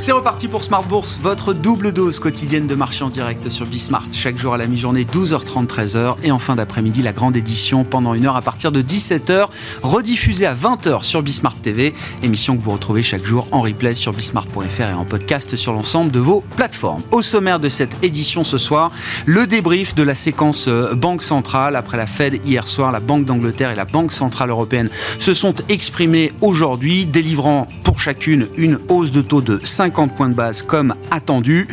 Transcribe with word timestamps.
C'est 0.00 0.12
reparti 0.12 0.48
pour 0.48 0.64
Smart 0.64 0.82
Bourse, 0.82 1.20
votre 1.22 1.52
double 1.52 1.92
dose 1.92 2.18
quotidienne 2.18 2.66
de 2.66 2.74
marché 2.74 3.04
en 3.04 3.10
direct 3.10 3.50
sur 3.50 3.66
Bismart. 3.66 4.06
Chaque 4.12 4.38
jour 4.38 4.54
à 4.54 4.56
la 4.56 4.66
mi-journée, 4.66 5.04
12h30, 5.04 5.66
13h. 5.66 6.16
Et 6.22 6.32
en 6.32 6.38
fin 6.38 6.56
d'après-midi, 6.56 7.02
la 7.02 7.12
grande 7.12 7.36
édition 7.36 7.84
pendant 7.84 8.14
une 8.14 8.24
heure 8.24 8.36
à 8.36 8.40
partir 8.40 8.72
de 8.72 8.80
17h, 8.80 9.48
rediffusée 9.82 10.46
à 10.46 10.54
20h 10.54 11.02
sur 11.02 11.22
Bismart 11.22 11.56
TV. 11.56 11.92
Émission 12.22 12.56
que 12.56 12.62
vous 12.62 12.70
retrouvez 12.70 13.02
chaque 13.02 13.26
jour 13.26 13.46
en 13.52 13.60
replay 13.60 13.94
sur 13.94 14.14
bismart.fr 14.14 14.80
et 14.80 14.94
en 14.94 15.04
podcast 15.04 15.54
sur 15.56 15.74
l'ensemble 15.74 16.10
de 16.10 16.18
vos 16.18 16.42
plateformes. 16.56 17.02
Au 17.10 17.20
sommaire 17.20 17.60
de 17.60 17.68
cette 17.68 18.02
édition 18.02 18.42
ce 18.42 18.56
soir, 18.56 18.90
le 19.26 19.46
débrief 19.46 19.94
de 19.94 20.02
la 20.02 20.14
séquence 20.14 20.66
euh, 20.68 20.94
Banque 20.94 21.22
centrale. 21.22 21.76
Après 21.76 21.98
la 21.98 22.06
Fed 22.06 22.42
hier 22.46 22.66
soir, 22.66 22.90
la 22.90 23.00
Banque 23.00 23.26
d'Angleterre 23.26 23.70
et 23.70 23.76
la 23.76 23.84
Banque 23.84 24.12
centrale 24.12 24.48
européenne 24.48 24.88
se 25.18 25.34
sont 25.34 25.56
exprimées 25.68 26.32
aujourd'hui, 26.40 27.04
délivrant 27.04 27.68
pour 27.84 28.00
chacune 28.00 28.48
une 28.56 28.78
hausse 28.88 29.10
de 29.10 29.20
taux 29.20 29.42
de 29.42 29.60
5 29.62 29.89
50 29.90 30.14
points 30.14 30.28
de 30.28 30.34
base 30.34 30.62
comme 30.62 30.94
attendu. 31.10 31.66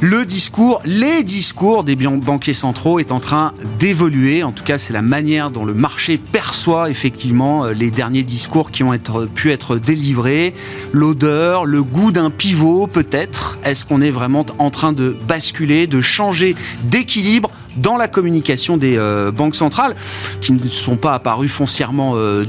Le 0.00 0.24
discours, 0.24 0.80
les 0.86 1.22
discours 1.22 1.84
des 1.84 1.96
banquiers 1.96 2.54
centraux 2.54 2.98
est 2.98 3.12
en 3.12 3.20
train 3.20 3.52
d'évoluer. 3.78 4.42
En 4.42 4.52
tout 4.52 4.64
cas, 4.64 4.78
c'est 4.78 4.94
la 4.94 5.02
manière 5.02 5.50
dont 5.50 5.66
le 5.66 5.74
marché 5.74 6.16
perçoit 6.18 6.88
effectivement 6.88 7.66
euh, 7.66 7.72
les 7.72 7.90
derniers 7.90 8.22
discours 8.22 8.70
qui 8.70 8.82
ont 8.82 8.94
pu 9.34 9.50
être 9.50 9.76
délivrés. 9.76 10.54
L'odeur, 10.92 11.66
le 11.66 11.82
goût 11.82 12.10
d'un 12.10 12.30
pivot 12.30 12.86
peut-être. 12.86 13.58
Est-ce 13.64 13.84
qu'on 13.84 14.00
est 14.00 14.10
vraiment 14.10 14.46
en 14.58 14.70
train 14.70 14.92
de 14.92 15.16
basculer, 15.26 15.86
de 15.86 16.00
changer 16.00 16.56
d'équilibre 16.84 17.50
dans 17.76 17.96
la 17.96 18.08
communication 18.08 18.76
des 18.76 18.96
euh, 18.96 19.30
banques 19.30 19.56
centrales, 19.56 19.94
qui 20.40 20.52
ne 20.52 20.68
sont 20.68 20.96
pas 20.96 21.14
apparues 21.14 21.48
foncièrement 21.48 22.12
euh, 22.16 22.44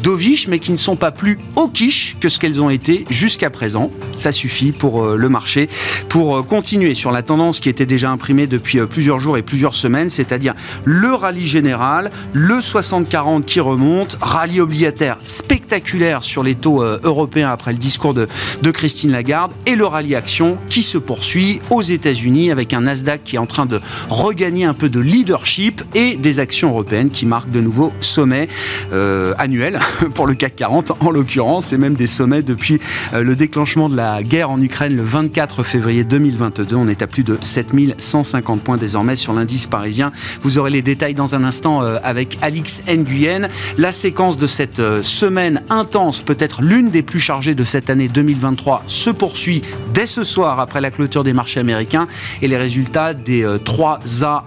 mais 0.48 0.60
qui 0.60 0.72
ne 0.72 0.78
sont 0.78 0.96
pas 0.96 1.12
plus 1.12 1.38
au 1.56 1.68
quiche 1.68 2.16
que 2.20 2.30
ce 2.30 2.40
qu'elles 2.40 2.62
ont 2.62 2.70
été 2.70 3.06
jusqu'à 3.10 3.50
présent. 3.50 3.92
Ça 4.16 4.32
suffit 4.32 4.72
pour 4.72 5.04
euh, 5.04 5.16
le 5.18 5.30
marché, 5.30 5.70
pour 6.10 6.46
continuer 6.48 6.94
sur 6.94 7.12
la 7.12 7.22
tendance 7.22 7.60
qui 7.60 7.70
était 7.70 7.86
déjà 7.86 8.12
imprimée 8.12 8.48
depuis 8.48 8.80
plusieurs 8.88 9.20
jours 9.20 9.38
et 9.38 9.42
plusieurs 9.42 9.76
semaines, 9.76 10.10
c'est-à-dire 10.10 10.54
le 10.86 11.14
rallye 11.14 11.48
général, 11.48 12.12
le 12.34 12.56
60-40 12.56 13.44
qui 13.44 13.60
remonte, 13.60 14.18
rallye 14.22 14.62
obligataire 14.62 15.18
spectaculaire 15.26 16.24
sur 16.24 16.44
les 16.44 16.56
taux 16.56 16.82
européens 16.82 17.50
après 17.50 17.72
le 17.72 17.78
discours 17.78 18.14
de, 18.14 18.28
de 18.62 18.72
Christine 18.72 19.12
Lagarde, 19.12 19.52
et 19.66 19.76
le 19.76 19.86
rallye 19.86 20.16
action 20.16 20.58
qui 20.70 20.84
se 20.84 20.98
poursuit 20.98 21.60
aux 21.70 21.82
États-Unis 21.82 22.52
avec 22.52 22.74
un 22.74 22.82
Nasdaq 22.82 23.24
qui 23.24 23.36
est 23.36 23.40
en 23.40 23.46
train 23.46 23.66
de 23.66 23.82
regagner 24.10 24.66
un 24.66 24.74
peu 24.74 24.90
de 24.90 25.00
leadership 25.16 25.82
et 25.94 26.18
des 26.18 26.42
actions 26.42 26.72
européennes 26.72 27.10
qui 27.10 27.26
marquent 27.26 27.50
de 27.50 27.62
nouveaux 27.62 27.94
sommets 28.02 28.50
euh, 28.92 29.34
annuels 29.38 29.80
pour 30.14 30.28
le 30.28 30.34
CAC 30.34 30.58
40 30.58 30.92
en 31.00 31.10
l'occurrence 31.10 31.72
et 31.72 31.78
même 31.78 31.94
des 31.94 32.06
sommets 32.06 32.42
depuis 32.42 32.80
euh, 33.14 33.22
le 33.22 33.38
déclenchement 33.38 33.88
de 33.88 33.96
la 33.96 34.24
guerre 34.24 34.52
en 34.52 34.62
Ukraine 34.62 34.94
le 34.94 35.04
24 35.04 35.64
février 35.64 36.04
2022. 36.04 36.76
On 36.76 36.90
est 36.90 37.02
à 37.02 37.08
plus 37.08 37.24
de 37.24 37.38
7150 37.40 38.62
points 38.62 38.76
désormais 38.76 39.16
sur 39.16 39.32
l'indice 39.32 39.68
parisien. 39.68 40.12
Vous 40.42 40.58
aurez 40.58 40.70
les 40.70 40.82
détails 40.82 41.16
dans 41.16 41.34
un 41.34 41.46
instant 41.46 41.82
euh, 41.82 41.96
avec 42.04 42.38
Alix 42.42 42.82
Nguyen. 42.86 43.48
La 43.78 43.94
séquence 43.94 44.38
de 44.38 44.48
cette 44.48 44.82
semaine 45.04 45.62
intense, 45.70 46.24
peut-être 46.24 46.62
l'une 46.62 46.90
des 46.90 47.04
plus 47.04 47.22
chargées 47.22 47.56
de 47.56 47.64
cette 47.64 47.90
année 47.90 48.10
2023, 48.10 48.84
se 48.86 49.12
poursuit 49.12 49.62
dès 49.94 50.08
ce 50.08 50.26
soir 50.26 50.60
après 50.60 50.82
la 50.82 50.92
clôture 50.92 51.24
des 51.24 51.32
marchés 51.32 51.62
américains 51.62 52.08
et 52.42 52.50
les 52.50 52.58
résultats 52.58 53.14
des 53.14 53.48
trois 53.64 54.00
A 54.22 54.46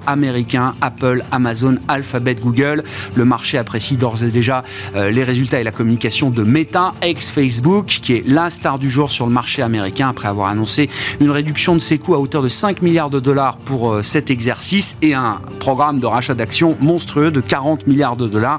Apple, 0.80 1.24
Amazon, 1.32 1.76
Alphabet, 1.88 2.36
Google. 2.36 2.82
Le 3.14 3.24
marché 3.24 3.58
apprécie 3.58 3.96
d'ores 3.96 4.24
et 4.24 4.30
déjà 4.30 4.64
euh, 4.94 5.10
les 5.10 5.24
résultats 5.24 5.60
et 5.60 5.64
la 5.64 5.70
communication 5.70 6.30
de 6.30 6.42
Meta, 6.42 6.94
ex-Facebook, 7.02 7.86
qui 7.86 8.14
est 8.14 8.28
la 8.28 8.50
star 8.50 8.78
du 8.78 8.90
jour 8.90 9.10
sur 9.10 9.26
le 9.26 9.32
marché 9.32 9.62
américain 9.62 10.08
après 10.08 10.28
avoir 10.28 10.48
annoncé 10.48 10.88
une 11.20 11.30
réduction 11.30 11.74
de 11.74 11.80
ses 11.80 11.98
coûts 11.98 12.14
à 12.14 12.18
hauteur 12.18 12.42
de 12.42 12.48
5 12.48 12.82
milliards 12.82 13.10
de 13.10 13.20
dollars 13.20 13.56
pour 13.58 13.92
euh, 13.92 14.02
cet 14.02 14.30
exercice 14.30 14.96
et 15.02 15.14
un 15.14 15.40
programme 15.60 16.00
de 16.00 16.06
rachat 16.06 16.34
d'actions 16.34 16.76
monstrueux 16.80 17.30
de 17.30 17.40
40 17.40 17.86
milliards 17.86 18.16
de 18.16 18.28
dollars 18.28 18.58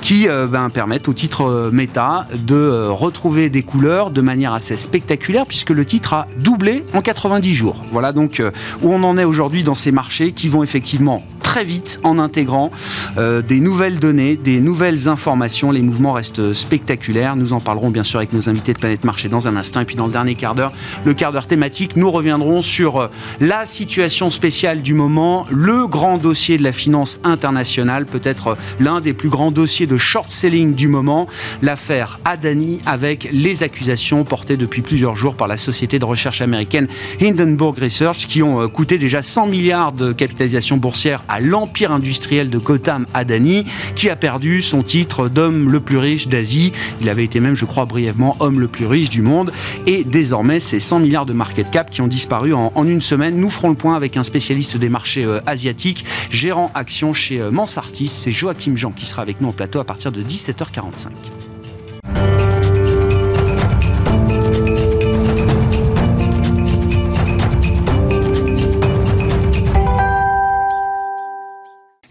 qui 0.00 0.28
euh, 0.28 0.46
ben, 0.46 0.70
permettent 0.70 1.08
au 1.08 1.12
titre 1.12 1.70
Meta 1.72 2.26
de 2.34 2.88
retrouver 2.88 3.50
des 3.50 3.62
couleurs 3.62 4.10
de 4.10 4.20
manière 4.20 4.52
assez 4.52 4.76
spectaculaire 4.76 5.46
puisque 5.46 5.70
le 5.70 5.84
titre 5.84 6.14
a 6.14 6.26
doublé 6.38 6.84
en 6.94 7.02
90 7.02 7.54
jours. 7.54 7.84
Voilà 7.92 8.12
donc 8.12 8.42
où 8.82 8.92
on 8.92 9.02
en 9.02 9.18
est 9.18 9.24
aujourd'hui 9.24 9.62
dans 9.62 9.74
ces 9.74 9.92
marchés 9.92 10.32
qui 10.32 10.48
vont 10.48 10.62
effectivement 10.62 11.22
très 11.48 11.64
vite 11.64 11.98
en 12.04 12.18
intégrant 12.18 12.70
euh, 13.16 13.40
des 13.40 13.60
nouvelles 13.60 13.98
données, 13.98 14.36
des 14.36 14.60
nouvelles 14.60 15.08
informations. 15.08 15.70
Les 15.70 15.80
mouvements 15.80 16.12
restent 16.12 16.52
spectaculaires. 16.52 17.36
Nous 17.36 17.54
en 17.54 17.60
parlerons 17.60 17.88
bien 17.88 18.04
sûr 18.04 18.18
avec 18.18 18.34
nos 18.34 18.50
invités 18.50 18.74
de 18.74 18.78
Planète 18.78 19.02
Marché 19.02 19.30
dans 19.30 19.48
un 19.48 19.56
instant. 19.56 19.80
Et 19.80 19.86
puis 19.86 19.96
dans 19.96 20.04
le 20.04 20.12
dernier 20.12 20.34
quart 20.34 20.54
d'heure, 20.54 20.74
le 21.06 21.14
quart 21.14 21.32
d'heure 21.32 21.46
thématique, 21.46 21.96
nous 21.96 22.10
reviendrons 22.10 22.60
sur 22.60 23.00
euh, 23.00 23.08
la 23.40 23.64
situation 23.64 24.30
spéciale 24.30 24.82
du 24.82 24.92
moment, 24.92 25.46
le 25.50 25.86
grand 25.86 26.18
dossier 26.18 26.58
de 26.58 26.62
la 26.62 26.70
finance 26.70 27.18
internationale, 27.24 28.04
peut-être 28.04 28.48
euh, 28.48 28.54
l'un 28.78 29.00
des 29.00 29.14
plus 29.14 29.30
grands 29.30 29.50
dossiers 29.50 29.86
de 29.86 29.96
short-selling 29.96 30.74
du 30.74 30.88
moment, 30.88 31.28
l'affaire 31.62 32.20
Adani 32.26 32.82
avec 32.84 33.26
les 33.32 33.62
accusations 33.62 34.22
portées 34.22 34.58
depuis 34.58 34.82
plusieurs 34.82 35.16
jours 35.16 35.34
par 35.34 35.48
la 35.48 35.56
société 35.56 35.98
de 35.98 36.04
recherche 36.04 36.42
américaine 36.42 36.88
Hindenburg 37.22 37.78
Research 37.78 38.26
qui 38.26 38.42
ont 38.42 38.68
coûté 38.68 38.98
déjà 38.98 39.22
100 39.22 39.46
milliards 39.46 39.92
de 39.92 40.12
capitalisation 40.12 40.76
boursière 40.76 41.24
à 41.26 41.37
l'empire 41.40 41.92
industriel 41.92 42.50
de 42.50 42.58
Gotham 42.58 43.06
Adani, 43.14 43.64
qui 43.96 44.10
a 44.10 44.16
perdu 44.16 44.62
son 44.62 44.82
titre 44.82 45.28
d'homme 45.28 45.70
le 45.70 45.80
plus 45.80 45.98
riche 45.98 46.28
d'Asie. 46.28 46.72
Il 47.00 47.08
avait 47.08 47.24
été 47.24 47.40
même, 47.40 47.54
je 47.54 47.64
crois, 47.64 47.84
brièvement 47.84 48.36
homme 48.40 48.60
le 48.60 48.68
plus 48.68 48.86
riche 48.86 49.10
du 49.10 49.22
monde. 49.22 49.52
Et 49.86 50.04
désormais, 50.04 50.60
ces 50.60 50.80
100 50.80 51.00
milliards 51.00 51.26
de 51.26 51.32
market 51.32 51.70
cap 51.70 51.90
qui 51.90 52.00
ont 52.00 52.06
disparu 52.06 52.52
en, 52.54 52.72
une 52.84 53.00
semaine. 53.00 53.36
Nous 53.36 53.50
ferons 53.50 53.70
le 53.70 53.76
point 53.76 53.96
avec 53.96 54.16
un 54.16 54.22
spécialiste 54.22 54.76
des 54.76 54.88
marchés 54.88 55.24
euh, 55.24 55.40
asiatiques, 55.46 56.04
gérant 56.30 56.70
action 56.74 57.12
chez 57.12 57.40
euh, 57.40 57.50
Mansartis. 57.50 58.08
C'est 58.08 58.32
Joachim 58.32 58.76
Jean 58.76 58.92
qui 58.92 59.06
sera 59.06 59.22
avec 59.22 59.40
nous 59.40 59.48
au 59.48 59.52
plateau 59.52 59.80
à 59.80 59.84
partir 59.84 60.12
de 60.12 60.22
17h45. 60.22 61.08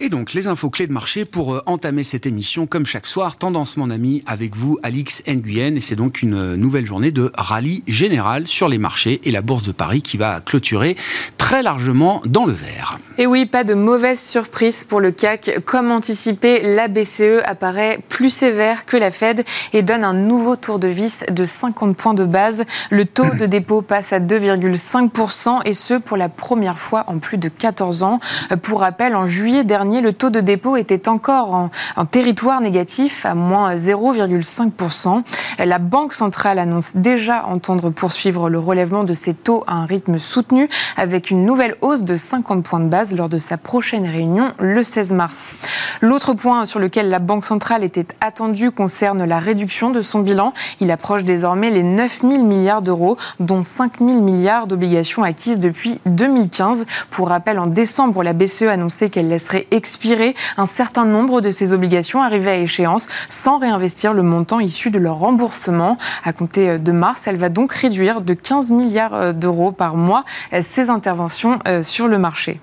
Et 0.07 0.09
donc, 0.09 0.31
les 0.31 0.47
infos 0.47 0.69
clés 0.69 0.88
de 0.88 0.94
marché 0.94 1.25
pour 1.25 1.53
euh, 1.53 1.62
entamer 1.66 2.06
cette 2.06 2.25
émission, 2.25 2.66
comme 2.66 2.85
chaque 2.85 3.07
soir, 3.07 3.35
Tendance 3.35 3.75
mon 3.75 3.90
ami, 3.90 4.23
avec 4.25 4.56
vous, 4.56 4.79
Alix 4.81 5.22
Nguyen. 5.28 5.75
Et 5.75 5.81
c'est 5.81 5.97
donc 5.97 6.22
une 6.22 6.34
euh, 6.34 6.56
nouvelle 6.56 6.85
journée 6.85 7.12
de 7.12 7.29
rallye 7.38 7.84
général 7.88 8.47
sur 8.47 8.69
les 8.69 8.78
marchés 8.78 9.19
et 9.25 9.31
la 9.31 9.41
Bourse 9.41 9.63
de 9.63 9.73
Paris 9.73 10.01
qui 10.01 10.16
va 10.16 10.40
clôturer 10.40 10.95
très 11.38 11.62
largement 11.62 12.22
dans 12.25 12.45
le 12.45 12.53
vert. 12.53 12.91
Et 13.18 13.25
oui, 13.25 13.45
pas 13.45 13.63
de 13.63 13.73
mauvaise 13.73 14.22
surprise 14.22 14.84
pour 14.84 15.00
le 15.00 15.12
CAC. 15.12 15.62
Comme 15.66 15.91
anticipé, 15.91 16.62
la 16.62 16.88
BCE 16.88 17.41
apparaît 17.45 18.00
plus 18.09 18.29
sévère 18.29 18.85
que 18.85 18.95
la 18.95 19.09
Fed 19.09 19.44
et 19.74 19.81
donne 19.81 20.03
un 20.03 20.13
nouveau 20.13 20.56
tour 20.56 20.78
de 20.78 20.88
vis 20.88 21.25
de 21.31 21.44
50 21.44 21.97
points 21.97 22.13
de 22.13 22.25
base. 22.25 22.63
Le 22.91 23.06
taux 23.06 23.34
de 23.34 23.45
dépôt 23.45 23.81
passe 23.81 24.13
à 24.13 24.19
2,5% 24.19 25.62
et 25.66 25.74
ce 25.74 25.95
pour 25.95 26.16
la 26.16 26.29
première 26.29 26.78
fois 26.78 27.06
en 27.07 27.18
plus 27.18 27.38
de 27.38 27.50
14 27.50 28.03
ans. 28.03 28.19
Pour 28.62 28.81
rappel, 28.81 29.16
en 29.16 29.25
juillet 29.25 29.63
dernier, 29.63 29.96
le 30.01 30.13
taux 30.13 30.29
de 30.29 30.39
dépôt 30.39 30.77
était 30.77 31.07
encore 31.07 31.69
en, 31.95 32.05
territoire 32.05 32.61
négatif 32.61 33.25
à 33.25 33.35
moins 33.35 33.75
0,5%. 33.75 35.23
La 35.63 35.79
Banque 35.79 36.13
centrale 36.13 36.59
annonce 36.59 36.91
déjà 36.95 37.45
entendre 37.45 37.89
poursuivre 37.89 38.49
le 38.49 38.59
relèvement 38.59 39.03
de 39.03 39.13
ces 39.13 39.33
taux 39.33 39.63
à 39.67 39.73
un 39.73 39.85
rythme 39.85 40.17
soutenu 40.17 40.69
avec 40.95 41.31
une 41.31 41.45
nouvelle 41.45 41.75
hausse 41.81 42.03
de 42.03 42.15
50 42.15 42.63
points 42.63 42.79
de 42.79 42.89
base 42.89 43.15
lors 43.15 43.29
de 43.29 43.38
sa 43.38 43.57
prochaine 43.57 44.05
réunion 44.05 44.53
le 44.59 44.83
16 44.83 45.13
mars. 45.13 45.53
L'autre 46.01 46.33
point 46.33 46.65
sur 46.65 46.79
lequel 46.79 47.09
la 47.09 47.19
Banque 47.19 47.45
centrale 47.45 47.83
était 47.83 48.07
attendue 48.21 48.71
concerne 48.71 49.23
la 49.23 49.39
réduction 49.39 49.89
de 49.89 50.01
son 50.01 50.19
bilan. 50.19 50.53
Il 50.79 50.91
approche 50.91 51.23
désormais 51.23 51.69
les 51.69 51.83
9 51.83 52.21
000 52.21 52.43
milliards 52.43 52.81
d'euros, 52.81 53.17
dont 53.39 53.63
5 53.63 54.00
000 54.00 54.21
milliards 54.21 54.67
d'obligations 54.67 55.23
acquises 55.23 55.59
depuis 55.59 56.00
2015. 56.05 56.85
Pour 57.09 57.29
rappel, 57.29 57.59
en 57.59 57.67
décembre, 57.67 58.23
la 58.23 58.33
BCE 58.33 58.63
annonçait 58.63 59.09
qu'elle 59.09 59.27
laisserait 59.27 59.67
expirer 59.88 60.36
un 60.57 60.66
certain 60.66 61.06
nombre 61.06 61.39
de 61.39 61.50
ces 61.50 61.74
obligations 61.74 62.22
arrivées 62.22 62.51
à 62.51 62.57
échéance 62.57 63.07
sans 63.30 63.57
réinvestir 63.57 64.13
le 64.13 64.22
montant 64.22 64.60
issu 64.60 64.92
de 64.92 65.00
leur 65.00 65.16
remboursement. 65.16 65.98
À 66.25 66.34
compter 66.34 66.78
de 66.78 66.92
mars, 66.92 67.24
elle 67.25 67.38
va 67.38 67.48
donc 67.48 67.72
réduire 67.74 68.19
de 68.19 68.34
15 68.34 68.69
milliards 68.69 69.34
d'euros 69.34 69.72
par 69.72 69.95
mois 69.95 70.25
ses 70.62 70.89
interventions 70.89 71.60
euh, 71.68 71.84
sur 71.84 72.07
le 72.07 72.18
marché. 72.18 72.60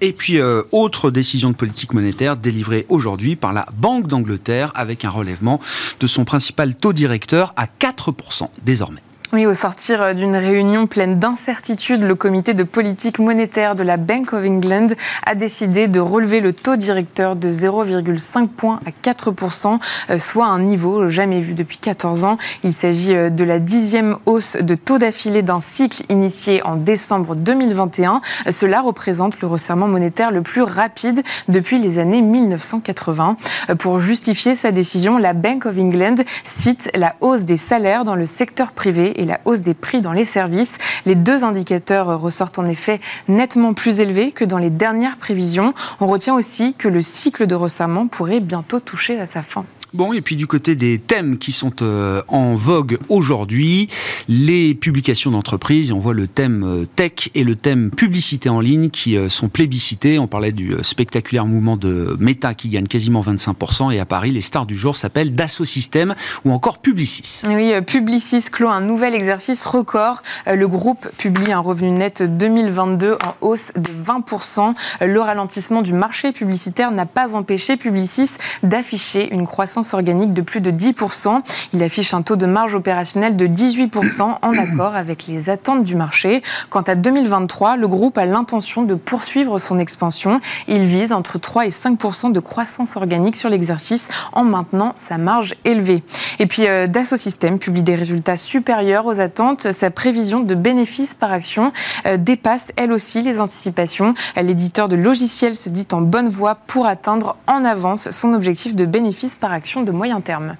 Et 0.00 0.12
puis, 0.12 0.38
euh, 0.38 0.62
autre 0.72 1.10
décision 1.10 1.50
de 1.50 1.54
politique 1.54 1.94
monétaire 1.94 2.36
délivrée 2.36 2.84
aujourd'hui 2.88 3.36
par 3.36 3.52
la 3.52 3.66
Banque 3.74 4.06
d'Angleterre 4.06 4.72
avec 4.74 5.04
un 5.04 5.10
relèvement 5.10 5.60
de 6.00 6.06
son 6.06 6.24
principal 6.24 6.74
taux 6.74 6.92
directeur 6.92 7.54
à 7.56 7.66
4% 7.66 8.48
désormais. 8.64 9.00
Au 9.34 9.52
sortir 9.52 10.14
d'une 10.14 10.36
réunion 10.36 10.86
pleine 10.86 11.18
d'incertitudes, 11.18 12.04
le 12.04 12.14
comité 12.14 12.54
de 12.54 12.62
politique 12.62 13.18
monétaire 13.18 13.74
de 13.74 13.82
la 13.82 13.96
Bank 13.96 14.32
of 14.32 14.44
England 14.44 14.86
a 15.26 15.34
décidé 15.34 15.88
de 15.88 15.98
relever 15.98 16.40
le 16.40 16.52
taux 16.52 16.76
directeur 16.76 17.34
de 17.34 17.50
0,5 17.50 18.46
points 18.46 18.78
à 18.86 18.90
4%, 18.90 19.80
euh, 20.10 20.18
soit 20.18 20.46
un 20.46 20.60
niveau 20.60 21.08
jamais 21.08 21.40
vu 21.40 21.54
depuis 21.54 21.78
14 21.78 22.24
ans. 22.24 22.38
Il 22.62 22.72
s'agit 22.72 23.14
euh, 23.14 23.28
de 23.28 23.42
la 23.44 23.58
dixième 23.58 24.16
hausse 24.24 24.56
de 24.56 24.76
taux 24.76 24.98
d'affilée 24.98 25.42
d'un 25.42 25.60
cycle 25.60 26.04
initié 26.10 26.62
en 26.62 26.76
décembre 26.76 27.34
2021. 27.34 28.20
Cela 28.50 28.82
représente 28.82 29.40
le 29.40 29.48
resserrement 29.48 29.88
monétaire 29.88 30.30
le 30.30 30.42
plus 30.42 30.62
rapide 30.62 31.22
depuis 31.48 31.80
les 31.80 31.98
années 31.98 32.22
1980. 32.22 33.36
Euh, 33.68 33.74
pour 33.74 33.98
justifier 33.98 34.54
sa 34.54 34.70
décision, 34.70 35.18
la 35.18 35.32
Bank 35.32 35.66
of 35.66 35.76
England 35.76 36.16
cite 36.44 36.88
la 36.94 37.16
hausse 37.20 37.44
des 37.44 37.56
salaires 37.56 38.04
dans 38.04 38.14
le 38.16 38.26
secteur 38.26 38.72
privé 38.72 39.20
et 39.20 39.23
la 39.24 39.40
hausse 39.44 39.62
des 39.62 39.74
prix 39.74 40.00
dans 40.00 40.12
les 40.12 40.24
services. 40.24 40.74
Les 41.06 41.14
deux 41.14 41.44
indicateurs 41.44 42.20
ressortent 42.20 42.58
en 42.58 42.66
effet 42.66 43.00
nettement 43.28 43.74
plus 43.74 44.00
élevés 44.00 44.32
que 44.32 44.44
dans 44.44 44.58
les 44.58 44.70
dernières 44.70 45.16
prévisions. 45.16 45.74
On 46.00 46.06
retient 46.06 46.34
aussi 46.34 46.74
que 46.74 46.88
le 46.88 47.02
cycle 47.02 47.46
de 47.46 47.54
resserrement 47.54 48.06
pourrait 48.06 48.40
bientôt 48.40 48.80
toucher 48.80 49.20
à 49.20 49.26
sa 49.26 49.42
fin. 49.42 49.64
Bon, 49.94 50.12
et 50.12 50.20
puis 50.22 50.34
du 50.34 50.48
côté 50.48 50.74
des 50.74 50.98
thèmes 50.98 51.38
qui 51.38 51.52
sont 51.52 51.70
euh, 51.80 52.20
en 52.26 52.56
vogue 52.56 52.98
aujourd'hui, 53.08 53.88
les 54.26 54.74
publications 54.74 55.30
d'entreprises, 55.30 55.92
on 55.92 56.00
voit 56.00 56.14
le 56.14 56.26
thème 56.26 56.64
euh, 56.64 56.84
tech 56.84 57.30
et 57.36 57.44
le 57.44 57.54
thème 57.54 57.92
publicité 57.92 58.48
en 58.48 58.58
ligne 58.58 58.90
qui 58.90 59.16
euh, 59.16 59.28
sont 59.28 59.48
plébiscités. 59.48 60.18
On 60.18 60.26
parlait 60.26 60.50
du 60.50 60.74
spectaculaire 60.82 61.46
mouvement 61.46 61.76
de 61.76 62.16
Meta 62.18 62.54
qui 62.54 62.70
gagne 62.70 62.88
quasiment 62.88 63.22
25%, 63.22 63.92
et 63.92 64.00
à 64.00 64.04
Paris, 64.04 64.32
les 64.32 64.40
stars 64.40 64.66
du 64.66 64.74
jour 64.74 64.96
s'appellent 64.96 65.32
Dassault 65.32 65.64
Systèmes 65.64 66.16
ou 66.44 66.50
encore 66.50 66.78
Publicis. 66.78 67.42
Oui, 67.46 67.72
Publicis 67.86 68.46
clôt 68.50 68.70
un 68.70 68.80
nouvel 68.80 69.14
exercice 69.14 69.64
record. 69.64 70.22
Le 70.46 70.66
groupe 70.66 71.08
publie 71.18 71.52
un 71.52 71.60
revenu 71.60 71.92
net 71.92 72.20
2022 72.20 73.12
en 73.24 73.46
hausse 73.46 73.70
de 73.76 73.92
20%. 73.92 74.74
Le 75.02 75.20
ralentissement 75.20 75.82
du 75.82 75.92
marché 75.92 76.32
publicitaire 76.32 76.90
n'a 76.90 77.06
pas 77.06 77.36
empêché 77.36 77.76
Publicis 77.76 78.32
d'afficher 78.64 79.32
une 79.32 79.46
croissance 79.46 79.83
organique 79.92 80.32
de 80.32 80.40
plus 80.40 80.60
de 80.60 80.70
10%. 80.70 81.42
Il 81.74 81.82
affiche 81.82 82.14
un 82.14 82.22
taux 82.22 82.36
de 82.36 82.46
marge 82.46 82.74
opérationnelle 82.74 83.36
de 83.36 83.46
18% 83.46 84.22
en 84.40 84.52
accord 84.58 84.94
avec 84.94 85.26
les 85.26 85.50
attentes 85.50 85.84
du 85.84 85.96
marché. 85.96 86.42
Quant 86.70 86.82
à 86.82 86.94
2023, 86.94 87.76
le 87.76 87.88
groupe 87.88 88.16
a 88.16 88.24
l'intention 88.24 88.82
de 88.82 88.94
poursuivre 88.94 89.58
son 89.58 89.78
expansion. 89.78 90.40
Il 90.68 90.84
vise 90.84 91.12
entre 91.12 91.38
3 91.38 91.66
et 91.66 91.70
5% 91.70 92.32
de 92.32 92.40
croissance 92.40 92.96
organique 92.96 93.36
sur 93.36 93.50
l'exercice 93.50 94.08
en 94.32 94.44
maintenant 94.44 94.94
sa 94.96 95.18
marge 95.18 95.54
élevée. 95.64 96.02
Et 96.38 96.46
puis 96.46 96.66
euh, 96.66 96.86
Dassault 96.86 97.16
Systèmes 97.16 97.58
publie 97.58 97.82
des 97.82 97.94
résultats 97.94 98.36
supérieurs 98.36 99.06
aux 99.06 99.20
attentes. 99.20 99.72
Sa 99.72 99.90
prévision 99.90 100.40
de 100.40 100.54
bénéfices 100.54 101.14
par 101.14 101.32
action 101.32 101.72
euh, 102.06 102.16
dépasse 102.16 102.68
elle 102.76 102.92
aussi 102.92 103.22
les 103.22 103.40
anticipations. 103.40 104.14
L'éditeur 104.36 104.88
de 104.88 104.96
logiciels 104.96 105.56
se 105.56 105.68
dit 105.68 105.86
en 105.92 106.00
bonne 106.00 106.28
voie 106.28 106.54
pour 106.54 106.86
atteindre 106.86 107.36
en 107.46 107.64
avance 107.64 108.10
son 108.10 108.32
objectif 108.34 108.74
de 108.74 108.86
bénéfices 108.86 109.36
par 109.36 109.52
action 109.52 109.73
de 109.82 109.92
moyen 109.92 110.20
terme. 110.20 110.56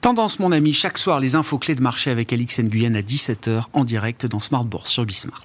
Tendance, 0.00 0.38
mon 0.38 0.52
ami, 0.52 0.72
chaque 0.72 0.96
soir, 0.96 1.20
les 1.20 1.34
infos 1.34 1.58
clés 1.58 1.74
de 1.74 1.82
marché 1.82 2.10
avec 2.10 2.32
Alix 2.32 2.60
Nguyen 2.60 2.94
à 2.94 3.00
17h 3.00 3.64
en 3.72 3.84
direct 3.84 4.26
dans 4.26 4.40
Smart 4.40 4.64
Bourse 4.64 4.90
sur 4.90 5.04
Bismart. 5.04 5.44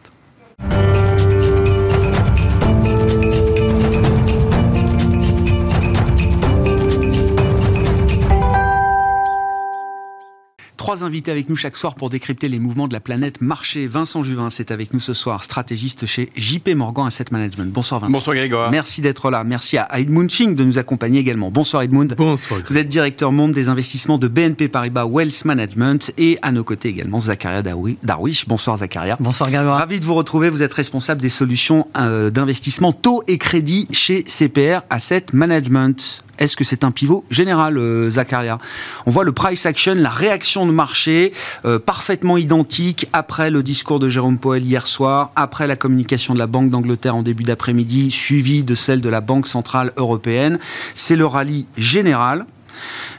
Trois 10.83 11.05
invités 11.05 11.31
avec 11.31 11.47
nous 11.47 11.55
chaque 11.55 11.77
soir 11.77 11.95
pour 11.95 12.09
décrypter 12.09 12.49
les 12.49 12.59
mouvements 12.59 12.89
de 12.89 12.93
la 12.93 12.99
planète 12.99 13.39
marché. 13.39 13.87
Vincent 13.87 14.21
Juvin, 14.21 14.49
c'est 14.49 14.69
avec 14.69 14.93
nous 14.93 14.99
ce 14.99 15.13
soir, 15.13 15.41
stratégiste 15.41 16.05
chez 16.05 16.29
JP 16.35 16.75
Morgan 16.75 17.07
Asset 17.07 17.27
Management. 17.31 17.71
Bonsoir 17.71 18.01
Vincent. 18.01 18.11
Bonsoir 18.11 18.35
Grégoire. 18.35 18.69
Merci 18.69 18.99
d'être 18.99 19.31
là. 19.31 19.45
Merci 19.45 19.77
à 19.77 19.87
Edmund 19.97 20.29
Ching 20.29 20.55
de 20.55 20.63
nous 20.65 20.77
accompagner 20.77 21.21
également. 21.21 21.51
Bonsoir 21.51 21.83
Edmund. 21.83 22.13
Bonsoir. 22.17 22.59
Vous 22.69 22.77
êtes 22.77 22.89
directeur 22.89 23.31
monde 23.31 23.53
des 23.53 23.69
investissements 23.69 24.17
de 24.17 24.27
BNP 24.27 24.67
Paribas 24.67 25.05
Wealth 25.05 25.45
Management 25.45 26.11
et 26.17 26.37
à 26.41 26.51
nos 26.51 26.65
côtés 26.65 26.89
également 26.89 27.21
Zakaria 27.21 27.61
Darwish. 27.61 28.45
Bonsoir 28.45 28.75
Zakaria. 28.75 29.15
Bonsoir 29.21 29.51
Grégoire. 29.51 29.77
Ravi 29.77 30.01
de 30.01 30.05
vous 30.05 30.15
retrouver. 30.15 30.49
Vous 30.49 30.63
êtes 30.63 30.73
responsable 30.73 31.21
des 31.21 31.29
solutions 31.29 31.87
euh, 31.95 32.29
d'investissement 32.29 32.91
taux 32.91 33.23
et 33.29 33.37
crédit 33.37 33.87
chez 33.93 34.25
CPR 34.25 34.81
Asset 34.89 35.27
Management. 35.31 36.25
Est-ce 36.39 36.57
que 36.57 36.63
c'est 36.63 36.83
un 36.83 36.91
pivot 36.91 37.23
général, 37.29 37.77
euh, 37.77 38.09
Zakaria? 38.09 38.57
On 39.05 39.11
voit 39.11 39.23
le 39.23 39.31
price 39.31 39.65
action, 39.65 39.93
la 39.95 40.09
réaction 40.09 40.65
de 40.65 40.71
marché 40.71 41.31
euh, 41.65 41.77
parfaitement 41.77 42.37
identique 42.37 43.07
après 43.13 43.51
le 43.51 43.61
discours 43.61 43.99
de 43.99 44.09
Jérôme 44.09 44.39
Powell 44.39 44.63
hier 44.63 44.87
soir, 44.87 45.31
après 45.35 45.67
la 45.67 45.75
communication 45.75 46.33
de 46.33 46.39
la 46.39 46.47
Banque 46.47 46.71
d'Angleterre 46.71 47.15
en 47.15 47.21
début 47.21 47.43
d'après-midi, 47.43 48.11
suivie 48.11 48.63
de 48.63 48.73
celle 48.73 49.01
de 49.01 49.09
la 49.09 49.21
Banque 49.21 49.47
Centrale 49.47 49.93
Européenne. 49.95 50.59
C'est 50.95 51.15
le 51.15 51.27
rallye 51.27 51.67
général. 51.77 52.45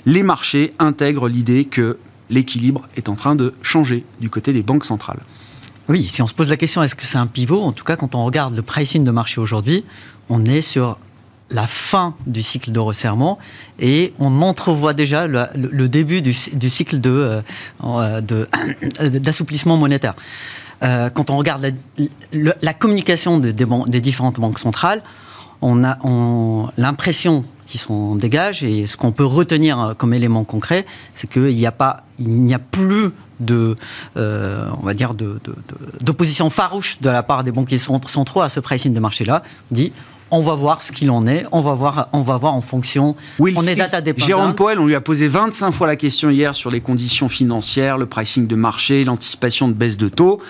Les 0.07 0.25
marchés 0.25 0.73
intègrent 0.81 1.29
l'idée 1.29 1.67
que 1.67 1.99
l'équilibre 2.31 2.89
est 2.97 3.09
en 3.09 3.15
train 3.15 3.37
de 3.37 3.55
changer 3.63 4.05
du 4.21 4.29
côté 4.29 4.53
des 4.53 4.63
banques 4.63 4.85
centrales. 4.85 5.21
Oui, 5.89 6.03
si 6.03 6.23
on 6.23 6.27
se 6.27 6.35
pose 6.35 6.49
la 6.49 6.57
question, 6.57 6.83
est-ce 6.83 6.95
que 6.95 7.05
c'est 7.05 7.19
un 7.19 7.27
pivot? 7.27 7.61
En 7.61 7.73
tout 7.73 7.85
cas, 7.85 7.97
quand 7.97 8.15
on 8.15 8.25
regarde 8.25 8.57
le 8.57 8.63
pricing 8.63 9.05
de 9.05 9.11
marché 9.11 9.41
aujourd'hui, 9.41 9.85
on 10.31 10.45
est 10.47 10.63
sur 10.63 10.99
la 11.55 11.67
fin 11.69 12.15
du 12.27 12.43
cycle 12.43 12.73
de 12.73 12.81
resserrement 12.81 13.39
et 13.79 14.13
on 14.19 14.43
entrevoit 14.43 14.93
déjà 14.93 15.27
le, 15.27 15.89
début 15.89 16.21
du, 16.21 16.33
cycle 16.33 17.01
de, 17.01 17.43
euh, 17.85 18.21
d'assouplissement 19.11 19.77
monétaire. 19.77 20.15
Euh, 20.83 21.09
quand 21.11 21.31
on 21.31 21.37
regarde 21.37 21.73
la, 22.33 22.75
communication 22.75 23.39
des, 23.39 24.01
différentes 24.01 24.41
banques 24.41 24.59
centrales, 24.59 25.03
on 25.63 25.85
a 25.85 25.97
l'impression 26.77 27.45
qui 27.67 27.79
s'en 27.79 28.17
dégage 28.17 28.65
et 28.65 28.87
ce 28.87 28.97
qu'on 28.97 29.13
peut 29.13 29.25
retenir 29.25 29.95
comme 29.97 30.13
élément 30.13 30.45
concret, 30.45 30.85
c'est 31.15 31.31
qu'il 31.31 31.55
n'y 31.55 31.67
a 31.67 32.59
plus 32.59 33.11
de, 33.39 33.77
euh, 34.17 34.69
d'opposition 36.03 36.51
farouche 36.51 37.01
de 37.01 37.11
la 37.11 37.23
part 37.23 37.45
des 37.45 37.53
banquiers 37.53 37.79
centraux 37.79 38.43
à 38.43 38.49
ce 38.49 38.61
pricing 38.61 38.93
de 38.93 39.01
marché-là. 39.01 39.43
On 40.35 40.41
va 40.41 40.55
voir 40.55 40.83
ce 40.83 40.91
qu'il 40.91 41.11
en 41.13 41.27
est, 41.27 41.47
on 41.53 41.61
va 41.61 41.75
voir, 41.75 42.09
on 42.13 42.23
va 42.23 42.37
voir 42.37 42.55
en 42.55 42.61
fonction. 42.61 43.15
Oui, 43.39 43.55
on 43.57 43.63
est 43.63 43.77
data 43.77 44.01
dépendant. 44.01 44.27
Jérôme 44.27 44.55
Poel, 44.55 44.81
on 44.81 44.87
lui 44.87 44.97
a 44.97 45.01
posé 45.01 45.29
25 45.29 45.71
fois 45.71 45.87
la 45.87 45.97
question 45.97 46.29
hier 46.29 46.55
sur 46.57 46.71
les 46.71 46.81
conditions 46.81 47.29
financières, 47.29 47.99
le 47.99 48.07
pricing 48.07 48.49
de 48.49 48.57
marché, 48.57 49.05
l'anticipation 49.05 49.69
de 49.69 49.75
baisse 49.75 49.97
de 49.97 50.09
taux 50.09 50.41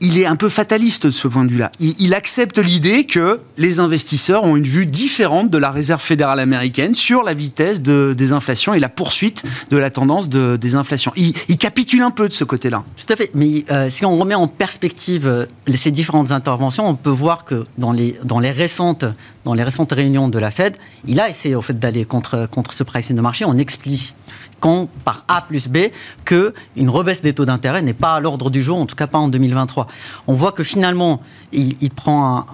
il 0.00 0.18
est 0.18 0.26
un 0.26 0.36
peu 0.36 0.48
fataliste 0.48 1.06
de 1.06 1.10
ce 1.10 1.28
point 1.28 1.44
de 1.44 1.50
vue-là. 1.50 1.70
Il, 1.80 2.14
accepte 2.14 2.58
l'idée 2.58 3.04
que 3.04 3.40
les 3.56 3.78
investisseurs 3.80 4.44
ont 4.44 4.56
une 4.56 4.64
vue 4.64 4.86
différente 4.86 5.50
de 5.50 5.58
la 5.58 5.70
Réserve 5.70 6.00
fédérale 6.00 6.40
américaine 6.40 6.94
sur 6.94 7.22
la 7.22 7.34
vitesse 7.34 7.82
de, 7.82 8.14
des 8.16 8.32
inflations 8.32 8.74
et 8.74 8.78
la 8.78 8.88
poursuite 8.88 9.44
de 9.70 9.76
la 9.76 9.90
tendance 9.90 10.28
de, 10.28 10.56
des 10.56 10.74
inflations. 10.74 11.12
Il, 11.16 11.34
capitule 11.58 12.02
un 12.02 12.10
peu 12.10 12.28
de 12.28 12.32
ce 12.32 12.44
côté-là. 12.44 12.84
Tout 12.96 13.12
à 13.12 13.16
fait. 13.16 13.30
Mais 13.34 13.64
euh, 13.70 13.88
si 13.88 14.04
on 14.04 14.16
remet 14.16 14.34
en 14.34 14.46
perspective 14.46 15.26
euh, 15.26 15.46
ces 15.74 15.90
différentes 15.90 16.30
interventions, 16.30 16.88
on 16.88 16.94
peut 16.94 17.10
voir 17.10 17.44
que 17.44 17.66
dans 17.78 17.92
les, 17.92 18.16
récentes, 18.50 19.04
dans 19.44 19.54
les 19.54 19.64
récentes 19.64 19.92
réunions 19.92 20.28
de 20.28 20.38
la 20.38 20.50
Fed, 20.50 20.76
il 21.06 21.20
a 21.20 21.28
essayé 21.28 21.54
au 21.54 21.62
fait 21.62 21.78
d'aller 21.78 22.04
contre, 22.04 22.48
contre 22.50 22.72
ce 22.72 22.84
pricing 22.84 23.16
de 23.16 23.20
marché 23.20 23.44
en 23.44 23.58
expliquant 23.58 24.88
par 25.04 25.24
A 25.28 25.42
plus 25.42 25.68
B 25.68 25.78
qu'une 26.24 26.88
rebaisse 26.88 27.22
des 27.22 27.32
taux 27.32 27.44
d'intérêt 27.44 27.82
n'est 27.82 27.92
pas 27.92 28.14
à 28.14 28.20
l'ordre 28.20 28.50
du 28.50 28.62
jour, 28.62 28.78
en 28.78 28.86
tout 28.86 28.96
cas 28.96 29.06
pas 29.06 29.18
en 29.18 29.28
2023 29.28 29.87
on 30.26 30.34
voit 30.34 30.52
que 30.52 30.62
finalement, 30.62 31.20
il, 31.52 31.90
prend 31.90 32.46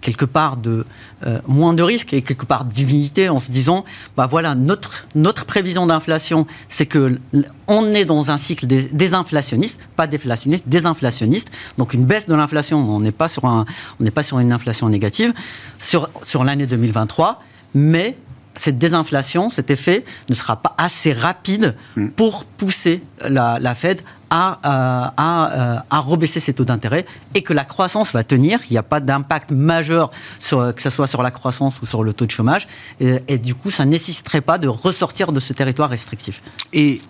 quelque 0.00 0.24
part 0.24 0.56
de 0.56 0.84
euh, 1.26 1.40
moins 1.46 1.74
de 1.74 1.82
risques 1.82 2.12
et 2.12 2.22
quelque 2.22 2.44
part 2.44 2.64
d'humilité 2.64 3.28
en 3.28 3.38
se 3.38 3.50
disant, 3.50 3.84
bah 4.16 4.26
voilà, 4.26 4.54
notre, 4.54 5.06
notre 5.14 5.44
prévision 5.46 5.86
d'inflation, 5.86 6.46
c'est 6.68 6.86
que 6.86 7.18
on 7.66 7.92
est 7.92 8.04
dans 8.04 8.30
un 8.30 8.38
cycle 8.38 8.66
désinflationniste, 8.66 9.80
pas 9.96 10.06
déflationniste, 10.06 10.68
désinflationniste. 10.68 11.50
Donc 11.78 11.94
une 11.94 12.04
baisse 12.04 12.28
de 12.28 12.34
l'inflation, 12.34 12.78
on 12.78 13.00
n'est 13.00 13.12
pas 13.12 13.28
sur 13.28 13.44
un, 13.46 13.64
on 14.00 14.04
n'est 14.04 14.10
pas 14.10 14.22
sur 14.22 14.38
une 14.38 14.52
inflation 14.52 14.88
négative 14.88 15.32
sur, 15.78 16.10
sur 16.22 16.44
l'année 16.44 16.66
2023, 16.66 17.42
mais 17.74 18.16
cette 18.54 18.78
désinflation, 18.78 19.50
cet 19.50 19.70
effet 19.70 20.04
ne 20.28 20.34
sera 20.34 20.56
pas 20.56 20.74
assez 20.78 21.12
rapide 21.12 21.74
mm. 21.96 22.08
pour 22.08 22.44
pousser 22.44 23.02
la, 23.26 23.58
la 23.58 23.74
Fed 23.74 24.02
à, 24.32 25.12
euh, 25.18 25.78
euh, 25.92 26.00
rebaisser 26.00 26.40
ses 26.40 26.54
taux 26.54 26.64
d'intérêt 26.64 27.04
et 27.34 27.42
que 27.42 27.52
la 27.52 27.64
croissance 27.64 28.12
va 28.12 28.24
tenir. 28.24 28.60
Il 28.70 28.72
n'y 28.72 28.78
a 28.78 28.82
pas 28.82 29.00
d'impact 29.00 29.52
majeur, 29.52 30.10
sur, 30.40 30.74
que 30.74 30.80
ce 30.80 30.90
soit 30.90 31.06
sur 31.06 31.22
la 31.22 31.30
croissance 31.30 31.82
ou 31.82 31.86
sur 31.86 32.02
le 32.02 32.14
taux 32.14 32.24
de 32.24 32.30
chômage. 32.30 32.66
Et, 33.00 33.38
du 33.38 33.54
coup, 33.54 33.70
ça 33.70 33.84
ne 33.84 33.90
nécessiterait 33.90 34.40
pas 34.40 34.58
de 34.58 34.68
ressortir 34.68 35.32
de 35.32 35.40
ce 35.40 35.52
territoire 35.52 35.90
restrictif. 35.90 36.42
Et 36.72 37.02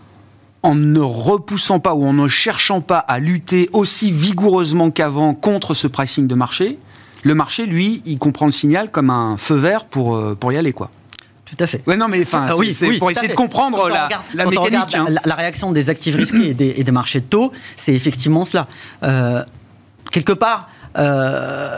en 0.64 0.74
ne 0.74 1.00
repoussant 1.00 1.78
pas 1.78 1.94
ou 1.94 2.04
en 2.04 2.12
ne 2.12 2.28
cherchant 2.28 2.80
pas 2.80 2.98
à 2.98 3.18
lutter 3.18 3.70
aussi 3.72 4.10
vigoureusement 4.10 4.90
qu'avant 4.90 5.34
contre 5.34 5.74
ce 5.74 5.86
pricing 5.86 6.26
de 6.26 6.34
marché, 6.34 6.78
le 7.22 7.34
marché, 7.34 7.66
lui, 7.66 8.02
il 8.04 8.18
comprend 8.18 8.46
le 8.46 8.52
signal 8.52 8.90
comme 8.90 9.10
un 9.10 9.36
feu 9.36 9.54
vert 9.54 9.84
pour, 9.84 10.16
euh, 10.16 10.34
pour 10.34 10.52
y 10.52 10.56
aller, 10.56 10.72
quoi. 10.72 10.90
Tout 11.54 11.62
à 11.62 11.66
fait. 11.66 11.82
Ouais, 11.86 11.96
non, 11.96 12.08
mais 12.08 12.22
enfin, 12.22 12.46
Ah 12.48 12.56
oui, 12.56 12.72
c'est 12.72 12.88
oui, 12.88 12.98
pour 12.98 13.10
essayer 13.10 13.28
de 13.28 13.34
comprendre 13.34 13.88
la, 13.88 14.04
regarde- 14.06 14.22
mécanique. 14.34 14.58
regarde 14.60 14.94
hein. 14.94 15.06
la, 15.10 15.20
la 15.24 15.34
réaction 15.34 15.70
des 15.72 15.90
actifs 15.90 16.14
risqués 16.14 16.48
et 16.50 16.54
des, 16.54 16.74
et 16.78 16.84
des 16.84 16.92
marchés 16.92 17.20
de 17.20 17.26
taux, 17.26 17.52
c'est 17.76 17.92
effectivement 17.92 18.44
cela. 18.44 18.68
Euh, 19.02 19.44
quelque 20.10 20.32
part, 20.32 20.68
euh, 20.98 21.70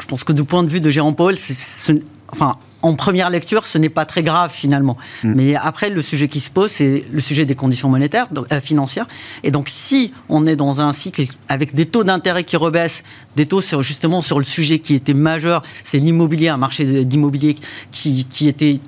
je 0.00 0.06
pense 0.06 0.24
que 0.24 0.32
du 0.32 0.44
point 0.44 0.62
de 0.62 0.68
vue 0.68 0.80
de 0.80 0.90
Jérôme 0.90 1.14
Powell, 1.14 1.36
c'est- 1.36 1.54
ce- 1.58 1.92
enfin, 2.32 2.54
en 2.82 2.94
première 2.94 3.28
lecture, 3.28 3.66
ce 3.66 3.76
n'est 3.76 3.90
pas 3.90 4.06
très 4.06 4.22
grave 4.22 4.50
finalement. 4.54 4.96
Mm. 5.22 5.34
Mais 5.34 5.54
après, 5.54 5.90
le 5.90 6.00
sujet 6.00 6.28
qui 6.28 6.40
se 6.40 6.48
pose, 6.48 6.70
c'est 6.70 7.04
le 7.12 7.20
sujet 7.20 7.44
des 7.44 7.54
conditions 7.54 7.90
monétaires, 7.90 8.28
donc, 8.32 8.50
euh, 8.52 8.60
financières. 8.62 9.06
Et 9.42 9.50
donc, 9.50 9.68
si 9.68 10.14
on 10.30 10.46
est 10.46 10.56
dans 10.56 10.80
un 10.80 10.94
cycle 10.94 11.24
avec 11.48 11.74
des 11.74 11.84
taux 11.84 12.04
d'intérêt 12.04 12.44
qui 12.44 12.56
rebaissent, 12.56 13.02
des 13.36 13.44
taux 13.44 13.60
sur, 13.60 13.82
justement 13.82 14.22
sur 14.22 14.38
le 14.38 14.46
sujet 14.46 14.78
qui 14.78 14.94
était 14.94 15.12
majeur, 15.12 15.62
c'est 15.82 15.98
l'immobilier, 15.98 16.48
un 16.48 16.56
marché 16.56 17.04
d'immobilier 17.04 17.54
qui, 17.92 18.24
qui 18.24 18.48
était 18.48 18.80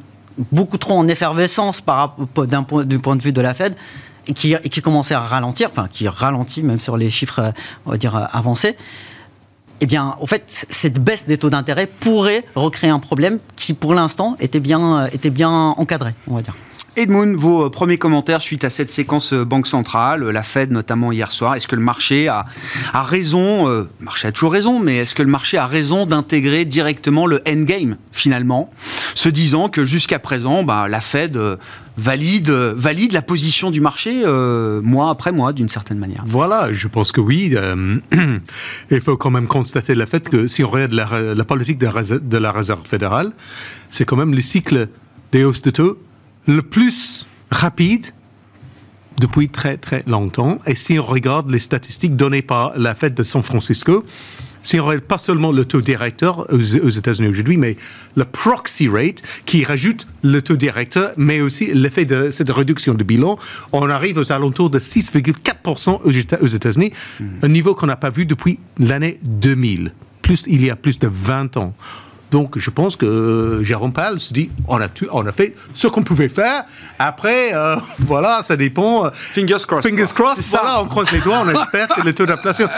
beaucoup 0.50 0.78
trop 0.78 0.94
en 0.94 1.08
effervescence 1.08 1.82
du 1.82 2.98
point 2.98 3.16
de 3.16 3.22
vue 3.22 3.32
de 3.32 3.40
la 3.40 3.54
Fed 3.54 3.74
et 4.26 4.34
qui, 4.34 4.82
commençait 4.82 5.14
à 5.14 5.20
ralentir, 5.20 5.68
enfin 5.70 5.88
qui 5.90 6.08
ralentit 6.08 6.62
même 6.62 6.80
sur 6.80 6.96
les 6.96 7.10
chiffres, 7.10 7.40
euh, 7.40 7.50
on 7.86 7.96
dire, 7.96 8.16
euh, 8.16 8.24
avancés. 8.32 8.76
Eh 9.80 9.86
bien, 9.86 10.14
en 10.20 10.26
fait, 10.26 10.66
cette 10.70 11.00
baisse 11.00 11.26
des 11.26 11.38
taux 11.38 11.50
d'intérêt 11.50 11.86
pourrait 11.86 12.44
recréer 12.54 12.90
un 12.90 13.00
problème 13.00 13.40
qui, 13.56 13.74
pour 13.74 13.94
l'instant, 13.94 14.36
était 14.38 14.60
bien, 14.60 14.98
euh, 14.98 15.08
était 15.12 15.30
bien 15.30 15.50
encadré, 15.50 16.14
on 16.28 16.36
va 16.36 16.42
dire. 16.42 16.54
Edmund, 16.94 17.36
vos 17.36 17.64
euh, 17.64 17.70
premiers 17.70 17.96
commentaires 17.96 18.42
suite 18.42 18.64
à 18.64 18.70
cette 18.70 18.90
séquence 18.90 19.32
euh, 19.32 19.46
Banque 19.46 19.66
centrale, 19.66 20.24
euh, 20.24 20.30
la 20.30 20.42
Fed 20.42 20.70
notamment 20.70 21.10
hier 21.10 21.32
soir. 21.32 21.54
Est-ce 21.54 21.66
que 21.66 21.74
le 21.74 21.80
marché 21.80 22.28
a, 22.28 22.44
raison, 22.92 23.66
le 23.66 23.88
marché 24.00 24.28
a 24.28 24.32
toujours 24.32 24.52
raison, 24.52 24.78
mais 24.78 24.98
est-ce 24.98 25.14
que 25.14 25.22
le 25.22 25.30
marché 25.30 25.56
a 25.56 25.66
raison 25.66 26.04
d'intégrer 26.04 26.66
directement 26.66 27.26
le 27.26 27.40
endgame 27.48 27.96
finalement, 28.12 28.70
se 29.14 29.30
disant 29.30 29.68
que 29.68 29.86
jusqu'à 29.86 30.18
présent, 30.18 30.64
bah, 30.64 30.86
la 30.88 31.00
Fed 31.00 31.38
valide, 31.96 32.50
valide 32.50 33.12
la 33.12 33.22
position 33.22 33.70
du 33.70 33.80
marché 33.80 34.22
mois 34.82 35.10
après 35.10 35.32
mois 35.32 35.52
d'une 35.52 35.68
certaine 35.68 35.98
manière? 35.98 36.24
Voilà, 36.26 36.72
je 36.72 36.88
pense 36.88 37.12
que 37.12 37.20
oui. 37.20 37.54
Il 38.90 39.00
faut 39.00 39.16
quand 39.16 39.30
même 39.30 39.46
constater 39.46 39.94
le 39.94 40.06
fait 40.06 40.28
que 40.28 40.46
si 40.46 40.62
on 40.62 40.68
regarde 40.68 40.92
la, 40.92 41.44
politique 41.44 41.78
de 41.78 41.86
la, 41.86 42.02
de 42.18 42.36
la 42.36 42.52
Réserve 42.52 42.86
fédérale, 42.86 43.32
c'est 43.88 44.04
quand 44.04 44.16
même 44.16 44.34
le 44.34 44.42
cycle 44.42 44.88
des 45.32 45.44
hausses 45.44 45.62
de 45.62 45.70
taux 45.70 45.98
le 46.46 46.62
plus 46.62 47.26
rapide 47.50 48.06
depuis 49.20 49.48
très 49.48 49.76
très 49.76 50.02
longtemps. 50.06 50.58
Et 50.66 50.74
si 50.74 50.98
on 50.98 51.02
regarde 51.04 51.50
les 51.50 51.58
statistiques 51.58 52.16
données 52.16 52.42
par 52.42 52.72
la 52.78 52.94
Fed 52.94 53.14
de 53.14 53.22
San 53.22 53.42
Francisco, 53.42 54.04
si 54.64 54.80
on 54.80 54.86
regarde 54.86 55.04
pas 55.04 55.18
seulement 55.18 55.52
le 55.52 55.64
taux 55.64 55.80
directeur 55.80 56.46
aux, 56.52 56.76
aux 56.76 56.88
États-Unis 56.90 57.28
aujourd'hui, 57.28 57.56
mais 57.56 57.76
le 58.16 58.24
proxy 58.24 58.88
rate 58.88 59.22
qui 59.44 59.64
rajoute 59.64 60.06
le 60.22 60.40
taux 60.40 60.56
directeur, 60.56 61.12
mais 61.16 61.40
aussi 61.40 61.72
l'effet 61.74 62.04
de 62.04 62.30
cette 62.30 62.50
réduction 62.50 62.94
de 62.94 63.04
bilan, 63.04 63.38
on 63.72 63.88
arrive 63.90 64.18
aux 64.18 64.32
alentours 64.32 64.70
de 64.70 64.78
6,4% 64.78 66.00
aux 66.04 66.10
Éta- 66.10 66.38
aux 66.40 66.46
États-Unis, 66.46 66.92
un 67.42 67.48
niveau 67.48 67.74
qu'on 67.74 67.86
n'a 67.86 67.96
pas 67.96 68.10
vu 68.10 68.24
depuis 68.24 68.58
l'année 68.78 69.18
2000, 69.22 69.92
plus 70.22 70.44
il 70.46 70.64
y 70.64 70.70
a 70.70 70.76
plus 70.76 70.98
de 70.98 71.08
20 71.08 71.56
ans. 71.58 71.74
Donc, 72.32 72.58
je 72.58 72.70
pense 72.70 72.96
que 72.96 73.04
euh, 73.06 73.62
Jérôme 73.62 73.92
Powell 73.92 74.18
se 74.18 74.32
dit, 74.32 74.50
on 74.66 74.78
a, 74.80 74.88
tu- 74.88 75.06
on 75.12 75.24
a 75.26 75.32
fait 75.32 75.54
ce 75.74 75.86
qu'on 75.86 76.02
pouvait 76.02 76.30
faire. 76.30 76.64
Après, 76.98 77.54
euh, 77.54 77.76
voilà, 78.00 78.42
ça 78.42 78.56
dépend. 78.56 79.10
Fingers 79.12 79.64
crossed. 79.68 79.88
Fingers 79.88 80.12
crossed, 80.14 80.36
C'est 80.36 80.50
ça. 80.50 80.60
voilà, 80.62 80.82
on 80.82 80.86
croise 80.88 81.12
les 81.12 81.20
doigts, 81.20 81.42
on 81.44 81.50
espère 81.62 81.88
que 81.88 82.00
le 82.00 82.12
taux 82.14 82.24
d'inflation 82.26 82.68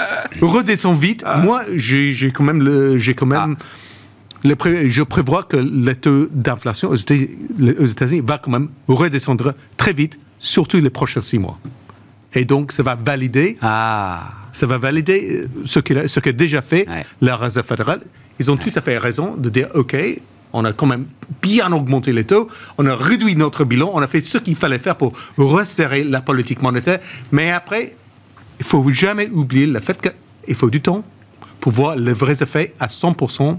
redescend 0.42 0.98
vite. 0.98 1.24
Moi, 1.42 1.62
j'ai 1.76 2.32
quand 2.34 2.42
même 2.44 2.62
le, 2.62 2.98
j'ai 2.98 3.14
quand 3.14 3.26
même 3.26 3.54
le 4.42 4.56
pré- 4.56 4.90
je 4.90 5.02
prévois 5.02 5.44
que 5.44 5.56
le 5.56 5.94
taux 5.94 6.26
d'inflation 6.32 6.90
aux 6.90 6.96
États- 6.96 7.14
aux 7.80 7.86
États-Unis 7.86 8.22
va 8.26 8.38
quand 8.38 8.50
même 8.50 8.68
redescendre 8.88 9.54
très 9.76 9.92
vite, 9.92 10.18
surtout 10.40 10.78
les 10.80 10.90
prochains 10.90 11.20
six 11.20 11.38
mois. 11.38 11.58
Et 12.34 12.44
donc, 12.44 12.72
ça 12.72 12.82
va 12.82 12.96
valider 12.96 13.56
Ah, 13.62 14.32
ça 14.52 14.66
va 14.66 14.78
valider 14.78 15.44
euh, 15.44 15.48
ce 15.64 15.78
qu'a 15.78 16.08
ce 16.08 16.18
qu'a 16.18 16.32
déjà 16.32 16.60
fait 16.60 16.88
Ouais. 16.88 17.06
la 17.20 17.36
Réserve 17.36 17.66
fédérale. 17.66 18.00
Ils 18.40 18.50
ont 18.50 18.56
tout 18.56 18.72
à 18.74 18.80
fait 18.80 18.98
raison 18.98 19.34
de 19.36 19.48
dire 19.48 19.68
OK, 19.74 19.96
on 20.52 20.64
a 20.64 20.72
quand 20.72 20.86
même 20.86 21.06
bien 21.42 21.70
augmenté 21.72 22.12
les 22.12 22.24
taux, 22.24 22.48
on 22.78 22.86
a 22.86 22.94
réduit 22.94 23.36
notre 23.36 23.64
bilan, 23.64 23.90
on 23.92 24.00
a 24.00 24.08
fait 24.08 24.22
ce 24.22 24.38
qu'il 24.38 24.56
fallait 24.56 24.78
faire 24.78 24.96
pour 24.96 25.12
resserrer 25.36 26.04
la 26.04 26.20
politique 26.20 26.62
monétaire. 26.62 27.00
Mais 27.32 27.50
après, 27.50 27.96
il 28.60 28.64
faut 28.64 28.84
jamais 28.92 29.28
oublier 29.30 29.66
le 29.66 29.80
fait 29.80 30.00
qu'il 30.00 30.54
faut 30.54 30.70
du 30.70 30.80
temps 30.80 31.04
pour 31.60 31.72
voir 31.72 31.96
les 31.96 32.12
vrais 32.12 32.42
effets 32.42 32.74
à 32.78 32.86
100% 32.86 33.58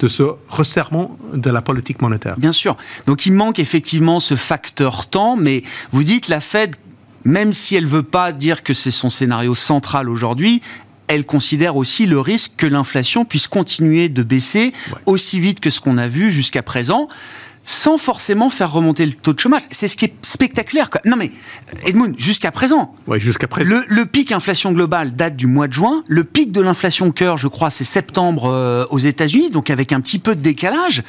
de 0.00 0.08
ce 0.08 0.24
resserrement 0.48 1.16
de 1.32 1.50
la 1.50 1.62
politique 1.62 2.02
monétaire. 2.02 2.36
Bien 2.36 2.52
sûr. 2.52 2.76
Donc 3.06 3.26
il 3.26 3.32
manque 3.32 3.58
effectivement 3.58 4.18
ce 4.20 4.34
facteur 4.34 5.06
temps, 5.06 5.36
mais 5.36 5.62
vous 5.92 6.02
dites 6.02 6.28
la 6.28 6.40
Fed, 6.40 6.74
même 7.24 7.52
si 7.52 7.76
elle 7.76 7.86
veut 7.86 8.02
pas 8.02 8.32
dire 8.32 8.64
que 8.64 8.74
c'est 8.74 8.90
son 8.90 9.10
scénario 9.10 9.54
central 9.54 10.08
aujourd'hui, 10.08 10.60
elle 11.12 11.24
considère 11.26 11.76
aussi 11.76 12.06
le 12.06 12.18
risque 12.20 12.52
que 12.56 12.66
l'inflation 12.66 13.24
puisse 13.24 13.46
continuer 13.46 14.08
de 14.08 14.22
baisser 14.22 14.72
Ouais. 14.92 14.98
aussi 15.06 15.40
vite 15.40 15.60
que 15.60 15.70
ce 15.70 15.80
qu'on 15.80 15.98
a 15.98 16.08
vu 16.08 16.30
jusqu'à 16.30 16.62
présent 16.62 17.08
sans 17.64 17.96
forcément 17.96 18.50
faire 18.50 18.72
remonter 18.72 19.06
le 19.06 19.12
taux 19.12 19.32
de 19.32 19.38
chômage. 19.38 19.62
C'est 19.70 19.86
ce 19.86 19.94
qui 19.94 20.06
est 20.06 20.14
spectaculaire. 20.22 20.90
quoi. 20.90 21.00
Non 21.04 21.14
mais, 21.16 21.30
Edmund, 21.86 22.16
jusqu'à 22.18 22.50
présent, 22.50 22.92
Ouais, 23.06 23.20
jusqu'à 23.20 23.46
présent. 23.46 23.70
le, 23.70 23.84
le 23.86 24.04
pic 24.04 24.32
inflation 24.32 24.72
globale 24.72 25.14
date 25.14 25.36
du 25.36 25.46
mois 25.46 25.68
de 25.68 25.72
juin. 25.72 26.02
Le 26.08 26.24
pic 26.24 26.50
de 26.50 26.60
l'inflation 26.60 27.12
cœur, 27.12 27.36
je 27.36 27.46
crois, 27.46 27.70
c'est 27.70 27.84
septembre 27.84 28.46
euh, 28.46 28.84
aux 28.90 28.98
États-Unis, 28.98 29.50
donc 29.50 29.70
avec 29.70 29.92
un 29.92 30.00
petit 30.00 30.18
peu 30.18 30.34
de 30.34 30.40
décalage. 30.40 31.04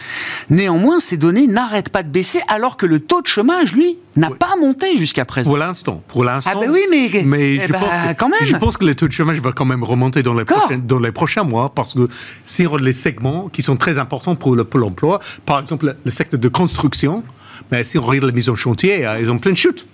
Néanmoins, 0.51 0.99
ces 0.99 1.17
données 1.17 1.47
n'arrêtent 1.47 1.89
pas 1.89 2.03
de 2.03 2.09
baisser, 2.09 2.41
alors 2.47 2.77
que 2.77 2.85
le 2.85 2.99
taux 2.99 3.23
de 3.23 3.27
chômage, 3.27 3.73
lui, 3.73 3.97
n'a 4.15 4.29
Oui. 4.29 4.37
pas 4.37 4.55
monté 4.59 4.95
jusqu'à 4.97 5.25
présent. 5.25 5.49
Pour 5.49 5.57
l'instant, 5.57 6.03
pour 6.07 6.23
l'instant. 6.23 6.51
Ah 6.53 6.59
bah 6.59 6.67
oui, 6.69 6.81
mais- 6.89 7.23
mais 7.25 7.55
eh 7.55 7.61
je, 7.61 7.71
bah, 7.71 7.79
pense 7.79 7.89
que, 8.13 8.19
quand 8.19 8.29
même. 8.29 8.39
je 8.45 8.55
pense 8.57 8.77
que 8.77 8.85
le 8.85 8.95
taux 8.95 9.07
de 9.07 9.13
chômage 9.13 9.39
va 9.39 9.51
quand 9.51 9.65
même 9.65 9.83
remonter 9.83 10.23
dans 10.23 10.33
les, 10.33 10.45
prochains, 10.45 10.77
dans 10.77 10.99
les 10.99 11.11
prochains 11.11 11.43
mois 11.43 11.73
parce 11.73 11.93
que 11.93 12.07
si 12.45 12.65
on 12.67 12.71
regarde 12.71 12.85
les 12.85 12.93
segments 12.93 13.49
qui 13.49 13.61
sont 13.61 13.75
très 13.77 13.97
importants 13.97 14.35
pour 14.35 14.55
le 14.55 14.63
Pôle 14.63 14.83
emploi, 14.83 15.19
par 15.45 15.59
exemple 15.59 15.95
le, 16.03 16.11
secteur 16.11 16.39
de 16.39 16.47
construction, 16.47 17.23
mais 17.71 17.83
si 17.83 17.97
on 17.97 18.01
regarde 18.01 18.25
les 18.27 18.31
mises 18.33 18.49
en 18.49 18.55
chantier, 18.55 19.05
euh, 19.05 19.19
ils 19.19 19.29
ont 19.29 19.39
plein 19.39 19.51
de 19.51 19.57
chutes. 19.57 19.85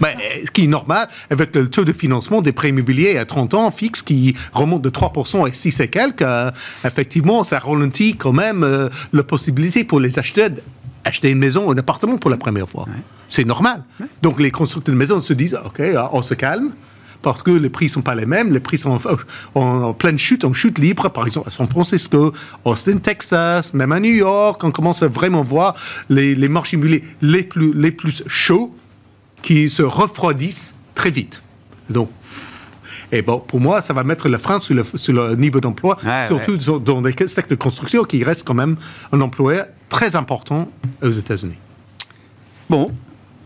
Ben, 0.00 0.08
euh, 0.16 0.44
ce 0.46 0.50
qui 0.52 0.64
est 0.64 0.68
normal 0.68 1.08
avec 1.30 1.54
le 1.56 1.68
taux 1.68 1.84
de 1.84 1.92
financement 1.92 2.40
des 2.42 2.52
prêts 2.52 2.68
immobiliers 2.68 3.18
à 3.18 3.24
30 3.24 3.54
ans 3.54 3.70
fixe 3.72 4.02
qui 4.02 4.36
remonte 4.52 4.82
de 4.82 4.90
3% 4.90 5.44
à 5.48 5.52
6 5.52 5.80
et 5.80 5.88
quelques, 5.88 6.22
euh, 6.22 6.50
effectivement, 6.84 7.42
ça 7.42 7.58
ralentit 7.58 8.14
quand 8.16 8.32
même 8.32 8.62
euh, 8.62 8.88
la 9.12 9.24
possibilité 9.24 9.82
pour 9.82 9.98
les 9.98 10.16
acheteurs 10.18 10.50
d'acheter 11.04 11.30
une 11.30 11.38
maison 11.38 11.66
ou 11.66 11.72
un 11.72 11.76
appartement 11.78 12.18
pour 12.18 12.30
la 12.30 12.36
première 12.36 12.68
fois. 12.68 12.86
C'est 13.28 13.44
normal. 13.44 13.84
Donc 14.22 14.40
les 14.40 14.50
constructeurs 14.50 14.94
de 14.94 14.98
maisons 14.98 15.20
se 15.20 15.32
disent, 15.32 15.58
OK, 15.64 15.80
euh, 15.80 16.02
on 16.12 16.22
se 16.22 16.34
calme. 16.34 16.70
Parce 17.20 17.42
que 17.42 17.50
les 17.50 17.68
prix 17.68 17.88
sont 17.88 18.00
pas 18.00 18.14
les 18.14 18.26
mêmes, 18.26 18.52
les 18.52 18.60
prix 18.60 18.78
sont 18.78 18.90
en, 18.90 19.60
en- 19.60 19.82
en 19.86 19.92
pleine 19.92 20.20
chute, 20.20 20.44
en 20.44 20.52
chute 20.52 20.78
libre, 20.78 21.08
par 21.08 21.26
exemple 21.26 21.48
à 21.48 21.50
San 21.50 21.66
Francisco, 21.68 22.32
Austin, 22.64 22.98
Texas, 22.98 23.74
même 23.74 23.90
à 23.90 23.98
New 23.98 24.12
York, 24.14 24.62
on 24.62 24.70
commence 24.70 25.02
à 25.02 25.08
vraiment 25.08 25.42
voir 25.42 25.74
les, 26.08 26.36
les 26.36 26.48
marchés 26.48 26.76
immobiliers 26.76 27.02
les 27.20 27.42
plus, 27.42 27.72
les 27.74 27.90
plus 27.90 28.22
chauds 28.28 28.72
qui 29.42 29.68
se 29.68 29.82
refroidissent 29.82 30.76
très 30.94 31.10
vite. 31.10 31.42
Donc, 31.90 32.08
et 33.10 33.20
bon, 33.22 33.40
pour 33.40 33.58
moi, 33.58 33.82
ça 33.82 33.92
va 33.92 34.04
mettre 34.04 34.28
le 34.28 34.38
frein 34.38 34.60
sur 34.60 34.76
le, 34.76 34.84
sur 34.94 35.12
le 35.12 35.34
niveau 35.34 35.58
d'emploi, 35.58 35.98
Ouais, 36.04 36.28
surtout 36.28 36.56
dans- 36.56 36.78
dans 36.78 37.00
les 37.00 37.10
secteurs 37.26 37.48
de 37.48 37.54
construction 37.56 38.04
qui 38.04 38.22
reste 38.22 38.46
quand 38.46 38.54
même 38.54 38.76
un 39.10 39.20
employeur 39.20 39.66
très 39.88 40.14
important 40.14 40.70
aux 41.02 41.10
États-Unis. 41.10 41.58
Bon, 42.70 42.92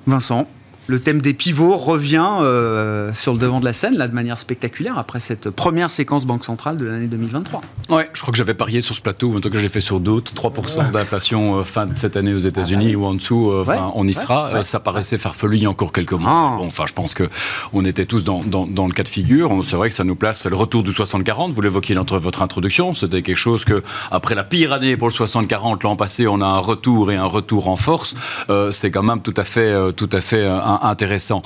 Vincent, 0.07 0.47
le 0.87 1.01
thème 1.01 1.21
des 1.21 1.35
pivots 1.35 1.77
revient 1.77 2.39
euh, 2.41 3.13
sur 3.15 3.33
le 3.33 3.39
devant 3.39 3.61
de 3.61 3.65
la 3.65 3.73
scène, 3.73 3.97
là, 3.97 4.09
de 4.09 4.15
manière 4.15 4.39
spectaculaire, 4.39 4.99
après 4.99 5.21
cette 5.21 5.51
première 5.51 5.91
séquence 5.91 6.25
Banque 6.25 6.45
Centrale 6.45 6.77
de 6.77 6.85
l'année 6.85 7.07
2023. 7.07 7.61
Ouais, 7.91 8.09
je 8.13 8.21
crois 8.21 8.33
que 8.33 8.39
j'avais 8.39 8.55
parié 8.55 8.81
sur 8.81 8.95
ce 8.95 9.01
plateau, 9.01 9.29
ou 9.29 9.37
en 9.37 9.41
tout 9.41 9.51
cas 9.51 9.59
j'ai 9.59 9.69
fait 9.69 9.81
sur 9.81 10.01
d'autres, 10.01 10.33
3% 10.35 10.91
d'inflation 10.91 11.59
euh, 11.59 11.63
fin 11.63 11.87
de 11.87 11.97
cette 11.97 12.17
année 12.17 12.35
aux 12.35 12.39
États-Unis 12.39 12.97
ou 12.97 13.05
en 13.05 13.15
dessous, 13.15 13.51
euh, 13.51 13.65
Ah 13.67 13.71
Ouais, 13.71 13.79
on 13.95 14.05
y 14.05 14.09
ouais, 14.09 14.13
sera. 14.13 14.49
Euh, 14.49 14.63
ça 14.63 14.81
paraissait 14.81 15.19
farfelu 15.19 15.57
il 15.57 15.63
y 15.63 15.67
a 15.67 15.71
encore 15.71 15.93
quelques 15.93 16.13
mois. 16.13 16.53
Ah. 16.55 16.57
Bon, 16.59 16.67
enfin, 16.67 16.85
je 16.87 16.93
pense 16.93 17.15
que 17.15 17.29
on 17.73 17.85
était 17.85 18.05
tous 18.05 18.25
dans, 18.25 18.43
dans, 18.43 18.67
dans 18.67 18.87
le 18.87 18.93
cas 18.93 19.03
de 19.03 19.09
figure. 19.09 19.53
C'est 19.65 19.77
vrai 19.77 19.89
que 19.89 19.95
ça 19.95 20.05
nous 20.05 20.17
place 20.17 20.47
le 20.47 20.57
retour 20.57 20.83
du 20.83 20.91
60-40. 20.91 21.53
Vous 21.53 21.61
l'évoquiez 21.61 21.95
dans 21.95 22.05
votre 22.05 22.43
introduction. 22.43 22.95
C'était 22.95 23.23
quelque 23.23 23.37
chose 23.37 23.65
que, 23.65 23.83
après 24.11 24.35
la 24.35 24.45
pire 24.45 24.73
année 24.73 24.97
pour 24.97 25.09
le 25.09 25.15
60-40 25.15 25.83
l'an 25.83 25.97
passé, 25.97 26.27
on 26.27 26.41
a 26.41 26.47
un 26.47 26.59
retour 26.59 27.13
et 27.13 27.17
un 27.17 27.25
retour 27.25 27.69
en 27.69 27.77
force. 27.77 28.15
C'est 28.71 28.91
quand 28.91 29.03
même 29.03 29.21
tout 29.21 29.35
à 29.37 29.45
fait, 29.45 29.93
tout 29.95 30.11
à 30.13 30.21
fait 30.21 30.47
un, 30.47 30.72
intéressant. 30.83 31.43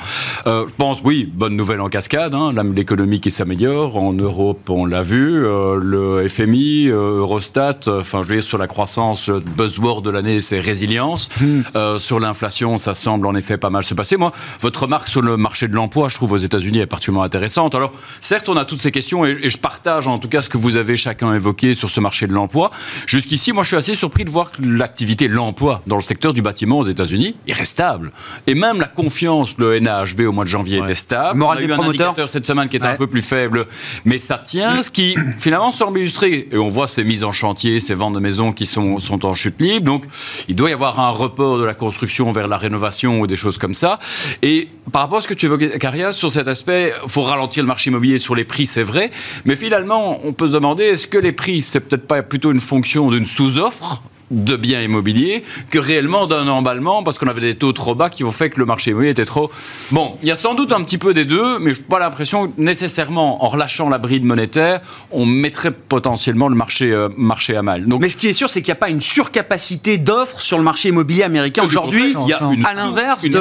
Euh, 0.46 0.66
je 0.68 0.72
pense, 0.76 1.00
oui, 1.04 1.30
bonne 1.32 1.56
nouvelle 1.56 1.80
en 1.80 1.88
cascade, 1.88 2.34
hein, 2.34 2.52
l'économie 2.74 3.20
qui 3.20 3.30
s'améliore. 3.30 3.96
En 3.96 4.12
Europe, 4.12 4.68
on 4.70 4.86
l'a 4.86 5.02
vu. 5.02 5.44
Euh, 5.44 5.76
le 5.76 6.28
FMI, 6.28 6.88
euh, 6.88 7.20
Eurostat, 7.20 7.80
enfin, 7.88 8.22
je 8.22 8.28
veux 8.28 8.34
dire, 8.36 8.44
sur 8.44 8.58
la 8.58 8.66
croissance, 8.66 9.28
le 9.28 9.40
buzzword 9.40 10.02
de 10.02 10.10
l'année, 10.10 10.40
c'est 10.40 10.60
résilience. 10.60 11.28
Hmm. 11.40 11.62
sur 11.98 12.20
l'inflation, 12.20 12.78
ça 12.78 12.94
semble 12.94 13.26
en 13.26 13.34
effet 13.34 13.56
pas 13.56 13.70
mal 13.70 13.84
se 13.84 13.94
passer. 13.94 14.16
Moi, 14.16 14.32
votre 14.60 14.82
remarque 14.82 15.08
sur 15.08 15.22
le 15.22 15.36
marché 15.36 15.68
de 15.68 15.74
l'emploi, 15.74 16.08
je 16.08 16.16
trouve 16.16 16.32
aux 16.32 16.38
États-Unis 16.38 16.80
est 16.80 16.86
particulièrement 16.86 17.24
intéressante. 17.24 17.74
Alors, 17.74 17.92
certes, 18.20 18.48
on 18.48 18.56
a 18.56 18.64
toutes 18.64 18.82
ces 18.82 18.90
questions 18.90 19.24
et, 19.24 19.38
et, 19.42 19.50
je 19.50 19.58
partage 19.58 20.06
en 20.06 20.18
tout 20.18 20.28
cas 20.28 20.42
ce 20.42 20.48
que 20.48 20.58
vous 20.58 20.76
avez 20.76 20.96
chacun 20.96 21.34
évoqué 21.34 21.74
sur 21.74 21.90
ce 21.90 22.00
marché 22.00 22.26
de 22.26 22.32
l'emploi. 22.32 22.70
Jusqu'ici, 23.06 23.52
moi, 23.52 23.62
je 23.62 23.68
suis 23.68 23.76
assez 23.76 23.94
surpris 23.94 24.24
de 24.24 24.30
voir 24.30 24.50
que 24.50 24.62
l'activité, 24.62 25.28
l'emploi 25.28 25.82
dans 25.86 25.96
le 25.96 26.02
secteur 26.02 26.32
du 26.32 26.42
bâtiment 26.42 26.78
aux 26.78 26.84
États-Unis 26.84 27.36
est 27.46 27.52
restable. 27.52 28.12
Et 28.46 28.54
même 28.54 28.80
la 28.80 28.86
confiance, 28.86 29.15
le 29.58 29.78
NAHB 29.78 30.20
au 30.26 30.32
mois 30.32 30.44
de 30.44 30.48
janvier 30.48 30.78
était 30.78 30.94
stable. 30.94 31.38
Moral 31.38 31.58
on 31.58 31.60
a 31.60 31.66
des 31.66 31.72
eu 31.72 31.72
un 31.72 31.82
indicateur 31.82 32.28
cette 32.28 32.46
semaine 32.46 32.68
qui 32.68 32.76
était 32.76 32.86
un 32.86 32.96
peu 32.96 33.06
plus 33.06 33.22
faible, 33.22 33.66
mais 34.04 34.18
ça 34.18 34.38
tient. 34.38 34.82
Ce 34.82 34.90
qui 34.90 35.16
finalement 35.38 35.72
semble 35.72 35.98
illustrer, 35.98 36.48
et 36.50 36.58
on 36.58 36.68
voit 36.68 36.88
ces 36.88 37.04
mises 37.04 37.24
en 37.24 37.32
chantier, 37.32 37.80
ces 37.80 37.94
ventes 37.94 38.14
de 38.14 38.20
maisons 38.20 38.52
qui 38.52 38.66
sont, 38.66 39.00
sont 39.00 39.24
en 39.24 39.34
chute 39.34 39.60
libre. 39.60 39.86
Donc, 39.86 40.04
il 40.48 40.56
doit 40.56 40.70
y 40.70 40.72
avoir 40.72 41.00
un 41.00 41.10
report 41.10 41.58
de 41.58 41.64
la 41.64 41.74
construction 41.74 42.30
vers 42.32 42.48
la 42.48 42.58
rénovation 42.58 43.20
ou 43.20 43.26
des 43.26 43.36
choses 43.36 43.58
comme 43.58 43.74
ça. 43.74 43.98
Et 44.42 44.68
par 44.92 45.02
rapport 45.02 45.18
à 45.18 45.22
ce 45.22 45.28
que 45.28 45.34
tu 45.34 45.46
évoquais, 45.46 45.78
Caria, 45.78 46.12
sur 46.12 46.30
cet 46.30 46.48
aspect, 46.48 46.92
il 47.02 47.08
faut 47.08 47.22
ralentir 47.22 47.62
le 47.62 47.68
marché 47.68 47.90
immobilier 47.90 48.18
sur 48.18 48.34
les 48.34 48.44
prix, 48.44 48.66
c'est 48.66 48.82
vrai. 48.82 49.10
Mais 49.44 49.56
finalement, 49.56 50.20
on 50.24 50.32
peut 50.32 50.46
se 50.46 50.52
demander 50.52 50.84
est-ce 50.84 51.06
que 51.06 51.18
les 51.18 51.32
prix, 51.32 51.62
c'est 51.62 51.80
peut-être 51.80 52.06
pas 52.06 52.22
plutôt 52.22 52.52
une 52.52 52.60
fonction 52.60 53.10
d'une 53.10 53.26
sous-offre 53.26 54.02
de 54.30 54.56
biens 54.56 54.82
immobiliers 54.82 55.44
que 55.70 55.78
réellement 55.78 56.26
d'un 56.26 56.48
emballement 56.48 57.02
parce 57.02 57.18
qu'on 57.18 57.28
avait 57.28 57.40
des 57.40 57.54
taux 57.54 57.72
trop 57.72 57.94
bas 57.94 58.10
qui 58.10 58.24
ont 58.24 58.32
fait 58.32 58.50
que 58.50 58.58
le 58.58 58.66
marché 58.66 58.90
immobilier 58.90 59.10
était 59.10 59.24
trop. 59.24 59.50
Bon, 59.92 60.16
il 60.22 60.28
y 60.28 60.32
a 60.32 60.34
sans 60.34 60.54
doute 60.54 60.72
un 60.72 60.82
petit 60.82 60.98
peu 60.98 61.14
des 61.14 61.24
deux, 61.24 61.58
mais 61.58 61.74
je 61.74 61.80
n'ai 61.80 61.86
pas 61.86 61.98
l'impression 61.98 62.48
que 62.48 62.60
nécessairement 62.60 63.44
en 63.44 63.48
relâchant 63.48 63.88
la 63.88 63.98
bride 63.98 64.24
monétaire, 64.24 64.80
on 65.10 65.26
mettrait 65.26 65.70
potentiellement 65.70 66.48
le 66.48 66.56
marché, 66.56 66.92
euh, 66.92 67.08
marché 67.16 67.56
à 67.56 67.62
mal. 67.62 67.86
Donc, 67.86 68.00
mais 68.00 68.08
ce 68.08 68.16
qui 68.16 68.28
est 68.28 68.32
sûr, 68.32 68.50
c'est 68.50 68.62
qu'il 68.62 68.72
n'y 68.72 68.78
a 68.78 68.80
pas 68.80 68.88
une 68.88 69.00
surcapacité 69.00 69.98
d'offres 69.98 70.40
sur 70.40 70.58
le 70.58 70.64
marché 70.64 70.88
immobilier 70.88 71.22
américain 71.22 71.62
aujourd'hui. 71.64 72.14
Il 72.22 72.28
y 72.28 72.32
a 72.32 72.40
une 72.52 72.64
à 72.66 72.74
l'inverse 72.74 73.22
de, 73.22 73.38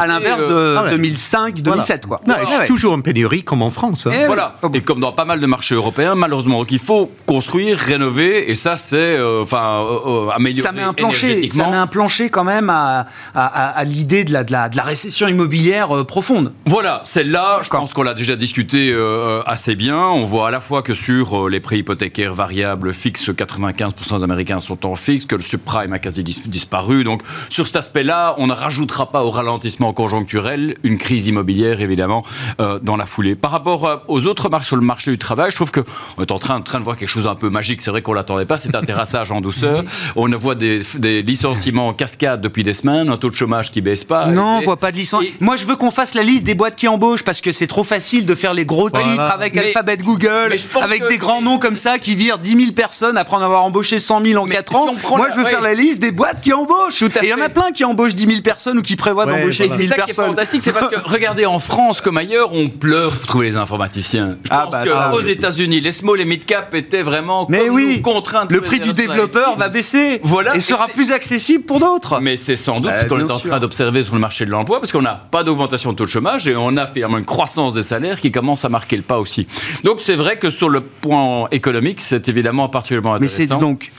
à 0.00 0.06
l'inverse 0.06 0.42
de 0.42 0.90
2005, 0.90 1.60
2007 1.60 2.06
quoi. 2.06 2.20
Non, 2.26 2.34
il 2.46 2.50
y 2.50 2.54
a 2.54 2.66
toujours 2.66 2.94
une 2.94 3.02
pénurie 3.02 3.42
comme 3.42 3.62
en 3.62 3.70
France. 3.70 4.06
Hein. 4.06 4.12
Et 4.12 4.26
voilà. 4.26 4.58
Et 4.74 4.80
comme 4.80 5.00
dans 5.00 5.12
pas 5.12 5.24
mal 5.24 5.40
de 5.40 5.46
marchés 5.46 5.74
européens, 5.74 6.14
malheureusement, 6.14 6.58
donc 6.58 6.70
il 6.70 6.78
faut 6.78 7.10
construire, 7.26 7.78
rénover, 7.78 8.50
et 8.50 8.54
ça 8.54 8.76
c'est, 8.76 8.96
euh, 8.96 9.44
Euh, 10.12 10.60
ça 10.60 10.72
met 10.72 10.82
un 10.82 10.92
plancher, 10.92 11.48
ça 11.48 11.68
met 11.68 11.76
un 11.76 11.86
plancher 11.86 12.30
quand 12.30 12.44
même 12.44 12.70
à, 12.70 13.06
à, 13.34 13.84
l'idée 13.84 14.24
de 14.24 14.32
la, 14.32 14.44
de, 14.44 14.52
la, 14.52 14.68
de 14.68 14.76
la, 14.76 14.82
récession 14.82 15.28
immobilière 15.28 15.96
euh, 15.96 16.04
profonde. 16.04 16.52
Voilà, 16.66 17.00
celle-là, 17.04 17.60
je 17.62 17.70
pense 17.70 17.92
qu'on 17.92 18.02
l'a 18.02 18.14
déjà 18.14 18.36
discuté 18.36 18.92
euh, 18.92 19.42
assez 19.46 19.74
bien. 19.74 19.98
On 19.98 20.24
voit 20.24 20.48
à 20.48 20.50
la 20.50 20.60
fois 20.60 20.82
que 20.82 20.94
sur 20.94 21.48
les 21.48 21.60
prix 21.60 21.78
hypothécaires 21.78 22.34
variables 22.34 22.92
fixes, 22.92 23.30
95% 23.30 24.18
des 24.18 24.24
Américains 24.24 24.60
sont 24.60 24.86
en 24.86 24.94
fixe, 24.94 25.26
que 25.26 25.36
le 25.36 25.42
subprime 25.42 25.92
a 25.92 25.98
quasi 25.98 26.22
disparu. 26.22 27.04
Donc 27.04 27.22
sur 27.48 27.66
cet 27.66 27.76
aspect-là, 27.76 28.34
on 28.38 28.46
ne 28.46 28.52
rajoutera 28.52 29.10
pas 29.10 29.24
au 29.24 29.30
ralentissement 29.30 29.92
conjoncturel 29.92 30.76
une 30.82 30.98
crise 30.98 31.26
immobilière, 31.26 31.80
évidemment, 31.80 32.24
dans 32.82 32.96
la 32.96 33.06
foulée. 33.06 33.34
Par 33.34 33.50
rapport 33.50 34.04
aux 34.08 34.26
autres 34.26 34.48
marques 34.48 34.64
sur 34.64 34.76
le 34.76 34.82
marché 34.82 35.10
du 35.10 35.18
travail, 35.18 35.50
je 35.50 35.56
trouve 35.56 35.72
qu'on 35.72 36.22
est 36.22 36.30
en 36.30 36.38
train, 36.38 36.56
en 36.56 36.62
train 36.62 36.78
de 36.78 36.84
voir 36.84 36.96
quelque 36.96 37.08
chose 37.08 37.26
un 37.26 37.34
peu 37.34 37.50
magique. 37.50 37.82
C'est 37.82 37.90
vrai 37.90 38.02
qu'on 38.02 38.12
l'attendait 38.12 38.46
pas, 38.46 38.58
c'est 38.58 38.74
un 38.74 38.82
terrassage 38.82 39.30
en 39.30 39.40
douceur. 39.40 39.84
On 40.16 40.28
voit 40.36 40.54
des, 40.54 40.82
des, 40.98 41.22
licenciements 41.22 41.88
en 41.88 41.92
cascade 41.92 42.40
depuis 42.40 42.62
des 42.62 42.74
semaines, 42.74 43.08
un 43.08 43.16
taux 43.16 43.30
de 43.30 43.34
chômage 43.34 43.70
qui 43.70 43.80
baisse 43.80 44.04
pas. 44.04 44.26
Non, 44.26 44.58
on 44.58 44.60
voit 44.60 44.76
pas 44.76 44.90
de 44.90 44.96
licenciements. 44.96 45.36
Moi, 45.40 45.56
je 45.56 45.66
veux 45.66 45.76
qu'on 45.76 45.90
fasse 45.90 46.14
la 46.14 46.22
liste 46.22 46.44
des 46.44 46.54
boîtes 46.54 46.76
qui 46.76 46.88
embauchent 46.88 47.22
parce 47.22 47.40
que 47.40 47.52
c'est 47.52 47.66
trop 47.66 47.84
facile 47.84 48.26
de 48.26 48.34
faire 48.34 48.54
les 48.54 48.64
gros 48.64 48.90
titres 48.90 49.20
avec 49.20 49.56
Alphabet 49.56 49.96
Google, 49.98 50.54
avec 50.80 51.06
des 51.08 51.18
grands 51.18 51.42
noms 51.42 51.58
comme 51.58 51.76
ça 51.76 51.98
qui 51.98 52.14
virent 52.14 52.38
10 52.38 52.56
000 52.56 52.72
personnes 52.72 53.16
après 53.16 53.36
en 53.36 53.40
avoir 53.42 53.64
embauché 53.64 53.98
100 53.98 54.24
000 54.24 54.42
en 54.42 54.46
4 54.46 54.76
ans. 54.76 54.94
Moi, 55.16 55.28
je 55.30 55.38
veux 55.38 55.44
faire 55.44 55.60
la 55.60 55.74
liste 55.74 56.00
des 56.00 56.12
boîtes 56.12 56.40
qui 56.40 56.52
embauchent. 56.52 57.02
Et 57.02 57.08
il 57.22 57.28
y 57.28 57.34
en 57.34 57.40
a 57.40 57.48
plein 57.48 57.70
qui 57.72 57.84
embauchent 57.84 58.14
10 58.14 58.26
000 58.26 58.40
personnes 58.42 58.78
ou 58.78 58.82
qui 58.82 58.96
prévoient 58.96 59.26
d'embaucher 59.26 59.68
10 59.68 59.68
000 59.68 59.78
personnes. 59.78 59.82
C'est 59.82 59.88
ça 59.88 60.02
qui 60.02 60.10
est 60.10 60.14
fantastique, 60.14 60.62
c'est 60.62 60.72
parce 60.72 60.88
que 60.88 61.00
regardez 61.04 61.46
en 61.46 61.58
France 61.58 62.00
comme 62.00 62.18
ailleurs, 62.18 62.52
on 62.52 62.68
pleure 62.68 63.12
pour 63.16 63.26
trouver 63.26 63.50
les 63.50 63.56
informaticiens. 63.56 64.36
Je 64.44 64.48
ah 64.50 64.62
pense 64.64 64.72
bah 64.72 65.10
qu'aux 65.10 65.20
États-Unis, 65.20 65.80
les 65.80 65.92
small 65.92 66.20
et 66.20 66.24
mid 66.24 66.44
cap 66.44 66.74
étaient 66.74 67.02
vraiment 67.02 67.46
mais 67.48 67.68
oui. 67.68 68.02
contraints. 68.02 68.46
Le 68.50 68.60
prix 68.60 68.80
du 68.80 68.92
développeur 68.92 69.56
va 69.56 69.68
baisser. 69.68 69.91
Voilà. 70.22 70.56
Et 70.56 70.60
sera 70.60 70.88
plus 70.88 71.12
accessible 71.12 71.64
pour 71.64 71.78
d'autres. 71.78 72.20
Mais 72.20 72.36
c'est 72.36 72.56
sans 72.56 72.80
doute 72.80 72.92
ce 73.02 73.06
qu'on 73.06 73.20
est 73.20 73.30
en 73.30 73.38
train 73.38 73.60
d'observer 73.60 74.04
sur 74.04 74.14
le 74.14 74.20
marché 74.20 74.44
de 74.44 74.50
l'emploi, 74.50 74.80
parce 74.80 74.92
qu'on 74.92 75.02
n'a 75.02 75.14
pas 75.30 75.44
d'augmentation 75.44 75.92
de 75.92 75.96
taux 75.96 76.04
de 76.04 76.10
chômage 76.10 76.46
et 76.46 76.56
on 76.56 76.76
a 76.76 76.86
finalement 76.86 77.18
une 77.18 77.24
croissance 77.24 77.74
des 77.74 77.82
salaires 77.82 78.20
qui 78.20 78.32
commence 78.32 78.64
à 78.64 78.68
marquer 78.68 78.96
le 78.96 79.02
pas 79.02 79.18
aussi. 79.18 79.46
Donc 79.84 80.00
c'est 80.02 80.16
vrai 80.16 80.38
que 80.38 80.50
sur 80.50 80.68
le 80.68 80.80
point 80.80 81.48
économique, 81.50 82.00
c'est 82.00 82.28
évidemment 82.28 82.68
particulièrement 82.68 83.14
intéressant. 83.14 83.38
Mais 83.38 83.46
c'est 83.46 83.56
donc 83.58 83.92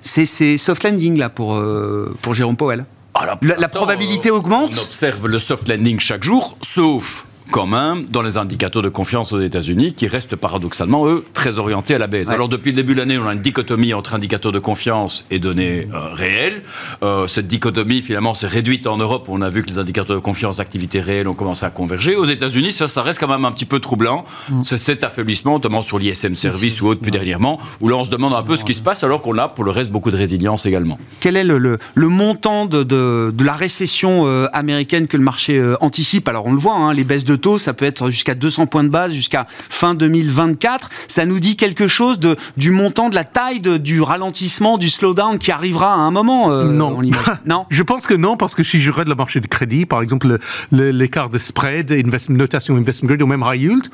c'est 0.00 0.58
soft 0.58 0.84
landing 0.84 1.18
là 1.18 1.28
pour 1.28 1.54
euh, 1.54 2.14
pour 2.22 2.34
Jérôme 2.34 2.56
Powell. 2.56 2.84
Ah, 3.14 3.38
la, 3.42 3.68
probabilité 3.68 4.32
augmente. 4.32 4.74
On 4.76 4.86
observe 4.86 5.28
le 5.28 5.38
soft 5.38 5.68
landing 5.68 6.00
chaque 6.00 6.24
jour, 6.24 6.56
sauf 6.60 7.24
quand 7.50 7.66
même 7.66 8.06
dans 8.10 8.22
les 8.22 8.36
indicateurs 8.36 8.82
de 8.82 8.88
confiance 8.88 9.32
aux 9.32 9.40
États-Unis 9.40 9.94
qui 9.94 10.06
restent 10.06 10.36
paradoxalement, 10.36 11.06
eux, 11.06 11.24
très 11.34 11.58
orientés 11.58 11.94
à 11.94 11.98
la 11.98 12.06
baisse. 12.06 12.28
Alors 12.28 12.48
depuis 12.48 12.70
le 12.70 12.76
début 12.76 12.94
de 12.94 13.00
l'année, 13.00 13.18
on 13.18 13.26
a 13.26 13.32
une 13.32 13.40
dichotomie 13.40 13.94
entre 13.94 14.14
indicateurs 14.14 14.52
de 14.52 14.58
confiance 14.58 15.24
et 15.30 15.38
données 15.38 15.88
euh, 15.92 16.14
réelles. 16.14 16.62
Euh, 17.02 17.26
cette 17.26 17.46
dichotomie, 17.46 18.00
finalement, 18.00 18.34
s'est 18.34 18.46
réduite 18.46 18.86
en 18.86 18.96
Europe. 18.96 19.26
On 19.28 19.42
a 19.42 19.48
vu 19.48 19.62
que 19.62 19.68
les 19.68 19.78
indicateurs 19.78 20.16
de 20.16 20.20
confiance 20.20 20.56
d'activité 20.56 21.00
réelle 21.00 21.28
ont 21.28 21.34
commencé 21.34 21.64
à 21.66 21.70
converger. 21.70 22.16
Aux 22.16 22.24
États-Unis, 22.24 22.72
ça, 22.72 22.88
ça 22.88 23.02
reste 23.02 23.20
quand 23.20 23.28
même 23.28 23.44
un 23.44 23.52
petit 23.52 23.66
peu 23.66 23.78
troublant. 23.78 24.24
Mm. 24.50 24.62
C'est 24.62 24.78
cet 24.78 25.04
affaiblissement, 25.04 25.52
notamment 25.52 25.82
sur 25.82 25.98
l'ISM 25.98 26.34
Service 26.34 26.80
ou 26.80 26.88
autre, 26.88 27.00
plus 27.00 27.10
dernièrement, 27.10 27.60
où 27.80 27.88
là, 27.88 27.96
on 27.96 28.04
se 28.04 28.10
demande 28.10 28.34
un 28.34 28.42
peu 28.42 28.56
ce 28.56 28.64
qui 28.64 28.74
se 28.74 28.82
passe 28.82 29.04
alors 29.04 29.22
qu'on 29.22 29.36
a, 29.38 29.48
pour 29.48 29.64
le 29.64 29.70
reste, 29.70 29.90
beaucoup 29.90 30.10
de 30.10 30.16
résilience 30.16 30.66
également. 30.66 30.98
Quel 31.20 31.36
est 31.36 31.44
le, 31.44 31.58
le, 31.58 32.08
montant 32.08 32.66
de, 32.66 32.82
de, 32.82 33.32
de, 33.34 33.44
la 33.44 33.52
récession 33.52 34.26
euh, 34.26 34.46
américaine 34.52 35.06
que 35.06 35.16
le 35.16 35.22
marché 35.22 35.62
anticipe? 35.80 36.28
Alors 36.28 36.46
on 36.46 36.52
le 36.52 36.58
voit, 36.58 36.76
hein, 36.76 36.92
les 36.94 37.04
baisses 37.04 37.24
de 37.24 37.33
taux, 37.36 37.58
ça 37.58 37.74
peut 37.74 37.84
être 37.84 38.10
jusqu'à 38.10 38.34
200 38.34 38.66
points 38.66 38.84
de 38.84 38.88
base 38.88 39.12
jusqu'à 39.12 39.46
fin 39.48 39.94
2024. 39.94 40.90
Ça 41.08 41.26
nous 41.26 41.40
dit 41.40 41.56
quelque 41.56 41.88
chose 41.88 42.18
de, 42.18 42.36
du 42.56 42.70
montant, 42.70 43.08
de 43.08 43.14
la 43.14 43.24
taille 43.24 43.60
du 43.60 44.00
ralentissement, 44.02 44.78
du 44.78 44.88
slowdown 44.88 45.38
qui 45.38 45.52
arrivera 45.52 45.94
à 45.94 45.98
un 45.98 46.10
moment 46.10 46.50
euh, 46.50 46.64
Non. 46.64 47.00
non? 47.46 47.66
Je 47.70 47.82
pense 47.82 48.06
que 48.06 48.14
non, 48.14 48.36
parce 48.36 48.54
que 48.54 48.62
si 48.62 48.80
je 48.80 48.90
regarde 48.90 49.08
le 49.08 49.14
marché 49.14 49.40
de 49.40 49.46
crédit, 49.46 49.86
par 49.86 50.02
exemple, 50.02 50.38
l'écart 50.70 51.30
de 51.30 51.38
spread, 51.38 51.92
notation 52.28 52.76
investment 52.76 53.08
grade 53.08 53.22
ou 53.22 53.26
même 53.26 53.44
high 53.46 53.60
yield, 53.60 53.88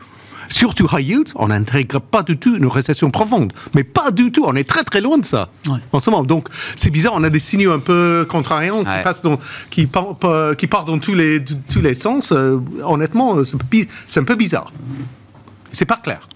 surtout 0.51 0.87
high 0.93 1.07
yield, 1.07 1.29
on 1.37 1.49
n'intègre 1.49 2.01
pas 2.01 2.23
du 2.23 2.37
tout 2.37 2.57
une 2.57 2.67
récession 2.67 3.11
profonde. 3.11 3.53
Mais 3.75 3.85
pas 3.85 4.11
du 4.11 4.33
tout. 4.33 4.45
On 4.47 4.55
est 4.55 4.69
très 4.69 4.85
très 4.85 5.01
loin 5.01 5.19
de 5.19 5.25
ça 5.25 5.51
en 5.93 6.01
ce 6.01 6.11
moment. 6.11 6.23
Donc 6.23 6.49
c'est 6.77 6.91
bizarre. 6.91 7.15
On 7.17 7.25
a 7.25 7.31
des 7.31 7.39
signaux 7.39 7.73
un 7.73 7.79
peu 7.79 8.27
contrariants 8.29 8.81
qui, 8.81 9.03
passent 9.05 9.23
dans, 9.23 9.39
qui, 9.71 9.89
qui 10.59 10.67
partent 10.67 10.87
dans 10.87 10.99
tous 10.99 11.15
les, 11.15 11.43
tous 11.45 11.81
les 11.81 11.95
sens. 11.95 12.33
Euh, 12.33 12.59
honnêtement, 12.85 13.37
euh, 13.37 13.45
c'est 13.45 14.21
un 14.21 14.25
peu 14.25 14.35
bizarre. 14.35 14.73
C'est 15.73 15.85
pas 15.85 15.97
clair. 15.97 16.29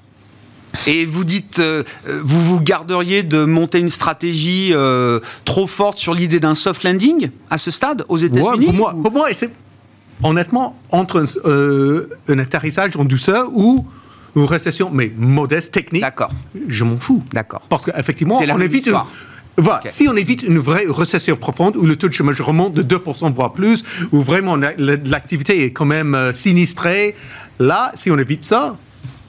Et 0.87 1.07
vous 1.07 1.25
dites, 1.25 1.61
euh, 1.61 1.85
vous 2.25 2.43
vous 2.43 2.61
garderiez 2.61 3.23
de 3.23 3.45
monter 3.45 3.79
une 3.79 3.89
stratégie 3.89 4.73
trop 5.45 5.67
forte 5.67 5.99
sur 5.99 6.15
l'idée 6.15 6.41
d'un 6.41 6.55
soft 6.55 6.83
landing 6.85 7.31
à 7.51 7.59
ce 7.59 7.71
stade 7.71 8.05
aux 8.09 8.17
États-Unis 8.17 8.67
Pour 8.67 8.75
moi, 8.75 8.93
pour 8.93 9.13
moi 9.13 9.29
honnêtement, 10.23 10.77
entre 10.91 11.25
un, 11.45 12.33
un, 12.33 12.39
atterrissage 12.39 12.97
en 12.97 13.05
douceur 13.05 13.51
ou 13.53 13.85
une 14.37 14.45
récession, 14.45 14.91
mais 14.93 15.13
modeste, 15.17 15.73
technique, 15.73 16.03
D'accord. 16.03 16.31
je 16.69 16.85
m'en 16.85 16.99
fous. 16.99 17.23
D'accord. 17.33 17.63
Parce 17.69 17.85
qu'effectivement, 17.85 18.39
on 18.39 18.61
évite 18.61 18.87
une... 18.87 18.99
Voilà. 19.57 19.83
Si 19.87 20.09
on 20.09 20.17
évite 20.17 20.43
une 20.43 20.59
vraie 20.59 20.85
récession 20.89 21.37
profonde 21.37 21.77
où 21.77 21.87
le 21.87 21.95
taux 21.95 22.09
de 22.09 22.13
chômage 22.13 22.41
remonte 22.41 22.75
de 22.75 22.83
2% 22.83 23.33
voire 23.33 23.53
plus, 23.53 23.85
où 24.11 24.21
vraiment 24.21 24.57
l'activité 24.57 25.65
est 25.65 25.71
quand 25.71 25.85
même 25.85 26.15
euh, 26.17 26.33
sinistrée, 26.33 27.15
là, 27.61 27.93
si 27.95 28.11
on 28.11 28.19
évite 28.19 28.45
ça, 28.45 28.77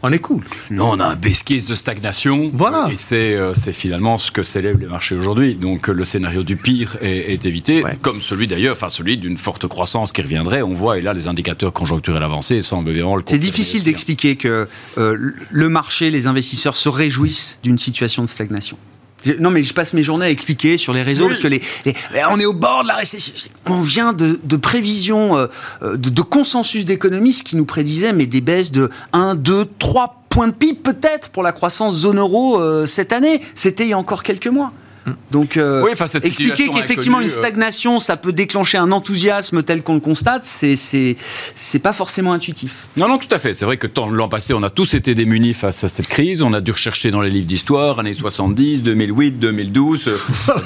on 0.06 0.12
est 0.12 0.20
cool. 0.20 0.44
Non, 0.70 0.92
on 0.92 1.00
a 1.00 1.06
un 1.06 1.16
besquise 1.16 1.66
de 1.66 1.74
stagnation. 1.74 2.52
Voilà. 2.54 2.88
Et 2.92 2.96
c'est, 2.96 3.34
euh, 3.34 3.54
c'est 3.56 3.74
finalement 3.74 4.18
ce 4.18 4.32
que 4.32 4.44
célèbrent 4.44 4.80
les 4.80 4.88
marchés 4.88 5.16
aujourd'hui. 5.16 5.56
Donc 5.56 5.88
le 5.88 6.06
scénario 6.06 6.44
du 6.44 6.58
pire 6.58 6.98
est, 7.02 7.46
évité, 7.46 7.84
comme 8.02 8.22
celui 8.22 8.48
d'ailleurs, 8.48 8.76
enfin 8.76 8.90
celui 8.90 9.18
d'une 9.18 9.38
forte 9.38 9.68
croissance 9.68 10.12
qui 10.12 10.22
reviendrait. 10.22 10.62
On 10.62 10.74
voit, 10.74 11.00
et 11.00 11.02
là, 11.02 11.14
les 11.14 11.28
indicateurs 11.28 11.74
conjoncturels 11.74 12.24
avancés 12.24 12.62
semblent 12.62 12.92
vraiment 12.92 13.16
le 13.16 13.24
C'est 13.26 13.40
difficile 13.40 13.84
d'expliquer 13.84 14.36
que 14.36 14.68
euh, 14.98 15.32
le 15.50 15.70
marché, 15.70 16.12
les 16.12 16.28
investisseurs 16.28 16.78
se 16.78 16.90
réjouissent 16.90 17.58
d'une 17.64 17.78
situation 17.78 18.24
de 18.24 18.30
stagnation. 18.30 18.78
Non, 19.40 19.50
mais 19.50 19.64
je 19.64 19.74
passe 19.74 19.94
mes 19.94 20.04
journées 20.04 20.26
à 20.26 20.30
expliquer 20.30 20.78
sur 20.78 20.94
les 20.94 21.04
réseaux 21.04 21.28
parce 21.28 21.40
que 21.40 21.48
les, 21.48 21.62
on 22.32 22.40
est 22.40 22.46
au 22.46 22.54
bord 22.54 22.84
de 22.84 22.88
la 22.88 22.96
récession. 22.96 23.34
On 23.66 23.82
vient 23.82 24.14
de, 24.14 24.56
prévisions, 24.58 25.38
euh, 25.38 25.48
de, 25.96 26.22
consensus 26.22 26.86
d'économistes 26.86 27.44
qui 27.44 27.56
nous 27.56 27.66
prédisaient 27.66 28.14
mais 28.14 28.26
des 28.26 28.42
baisses 28.42 28.72
de 28.72 28.90
1, 29.14 29.36
2, 29.36 29.66
3 29.80 30.24
points 30.30 30.48
de 30.48 30.54
PIB 30.54 30.80
peut-être 30.84 31.30
pour 31.30 31.44
la 31.44 31.52
croissance 31.52 31.96
zone 31.96 32.20
euro 32.20 32.60
euh, 32.60 32.86
cette 32.86 33.14
année. 33.14 33.42
C'était 33.56 33.84
il 33.84 33.90
y 33.90 33.94
a 33.94 33.98
encore 33.98 34.24
quelques 34.24 34.48
mois. 34.48 34.72
Donc, 35.32 35.58
euh, 35.58 35.84
Oui, 35.84 35.92
enfin, 35.94 36.08
cette 36.08 36.26
expliquer 36.26 36.70
qu'effectivement 36.70 37.20
une 37.20 37.28
euh, 37.28 37.30
stagnation, 37.30 38.00
ça 38.00 38.18
peut 38.18 38.32
déclencher 38.32 38.78
un 38.78 38.92
enthousiasme 38.92 39.62
tel 39.62 39.84
qu'on 39.84 39.94
le 39.94 40.00
constate, 40.00 40.46
c'est 40.46 41.80
pas 41.80 41.94
forcément 41.94 42.34
intuitif. 42.34 42.88
Non, 42.98 43.08
non, 43.08 43.18
tout 43.18 43.28
à 43.32 43.38
fait. 43.38 43.54
C'est 43.54 43.66
vrai 43.66 43.78
que 43.78 43.88
l'an 44.12 44.30
passé, 44.30 44.54
on 44.54 44.64
a 44.64 44.70
tous 44.70 44.94
été 44.94 45.14
démunis 45.14 45.54
face 45.54 45.84
à 45.84 45.88
cette 45.88 46.08
crise. 46.08 46.42
On 46.42 46.54
a 46.54 46.62
dû 46.62 46.72
rechercher 46.72 47.12
dans 47.12 47.22
les 47.22 47.30
livres 47.30 47.46
d'histoire, 47.46 48.00
années 48.00 48.14
70, 48.14 48.84
2008, 48.84 49.40
2012. 49.40 50.08
Euh, 50.08 50.18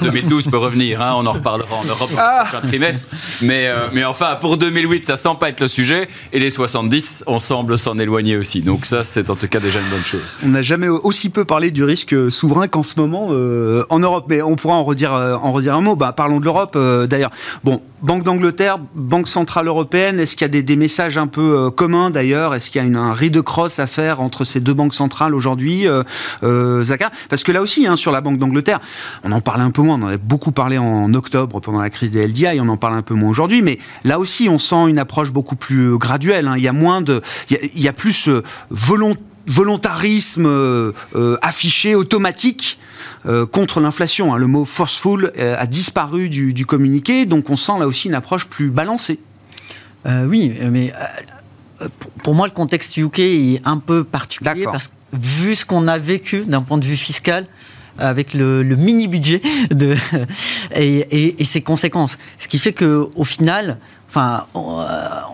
2012 0.02 0.46
peut 0.46 0.56
revenir, 0.56 1.02
hein, 1.02 1.14
on 1.16 1.26
en 1.26 1.32
reparlera 1.32 1.76
en 1.76 1.84
Europe 1.84 2.10
dans 2.14 2.22
le 2.22 2.42
prochain 2.42 2.66
trimestre. 2.66 3.08
Mais, 3.42 3.66
euh, 3.66 3.88
mais 3.92 4.04
enfin, 4.04 4.36
pour 4.40 4.56
2008, 4.56 5.06
ça 5.06 5.16
semble 5.16 5.38
pas 5.38 5.50
être 5.50 5.60
le 5.60 5.68
sujet. 5.68 6.08
Et 6.32 6.40
les 6.40 6.50
70, 6.50 7.24
on 7.26 7.40
semble 7.40 7.78
s'en 7.78 7.98
éloigner 7.98 8.36
aussi. 8.36 8.62
Donc 8.62 8.86
ça, 8.86 9.04
c'est 9.04 9.28
en 9.30 9.36
tout 9.36 9.48
cas 9.48 9.60
déjà 9.60 9.80
une 9.80 9.88
bonne 9.88 10.04
chose. 10.04 10.36
On 10.44 10.48
n'a 10.48 10.62
jamais 10.62 10.88
aussi 10.88 11.28
peu 11.28 11.44
parlé 11.44 11.70
du 11.70 11.84
risque 11.84 12.30
souverain 12.30 12.68
qu'en 12.68 12.82
ce 12.82 12.98
moment 12.98 13.28
euh, 13.30 13.84
en 13.90 13.98
Europe. 13.98 14.29
Mais 14.30 14.42
on 14.42 14.54
pourra 14.54 14.76
en 14.76 14.84
redire, 14.84 15.12
euh, 15.12 15.36
un 15.36 15.80
mot. 15.80 15.96
Bah, 15.96 16.12
parlons 16.12 16.38
de 16.38 16.44
l'Europe 16.44 16.74
euh, 16.76 17.08
d'ailleurs. 17.08 17.32
Bon, 17.64 17.82
Banque 18.00 18.22
d'Angleterre, 18.22 18.78
Banque 18.94 19.26
Centrale 19.26 19.66
Européenne, 19.66 20.20
est-ce 20.20 20.36
qu'il 20.36 20.54
y 20.54 20.58
a 20.58 20.62
des, 20.62 20.76
messages 20.76 21.18
un 21.18 21.26
peu 21.26 21.66
euh, 21.66 21.70
communs 21.70 22.10
d'ailleurs? 22.10 22.54
Est-ce 22.54 22.70
qu'il 22.70 22.80
y 22.80 22.84
a 22.84 22.86
une, 22.86 22.96
un 22.96 23.14
de 23.14 23.40
crosse 23.40 23.80
à 23.80 23.88
faire 23.88 24.20
entre 24.20 24.44
ces 24.44 24.60
deux 24.60 24.72
banques 24.72 24.94
centrales 24.94 25.34
aujourd'hui, 25.34 25.86
Zaka? 26.42 27.10
Parce 27.28 27.42
que 27.42 27.52
là 27.52 27.60
aussi, 27.60 27.86
hein, 27.86 27.96
sur 27.96 28.12
la 28.12 28.20
Banque 28.20 28.38
d'Angleterre, 28.38 28.78
on 29.24 29.32
en 29.32 29.40
parlait 29.40 29.64
un 29.64 29.72
peu 29.72 29.82
moins. 29.82 29.96
On 29.96 30.04
en 30.04 30.08
avait 30.08 30.16
beaucoup 30.16 30.52
parlé 30.52 30.78
en 30.78 31.12
octobre 31.12 31.60
pendant 31.60 31.80
la 31.80 31.90
crise 31.90 32.12
des 32.12 32.26
LDI. 32.26 32.60
On 32.60 32.68
en 32.68 32.76
parle 32.76 32.94
un 32.94 33.02
peu 33.02 33.14
moins 33.14 33.30
aujourd'hui. 33.30 33.62
Mais 33.62 33.78
là 34.04 34.20
aussi, 34.20 34.48
on 34.48 34.58
sent 34.58 34.88
une 34.88 34.98
approche 34.98 35.32
beaucoup 35.32 35.56
plus 35.56 35.98
graduelle. 35.98 36.46
hein. 36.46 36.54
Il 36.56 36.62
y 36.62 36.68
a 36.68 36.72
moins 36.72 37.02
de, 37.02 37.20
il 37.50 37.56
y 37.56 37.58
a, 37.58 37.68
il 37.74 37.82
y 37.82 37.88
a 37.88 37.92
plus 37.92 38.28
volonté 38.70 39.20
volontarisme 39.46 40.46
euh, 40.46 40.92
euh, 41.14 41.36
affiché, 41.42 41.94
automatique, 41.94 42.78
euh, 43.26 43.46
contre 43.46 43.80
l'inflation. 43.80 44.34
hein. 44.34 44.38
Le 44.38 44.46
mot 44.46 44.64
forceful 44.64 45.32
a 45.38 45.66
disparu 45.66 46.28
du, 46.28 46.52
du 46.52 46.66
communiqué, 46.66 47.26
donc 47.26 47.50
on 47.50 47.56
sent 47.56 47.78
là 47.78 47.86
aussi 47.86 48.08
une 48.08 48.14
approche 48.14 48.46
plus 48.46 48.70
balancée. 48.70 49.18
Oui, 50.06 50.54
mais 50.70 50.92
pour, 52.22 52.34
moi, 52.34 52.46
le 52.46 52.52
contexte 52.52 52.96
UK 52.96 53.18
est 53.18 53.60
un 53.66 53.76
peu 53.76 54.02
particulier 54.02 54.64
parce 54.64 54.88
que 54.88 54.92
vu 55.12 55.54
ce 55.54 55.66
qu'on 55.66 55.88
a 55.88 55.98
vécu 55.98 56.44
d'un 56.46 56.62
point 56.62 56.78
de 56.78 56.84
vue 56.86 56.96
fiscal, 56.96 57.46
avec 57.98 58.34
le, 58.34 58.62
le 58.62 58.76
mini 58.76 59.08
budget 59.08 59.42
de 59.70 59.96
et, 60.76 60.98
et- 61.10 61.40
et 61.40 61.44
ses 61.44 61.60
conséquences, 61.60 62.18
ce 62.38 62.48
qui 62.48 62.58
fait 62.58 62.72
que 62.72 63.08
au 63.14 63.24
final, 63.24 63.78
enfin, 64.08 64.46
en, 64.54 64.84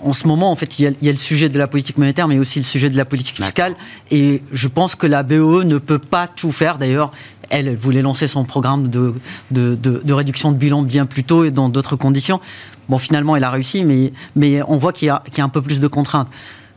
en 0.05 0.13
ce 0.13 0.27
moment, 0.27 0.51
en 0.51 0.57
fait, 0.57 0.79
il 0.79 0.83
y, 0.85 0.87
a, 0.87 0.91
il 1.01 1.07
y 1.07 1.09
a 1.09 1.13
le 1.13 1.19
sujet 1.19 1.49
de 1.49 1.59
la 1.59 1.67
politique 1.67 1.99
monétaire, 1.99 2.29
mais 2.29 2.39
aussi 2.39 2.59
le 2.59 2.65
sujet 2.65 2.89
de 2.91 2.97
la 2.97 3.05
politique 3.05 3.37
fiscale. 3.37 3.75
Et 4.11 4.43
je 4.53 4.69
pense 4.69 4.95
que 4.95 5.07
la 5.07 5.23
BOE 5.23 5.65
ne 5.65 5.79
peut 5.79 5.99
pas 5.99 6.29
tout 6.29 6.53
faire. 6.53 6.79
D'ailleurs, 6.79 7.13
elle, 7.51 7.69
elle 7.69 7.77
voulait 7.77 8.03
lancer 8.03 8.27
son 8.27 8.45
programme 8.45 8.89
de, 8.89 9.15
de, 9.51 9.75
de- 9.77 10.03
de 10.05 10.13
réduction 10.13 10.53
de 10.53 10.57
bilan 10.57 10.83
bien 10.83 11.07
plus 11.07 11.25
tôt 11.25 11.45
et 11.45 11.51
dans 11.51 11.69
d'autres 11.69 11.97
conditions. 11.97 12.41
Bon, 12.89 12.99
finalement, 12.99 13.35
elle 13.37 13.45
a 13.45 13.51
réussi, 13.51 13.83
mais, 13.85 14.13
mais 14.37 14.61
on 14.69 14.77
voit 14.79 14.93
qu'il 14.93 15.07
y, 15.07 15.11
a- 15.11 15.23
qu'il 15.27 15.39
y 15.39 15.41
a 15.41 15.45
un 15.45 15.49
peu 15.49 15.63
plus 15.63 15.81
de 15.81 15.89
contraintes. 15.89 16.29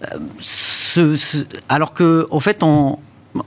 Euh, 0.04 0.18
ce- 0.40 1.16
ce- 1.16 1.44
alors 1.68 1.94
que, 1.94 2.28
en 2.32 2.40
fait, 2.40 2.64
on, 2.64 2.98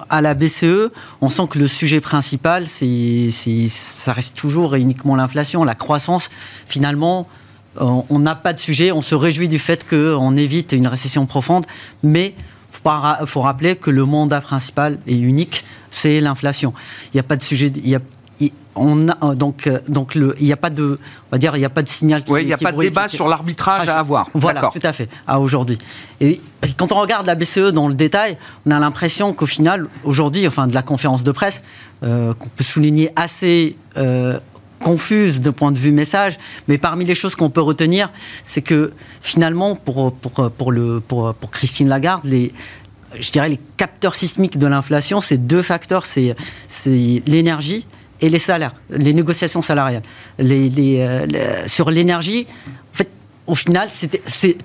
à 0.09 0.21
la 0.21 0.35
BCE, 0.35 0.91
on 1.21 1.29
sent 1.29 1.43
que 1.51 1.59
le 1.59 1.67
sujet 1.67 2.01
principal, 2.01 2.67
ça 2.69 4.13
reste 4.13 4.37
toujours 4.37 4.77
et 4.77 4.81
uniquement 4.81 5.17
l'inflation, 5.17 5.65
la 5.65 5.75
croissance. 5.75 6.31
Finalement, 6.67 7.27
on 7.81 8.19
n'a 8.19 8.35
pas 8.35 8.53
de 8.53 8.59
sujet. 8.59 8.93
On 8.93 9.03
se 9.03 9.15
réjouit 9.15 9.49
du 9.49 9.59
fait 9.59 9.89
qu'on 9.89 10.37
évite 10.37 10.73
une 10.73 10.87
récession 10.87 11.27
profonde, 11.27 11.67
mais 12.03 12.35
il 13.21 13.27
faut 13.27 13.41
rappeler 13.41 13.77
que 13.77 13.91
le 13.91 14.05
mandat 14.05 14.41
principal 14.41 14.99
et 15.07 15.15
unique, 15.17 15.65
c'est 15.91 16.21
l'inflation. 16.21 16.73
Il 17.13 17.17
n'y 17.17 17.21
a 17.21 17.25
pas 17.25 17.37
de 17.37 17.43
sujet. 17.43 17.73
il 17.85 17.95
a- 17.95 18.01
on 18.75 19.09
a, 19.11 19.35
donc, 19.35 19.67
euh, 19.67 19.81
donc 19.89 20.15
le, 20.15 20.35
il 20.41 20.47
n'y 20.47 20.53
a 20.53 20.57
pas 20.57 20.71
de, 20.71 20.99
on 21.29 21.31
va 21.31 21.39
dire, 21.39 21.55
il 21.57 21.59
n'y 21.59 21.65
a 21.67 21.71
pas 21.71 21.83
de 21.83 21.89
signal. 21.91 22.25
qui- 22.25 22.33
Oui, 22.33 22.41
il 22.43 22.47
n'y 22.47 22.53
a 22.55 22.57
pas 22.59 22.73
de 22.73 22.81
débat 22.81 23.07
qui- 23.07 23.17
sur 23.17 23.29
l'arbitrage 23.29 23.87
à 23.89 23.99
avoir. 23.99 24.29
voilà, 24.35 24.63
tout 24.73 24.81
à 24.83 24.93
fait, 24.95 25.09
à 25.27 25.39
aujourd'hui. 25.41 25.77
Et 26.23 26.41
quand 26.79 26.91
on 26.93 27.01
regarde 27.01 27.27
la 27.27 27.35
BCE 27.35 27.71
dans 27.73 27.87
le 27.89 27.95
détail, 27.95 28.39
on 28.65 28.71
a 28.71 28.79
l'impression 28.81 29.35
qu'au 29.35 29.45
final, 29.47 29.87
aujourd'hui, 30.05 30.47
enfin 30.49 30.67
de 30.67 30.75
la 30.75 30.83
conférence 30.83 31.23
de 31.23 31.33
presse, 31.33 31.63
euh, 32.03 32.33
qu'on 32.35 32.49
peut 32.49 32.65
souligner 32.65 33.11
assez 33.15 33.77
euh, 33.99 34.39
confuse 34.81 35.41
de 35.43 35.51
point 35.51 35.71
de 35.71 35.79
vue 35.79 35.93
message, 35.93 36.39
mais 36.67 36.79
parmi 36.79 37.05
les 37.05 37.15
choses 37.15 37.35
qu'on 37.37 37.51
peut 37.51 37.61
retenir, 37.61 38.11
c'est 38.45 38.63
que 38.63 38.93
finalement, 39.21 39.77
pour, 39.77 40.13
pour, 40.15 40.51
pour, 40.51 40.73
le, 40.73 41.01
pour, 41.01 41.35
pour 41.35 41.51
Christine 41.51 41.89
Lagarde, 41.89 42.25
les, 42.25 42.53
je 43.21 43.31
dirais 43.31 43.51
les 43.51 43.61
capteurs 43.77 44.15
sismiques 44.17 44.59
de 44.59 44.67
l'inflation, 44.67 45.21
c'est 45.21 45.37
deux 45.37 45.63
facteurs, 45.63 46.05
c'est 46.07 46.35
c'est 46.69 47.23
l'énergie 47.27 47.87
et 48.23 48.29
les 48.29 48.39
salaires, 48.39 48.73
les 48.89 49.13
négociations 49.13 49.61
salariales. 49.61 50.03
Les, 50.39 51.01
euh, 51.01 51.67
sur 51.67 51.91
l'énergie, 51.91 52.47
en 52.95 52.97
fait, 52.97 53.11
au 53.47 53.55
final, 53.55 53.89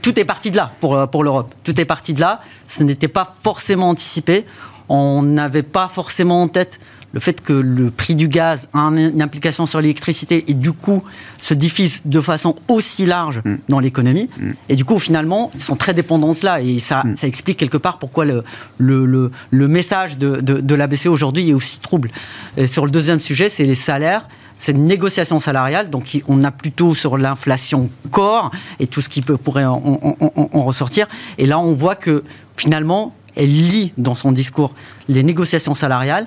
tout 0.02 0.20
est 0.20 0.26
parti 0.26 0.52
de 0.52 0.58
là 0.58 0.72
euh, 0.84 1.08
pour 1.08 1.24
l'Europe. 1.24 1.54
Tout 1.63 1.80
est 1.82 1.86
parti 1.86 2.13
de 2.13 2.22
là. 2.22 2.41
Ce 2.67 2.84
n'était 2.84 3.08
pas 3.08 3.34
forcément 3.43 3.89
anticipé. 3.89 4.46
On 4.88 5.24
n'avait 5.24 5.63
pas 5.63 5.88
forcément 5.88 6.43
en 6.43 6.48
tête 6.48 6.80
le 7.13 7.20
fait 7.20 7.41
que 7.41 7.54
le 7.54 7.89
prix 7.89 8.15
du 8.15 8.28
gaz 8.28 8.67
a 8.74 8.80
un- 8.80 8.96
une 8.98 9.22
implication 9.22 9.65
sur 9.65 9.80
l'électricité 9.82 10.43
et 10.50 10.54
du 10.54 10.74
coup 10.74 11.04
se 11.38 11.54
diffuse 11.54 12.02
de 12.06 12.20
façon 12.22 12.56
aussi 12.67 13.06
large 13.06 13.41
dans 13.70 13.80
l'économie. 13.80 14.30
Et 14.70 14.76
du 14.76 14.84
coup, 14.86 15.00
finalement, 15.00 15.52
ils 15.56 15.63
sont 15.63 15.76
très 15.76 15.93
dépendants 15.93 16.30
de 16.30 16.34
cela 16.34 16.62
et 16.62 16.80
ça, 16.80 17.04
ça 17.15 17.26
explique 17.28 17.58
quelque 17.58 17.78
part 17.78 17.98
pourquoi 17.98 18.26
le, 18.26 18.43
le, 18.78 19.06
le, 19.06 19.32
le 19.52 19.67
message 19.67 20.17
de, 20.17 20.41
de, 20.41 20.60
de 20.60 20.76
la 20.76 20.88
BCE 20.88 21.08
aujourd'hui 21.08 21.50
est 21.50 21.54
aussi 21.54 21.80
trouble. 21.80 22.10
Et 22.58 22.67
sur 22.67 22.86
le 22.86 22.91
deuxième 22.91 23.20
sujet, 23.20 23.50
c'est 23.50 23.63
les 23.63 23.76
salaires. 23.76 24.28
C'est 24.60 24.72
une 24.72 24.88
négociation 24.88 25.39
salariale, 25.39 25.91
donc 25.91 26.20
on 26.28 26.43
a 26.43 26.50
plutôt 26.50 26.96
sur 26.96 27.17
l'inflation 27.20 27.91
corps 28.10 28.50
et 28.80 28.88
tout 28.88 29.02
ce 29.02 29.08
qui 29.10 29.22
peut, 29.22 29.38
pourrait 29.38 29.65
en, 29.65 29.76
en- 29.76 30.17
en- 30.20 30.50
en 30.52 30.63
ressortir. 30.63 31.08
Et 31.38 31.46
là, 31.46 31.60
on 31.60 31.74
voit 31.74 31.96
que 31.96 32.24
finalement, 32.58 33.13
elle 33.36 33.50
lie 33.52 33.93
dans 34.00 34.15
son 34.15 34.32
discours 34.32 34.74
les 35.10 35.22
négociations 35.22 35.76
salariales 35.76 36.26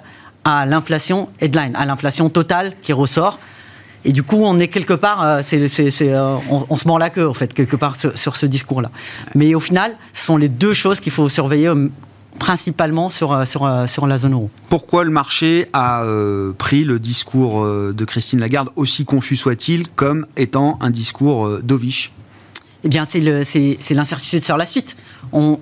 à 0.59 0.67
l'inflation 0.67 1.29
headline, 1.41 1.75
à 1.77 1.85
l'inflation 1.87 2.29
totale 2.29 2.73
qui 2.83 2.93
ressort. 2.93 3.39
Et 4.05 4.13
du 4.13 4.23
coup, 4.23 4.39
on 4.43 4.59
est 4.59 4.69
quelque 4.69 4.95
part, 4.95 5.23
euh, 5.23 5.43
euh, 5.53 6.37
on, 6.51 6.67
on 6.71 6.77
se 6.77 6.89
mord 6.89 6.99
la 6.99 7.11
queue, 7.11 7.29
en 7.29 7.35
fait, 7.35 7.53
quelque 7.53 7.77
part, 7.77 7.97
sur, 7.97 8.17
sur 8.17 8.35
ce 8.37 8.47
discours-là. 8.47 8.91
Mais 9.35 9.55
au 9.55 9.61
final, 9.61 9.95
ce 10.15 10.25
sont 10.25 10.39
les 10.39 10.49
deux 10.49 10.73
choses 10.73 11.01
qu'il 11.01 11.13
faut 11.13 11.29
surveiller 11.29 11.69
euh, 11.69 11.89
principalement 12.39 13.11
sur, 13.11 13.47
sur, 13.47 13.69
sur 13.87 14.07
la 14.07 14.17
zone 14.17 14.33
euro. 14.33 14.49
Pourquoi 14.71 15.05
le 15.05 15.11
marché 15.11 15.67
a 15.75 16.03
euh, 16.05 16.53
pris 16.57 16.85
le 16.85 16.99
discours 16.99 17.63
de 17.67 18.05
Christine 18.07 18.41
Lagarde, 18.41 18.71
aussi 18.77 19.05
confus 19.05 19.37
soit-il, 19.37 19.89
comme 19.91 20.27
étant 20.39 20.79
un 20.81 20.89
discours 20.91 21.47
euh, 21.47 21.61
dovish 21.63 22.13
Eh 22.85 22.89
bien, 22.89 23.05
c'est, 23.05 23.21
l'incertitude 23.91 24.43
sur 24.45 24.57
la 24.57 24.65
suite. 24.65 24.97
On- 25.33 25.59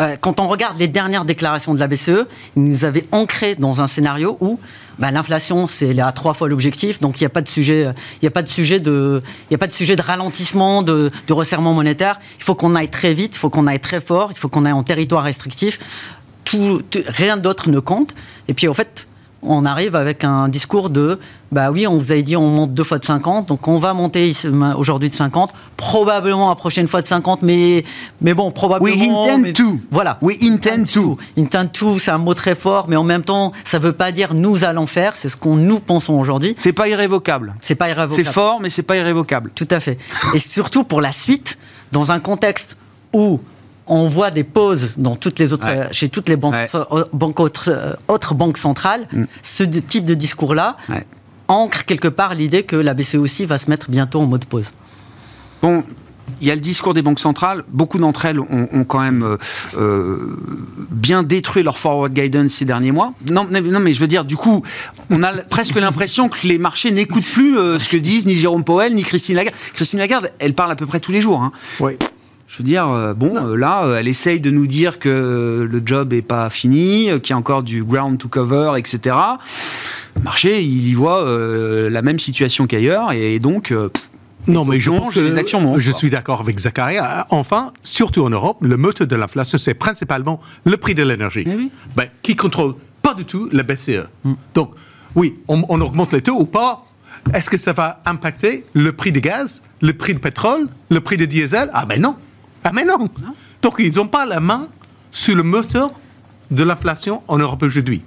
euh, 0.00 0.16
quand 0.20 0.40
on 0.40 0.48
regarde 0.48 0.78
les 0.78 0.88
dernières 0.88 1.24
déclarations 1.24 1.74
de 1.74 1.80
la 1.80 1.86
BCE, 1.86 2.26
ils 2.56 2.62
nous 2.62 2.84
avaient 2.84 3.06
ancré 3.12 3.54
dans 3.54 3.80
un 3.80 3.86
scénario 3.86 4.38
où 4.40 4.58
bah, 4.98 5.10
l'inflation, 5.10 5.66
c'est 5.66 5.98
à 6.00 6.10
trois 6.12 6.34
fois 6.34 6.48
l'objectif, 6.48 7.00
donc 7.00 7.20
il 7.20 7.22
n'y 7.22 7.26
a 7.26 7.30
pas 7.30 7.42
de 7.42 7.48
sujet, 7.48 7.86
il 8.22 8.26
a 8.26 8.30
pas 8.30 8.42
de 8.42 8.48
sujet 8.48 8.80
de, 8.80 9.22
ralentissement, 10.02 10.82
de, 10.82 11.10
resserrement 11.28 11.74
monétaire. 11.74 12.18
Il 12.38 12.44
faut 12.44 12.54
qu'on 12.54 12.74
aille 12.74 12.88
très 12.88 13.12
vite, 13.12 13.36
il 13.36 13.38
faut 13.38 13.50
qu'on 13.50 13.66
aille 13.66 13.80
très 13.80 14.00
fort, 14.00 14.30
il 14.32 14.38
faut 14.38 14.48
qu'on 14.48 14.64
aille 14.64 14.72
en 14.72 14.82
territoire 14.82 15.24
restrictif. 15.24 15.78
Rien 17.06 17.36
d'autre 17.36 17.70
ne 17.70 17.78
compte. 17.78 18.14
Et 18.48 18.54
puis 18.54 18.68
en 18.68 18.74
fait, 18.74 19.06
on 19.42 19.64
arrive 19.64 19.96
avec 19.96 20.24
un 20.24 20.48
discours 20.48 20.90
de 20.90 21.18
bah 21.52 21.70
oui, 21.72 21.86
on 21.86 21.96
vous 21.98 22.12
avait 22.12 22.22
dit 22.22 22.36
on 22.36 22.46
monte 22.46 22.74
deux 22.74 22.84
fois 22.84 22.98
de 22.98 23.04
50, 23.04 23.48
donc 23.48 23.66
on 23.66 23.78
va 23.78 23.92
monter 23.94 24.32
aujourd'hui 24.76 25.08
de 25.10 25.14
50, 25.14 25.52
probablement 25.76 26.48
la 26.48 26.54
prochaine 26.54 26.86
fois 26.86 27.02
de 27.02 27.06
50, 27.06 27.42
mais, 27.42 27.82
mais 28.20 28.34
bon, 28.34 28.50
probablement. 28.52 28.94
We 29.24 29.28
intend 29.28 29.38
mais- 29.38 29.52
to. 29.52 29.78
Voilà. 29.90 30.18
We 30.22 30.36
intend 30.42 30.84
to. 30.92 31.16
Intend 31.38 31.66
to, 31.72 31.98
c'est 31.98 32.10
un 32.10 32.18
mot 32.18 32.34
très 32.34 32.54
fort, 32.54 32.86
mais 32.88 32.96
en 32.96 33.02
même 33.02 33.22
temps, 33.22 33.52
ça 33.64 33.78
veut 33.78 33.92
pas 33.92 34.12
dire 34.12 34.34
nous 34.34 34.62
allons 34.64 34.86
faire, 34.86 35.16
c'est 35.16 35.28
ce 35.28 35.36
qu'on 35.36 35.56
nous 35.56 35.80
pensons 35.80 36.14
aujourd'hui. 36.14 36.54
C'est 36.58 36.72
pas 36.72 36.88
irrévocable. 36.88 37.54
C'est 37.60 37.74
pas 37.74 37.86
C'est 37.86 37.92
irrévocable. 37.92 38.28
fort, 38.28 38.60
mais 38.60 38.70
c'est 38.70 38.82
pas 38.84 38.96
irrévocable. 38.96 39.50
Tout 39.54 39.68
à 39.70 39.80
fait. 39.80 39.98
Et 40.34 40.38
surtout 40.38 40.84
pour 40.84 41.00
la 41.00 41.12
suite, 41.12 41.58
dans 41.92 42.12
un 42.12 42.20
contexte 42.20 42.76
où 43.12 43.40
on 43.90 44.06
voit 44.06 44.30
des 44.30 44.44
pauses 44.44 44.92
dans 44.96 45.16
toutes 45.16 45.38
les 45.38 45.52
autres, 45.52 45.66
Ouais. 45.66 45.88
chez 45.92 46.08
toutes 46.08 46.28
les 46.28 46.36
banques, 46.36 46.54
Ouais. 46.54 46.66
Mm. 46.72 46.84
euh, 46.92 47.04
banques 47.12 47.40
autres, 47.40 47.68
euh, 47.68 47.92
autres 48.08 48.34
banques 48.34 48.56
centrales, 48.58 49.06
ce 49.42 49.62
d- 49.64 49.82
type 49.82 50.04
de 50.06 50.14
discours-là 50.14 50.76
Ouais. 50.88 51.04
ancre 51.48 51.84
quelque 51.84 52.08
part 52.08 52.34
l'idée 52.34 52.62
que 52.62 52.76
la 52.76 52.94
BCE 52.94 53.16
aussi 53.16 53.44
va 53.44 53.58
se 53.58 53.68
mettre 53.68 53.90
bientôt 53.90 54.20
en 54.20 54.26
mode 54.26 54.44
pause. 54.46 54.70
Bon, 55.60 55.82
il 56.40 56.46
y 56.46 56.50
a 56.52 56.54
le 56.54 56.60
discours 56.60 56.94
des 56.94 57.02
banques 57.02 57.18
centrales. 57.18 57.64
Beaucoup 57.68 57.98
d'entre 57.98 58.24
elles 58.24 58.38
ont, 58.38 58.68
ont 58.72 58.84
quand 58.84 59.00
même 59.00 59.36
euh, 59.76 60.36
bien 60.90 61.22
détruit 61.24 61.62
leur 61.64 61.76
forward 61.76 62.12
guidance 62.14 62.52
ces 62.52 62.64
derniers 62.64 62.92
mois. 62.92 63.12
Non, 63.28 63.46
mais- 63.50 63.60
non, 63.60 63.80
mais 63.80 63.92
je 63.92 64.00
veux 64.00 64.06
dire, 64.06 64.24
du 64.24 64.36
coup, 64.36 64.62
on 65.10 65.22
a 65.24 65.32
presque 65.32 65.74
l'impression 65.80 66.28
que 66.28 66.46
les 66.46 66.58
marchés 66.58 66.92
n'écoutent 66.92 67.24
plus 67.24 67.58
euh, 67.58 67.78
ce 67.80 67.88
que 67.88 67.96
disent 67.96 68.26
ni 68.26 68.36
Jérôme 68.36 68.62
Powell 68.62 68.94
ni 68.94 69.02
Christine 69.02 69.34
Lagarde. 69.36 69.56
Christine 69.74 69.98
Lagarde, 69.98 70.30
elle 70.38 70.54
parle 70.54 70.70
à 70.70 70.76
peu 70.76 70.86
près 70.86 71.00
tous 71.00 71.10
les 71.12 71.20
jours. 71.20 71.42
hein. 71.42 71.50
Oui. 71.80 71.96
Je 72.50 72.58
veux 72.58 72.64
dire, 72.64 72.88
euh, 72.88 73.14
bon, 73.14 73.36
euh, 73.36 73.54
là, 73.56 73.84
euh, 73.84 73.98
elle 74.00 74.08
essaye 74.08 74.40
de 74.40 74.50
nous 74.50 74.66
dire 74.66 74.98
que 74.98 75.68
le 75.70 75.82
job 75.84 76.12
est 76.12 76.20
pas 76.20 76.50
fini, 76.50 77.08
qu'il 77.22 77.30
y 77.30 77.32
a 77.32 77.36
encore 77.36 77.62
du 77.62 77.84
ground 77.84 78.18
to 78.18 78.26
cover, 78.26 78.72
etc. 78.76 79.14
le 80.16 80.22
marché, 80.22 80.60
il 80.60 80.88
y 80.88 80.92
voit 80.94 81.22
euh, 81.22 81.88
la 81.90 82.02
même 82.02 82.18
situation 82.18 82.66
qu'ailleurs, 82.66 83.12
et 83.12 83.38
donc. 83.38 83.70
euh, 83.70 83.88
Non, 84.48 84.64
mais 84.64 84.80
je 84.80 84.90
montent, 84.90 85.04
pense 85.04 85.14
que 85.14 85.20
les 85.20 85.36
actions 85.38 85.60
montent, 85.60 85.78
je 85.78 85.92
suis 85.92 86.10
d'accord 86.10 86.40
avec 86.40 86.58
Zakaria. 86.58 87.24
Enfin, 87.30 87.72
surtout 87.84 88.24
en 88.24 88.30
Europe, 88.30 88.56
le 88.62 88.76
moteur 88.76 89.06
de 89.06 89.14
l'inflation, 89.14 89.56
c'est 89.56 89.74
principalement 89.74 90.40
le 90.64 90.76
prix 90.76 90.96
de 90.96 91.04
l'énergie, 91.04 91.44
Eh 91.46 91.54
oui. 91.54 91.70
ben, 91.94 92.06
qui 92.20 92.34
contrôle 92.34 92.74
pas 93.00 93.14
du 93.14 93.24
tout 93.26 93.48
la 93.52 93.62
BCE. 93.62 94.08
Donc, 94.54 94.72
oui, 95.14 95.36
on, 95.46 95.62
on 95.68 95.80
augmente 95.80 96.12
les 96.14 96.20
taux 96.22 96.36
ou 96.40 96.46
pas? 96.46 96.84
Est-ce 97.32 97.48
que 97.48 97.58
ça 97.58 97.72
va 97.74 98.02
impacter 98.06 98.64
le 98.72 98.90
prix 98.90 99.12
du 99.12 99.20
gaz, 99.20 99.62
le 99.82 99.92
prix 99.92 100.14
du 100.14 100.20
pétrole, 100.20 100.66
le 100.90 101.00
prix 101.00 101.16
du 101.16 101.28
diesel? 101.28 101.70
Ah 101.74 101.84
ben 101.86 102.00
non. 102.00 102.16
Ah 102.64 102.70
mais 102.72 102.84
non. 102.84 103.08
Donc, 103.62 103.74
ils 103.78 103.94
n'ont 103.96 104.06
pas 104.08 104.26
la 104.26 104.40
main 104.40 104.68
sur 105.12 105.34
le 105.36 105.42
moteur 105.42 105.90
de 106.50 106.62
l'inflation 106.62 107.22
en 107.28 107.38
Europe 107.38 107.62
aujourd'hui. 107.62 108.02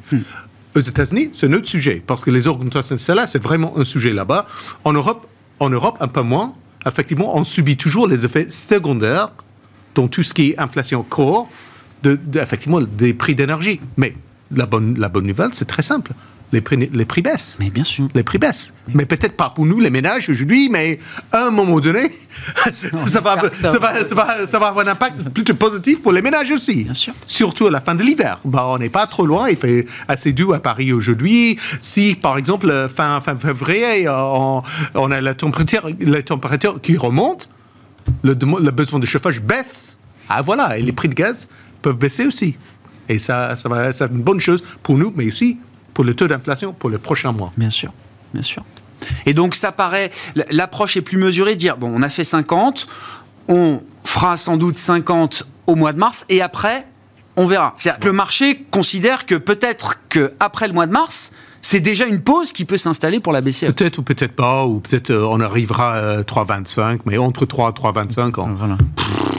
Aux 0.76 0.80
États-Unis, 0.80 1.30
c'est 1.34 1.48
un 1.48 1.54
autre 1.54 1.68
sujet, 1.68 2.02
parce 2.06 2.24
que 2.24 2.32
les 2.32 2.48
augmentations 2.48 2.96
de 2.96 3.00
salaire, 3.00 3.30
c'est 3.30 3.42
vraiment 3.42 3.78
un 3.78 3.86
sujet 3.86 4.12
là-bas. 4.12 4.46
En 4.84 4.94
Europe, 4.94 5.28
en 5.60 5.70
Europe, 5.70 5.98
un 6.02 6.08
peu 6.08 6.22
moins. 6.22 6.54
Effectivement, 6.86 7.38
on 7.38 7.44
subit 7.44 7.78
toujours 7.78 8.08
les 8.08 8.26
effets 8.26 8.48
secondaires, 8.50 9.30
dont 9.96 10.08
tout 10.08 10.24
ce 10.24 10.34
qui 10.34 10.50
est 10.52 10.60
inflation 10.60 11.04
core, 11.04 11.48
de, 12.02 12.20
de- 12.22 12.40
effectivement, 12.40 12.82
des 12.82 13.14
prix 13.14 13.36
d'énergie. 13.36 13.80
Mais 13.98 14.16
la 14.52 14.66
bonne, 14.66 14.98
la 15.00 15.10
bonne 15.10 15.28
nouvelle, 15.28 15.52
c'est 15.54 15.66
très 15.66 15.84
simple. 15.84 16.12
Les 16.52 16.62
prix, 16.62 16.90
les 16.92 17.06
prix 17.06 17.22
baissent. 17.24 17.56
Mais 17.60 17.72
bien 17.72 17.84
sûr. 17.84 18.08
Les 18.14 18.24
prix 18.24 18.38
baissent. 18.38 18.74
Mais 18.94 19.06
peut-être 19.06 19.36
pas 19.36 19.50
pour 19.50 19.66
nous, 19.66 19.80
les 19.80 19.90
ménages, 19.90 20.30
aujourd'hui, 20.30 20.70
mais 20.70 21.00
à 21.32 21.48
un 21.48 21.52
moment 21.52 21.80
donné, 21.80 22.12
ça, 23.08 23.22
va, 23.22 23.36
j'espère 23.36 23.50
que 23.50 23.56
ça 23.56 23.72
ça, 23.72 23.80
va. 23.80 23.94
va, 23.94 24.06
ça, 24.06 24.16
va, 24.16 24.48
ça 24.48 24.60
va 24.60 24.68
avoir 24.68 24.88
un 24.88 24.92
impact 24.92 25.30
plutôt 25.30 25.56
positif 25.56 26.02
pour 26.02 26.12
les 26.12 26.22
ménages 26.22 26.52
aussi. 26.52 26.84
Bien 26.84 26.94
sûr. 26.94 27.14
Surtout 27.28 27.68
à 27.68 27.72
la 27.72 27.82
fin 27.82 27.96
de 27.96 28.04
l'hiver. 28.04 28.40
Bah, 28.46 28.68
on 28.68 28.78
n'est 28.78 28.90
pas 28.90 29.08
trop 29.08 29.26
loin, 29.26 29.50
il 29.50 29.58
fait 29.58 29.88
assez 30.08 30.32
doux 30.32 30.54
à 30.54 30.60
Paris 30.60 30.94
aujourd'hui. 30.94 31.58
Si, 31.82 32.14
par 32.14 32.38
exemple, 32.38 32.70
euh, 32.70 32.88
fin, 32.88 33.20
fin 33.22 33.36
février, 33.36 34.08
euh, 34.08 34.14
on, 34.16 34.62
on 34.94 35.12
a 35.12 35.22
la 35.22 35.34
température, 35.34 35.90
la 36.00 36.22
température 36.22 36.80
qui 36.82 36.98
remonte, 36.98 37.50
le, 38.24 38.34
besoin 38.72 39.00
de 39.00 39.06
chauffage 39.06 39.42
baisse. 39.42 39.98
Ah 40.30 40.42
voilà, 40.42 40.78
et 40.78 40.82
les 40.82 40.92
prix 40.92 41.10
de 41.10 41.14
gaz 41.14 41.48
peuvent 41.82 41.98
baisser 41.98 42.26
aussi. 42.26 42.56
Et 43.10 43.20
ça, 43.20 43.56
ça 43.56 43.68
va, 43.70 43.92
c'est 43.92 44.06
une 44.06 44.22
bonne 44.22 44.40
chose 44.40 44.64
pour 44.82 44.98
nous, 44.98 45.12
mais 45.16 45.28
aussi 45.28 45.58
pour 45.94 46.04
le 46.04 46.16
taux 46.16 46.28
d'inflation 46.28 46.74
pour 46.74 46.90
les 46.90 46.98
prochains 46.98 47.32
mois. 47.32 47.52
Bien 47.58 47.70
sûr, 47.70 47.92
bien 48.34 48.44
sûr. 48.44 48.64
Et 49.26 49.34
donc 49.34 49.56
ça 49.56 49.72
paraît, 49.72 50.12
l'approche 50.52 50.98
est 50.98 51.02
plus 51.02 51.18
mesurée, 51.18 51.56
dire 51.56 51.78
bon, 51.78 51.92
on 51.94 52.02
a 52.02 52.10
fait 52.10 52.24
50, 52.24 52.88
on 53.48 53.82
fera 54.04 54.38
sans 54.38 54.58
doute 54.58 54.78
50 54.78 55.48
au 55.68 55.76
mois 55.76 55.94
de 55.94 56.00
mars, 56.00 56.26
et 56.30 56.42
après, 56.42 56.86
on 57.36 57.46
verra. 57.46 57.74
C'est-à-dire 57.78 58.00
que 58.00 58.08
le 58.08 58.14
marché 58.14 58.66
considère 58.72 59.26
que 59.26 59.36
peut-être 59.36 60.00
qu'après 60.10 60.68
le 60.68 60.74
mois 60.74 60.88
de 60.88 60.92
mars, 60.92 61.32
c'est 61.62 61.80
déjà 61.80 62.06
une 62.06 62.22
pause 62.22 62.52
qui 62.52 62.66
peut 62.66 62.78
s'installer 62.78 63.20
pour 63.20 63.32
la 63.32 63.42
BCE. 63.42 63.68
Peut-être 63.68 64.00
ou 64.00 64.04
peut-être 64.04 64.36
pas, 64.36 64.66
ou 64.66 64.80
peut-être 64.80 65.12
euh, 65.12 65.26
on 65.30 65.40
arrivera 65.40 65.94
à 65.94 66.22
3,25, 66.22 67.00
mais 67.06 67.18
entre 67.18 67.46
3 67.46 67.70
et 67.70 67.74
3,25, 67.74 68.40
on, 68.40 68.54
Voilà. 68.54 68.78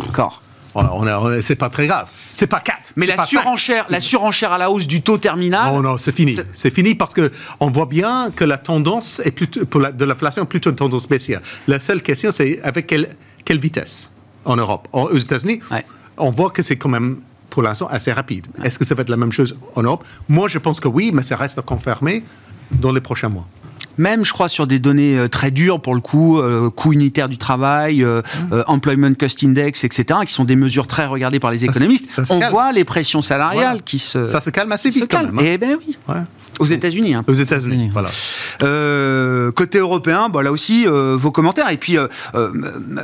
D'accord. 0.06 0.42
On 0.74 1.06
on 1.06 1.42
c'est 1.42 1.56
pas 1.56 1.68
très 1.70 1.86
grave. 1.86 2.08
C'est 2.32 2.46
pas 2.46 2.60
4. 2.60 2.78
Mais 2.96 3.06
la 3.06 3.24
surenchère, 3.24 3.86
la 3.90 4.00
surenchère 4.00 4.52
à 4.52 4.58
la 4.58 4.70
hausse 4.70 4.86
du 4.86 5.02
taux 5.02 5.18
terminal. 5.18 5.72
Non, 5.72 5.80
non, 5.82 5.98
c'est 5.98 6.12
fini. 6.12 6.36
C'est- 6.52 6.70
fini 6.70 6.94
parce 6.94 7.12
que 7.14 7.30
on 7.60 7.70
voit 7.70 7.86
bien 7.86 8.30
que 8.34 8.44
la 8.44 8.56
tendance 8.58 9.20
est 9.24 9.30
plutôt, 9.30 9.64
pour 9.66 9.80
la, 9.80 9.92
de 9.92 10.04
l'inflation 10.04 10.42
est 10.42 10.46
plutôt 10.46 10.70
une 10.70 10.76
tendance 10.76 11.06
baissière. 11.08 11.40
La 11.68 11.78
seule 11.80 12.02
question, 12.02 12.32
c'est 12.32 12.60
avec 12.62 12.86
quelle, 12.86 13.10
quelle 13.44 13.58
vitesse 13.60 14.10
en 14.44 14.56
Europe. 14.56 14.88
En- 14.92 15.04
aux 15.04 15.16
États-Unis, 15.18 15.60
Ouais. 15.70 15.84
on 16.16 16.30
voit 16.30 16.50
que 16.50 16.62
c'est 16.62 16.76
quand 16.76 16.88
même, 16.88 17.18
pour 17.50 17.62
l'instant, 17.62 17.86
assez 17.88 18.12
rapide. 18.12 18.46
Est-ce 18.62 18.78
que 18.78 18.84
ça 18.84 18.94
va 18.94 19.02
être 19.02 19.08
la 19.10 19.16
même 19.16 19.32
chose 19.32 19.56
en 19.76 19.82
Europe? 19.82 20.04
Moi, 20.28 20.48
je 20.48 20.58
pense 20.58 20.80
que 20.80 20.88
oui, 20.88 21.10
mais 21.14 21.22
ça 21.22 21.36
reste 21.36 21.58
à 21.58 21.62
confirmer 21.62 22.24
dans 22.72 22.92
les 22.92 23.00
prochains 23.00 23.28
mois. 23.28 23.46
Même, 23.98 24.24
je 24.24 24.32
crois, 24.32 24.48
sur 24.48 24.66
des 24.66 24.78
données 24.78 25.16
euh, 25.18 25.28
très 25.28 25.50
dures 25.50 25.80
pour 25.80 25.94
le 25.94 26.00
coup, 26.00 26.38
euh, 26.38 26.70
coût 26.70 26.92
unitaire 26.92 27.28
du 27.28 27.38
travail, 27.38 28.02
euh, 28.02 28.22
euh, 28.52 28.62
employment 28.66 29.14
cost 29.14 29.42
index, 29.44 29.84
etc., 29.84 30.20
qui 30.26 30.32
sont 30.32 30.44
des 30.44 30.56
mesures 30.56 30.86
très 30.86 31.06
regardées 31.06 31.40
par 31.40 31.50
les 31.50 31.64
économistes. 31.64 32.06
ça 32.06 32.22
on 32.30 32.40
calme. 32.40 32.52
voit 32.52 32.72
les 32.72 32.84
pressions 32.84 33.22
salariales 33.22 33.64
Voilà. 33.64 33.80
qui 33.84 33.98
se, 33.98 34.26
Ça 34.28 34.40
se 34.40 34.50
calme 34.50 34.72
assez 34.72 34.90
se 34.90 35.00
vite 35.00 35.10
quand 35.10 35.22
même. 35.24 35.38
hein. 35.38 35.42
Eh 35.44 35.58
ben 35.58 35.76
oui. 35.78 35.96
Ouais. 36.08 36.14
Aux 36.60 36.64
États-Unis. 36.66 37.14
hein. 37.14 37.24
Aux 37.26 37.32
États-Unis, 37.34 37.90
voilà. 37.92 38.10
Euh, 38.62 39.50
côté 39.52 39.78
européen, 39.78 40.28
bah 40.28 40.42
là 40.42 40.52
aussi, 40.52 40.86
euh, 40.86 41.16
vos 41.18 41.30
commentaires. 41.30 41.70
Et 41.70 41.76
puis, 41.76 41.96
euh, 41.98 42.06
euh, 42.34 42.50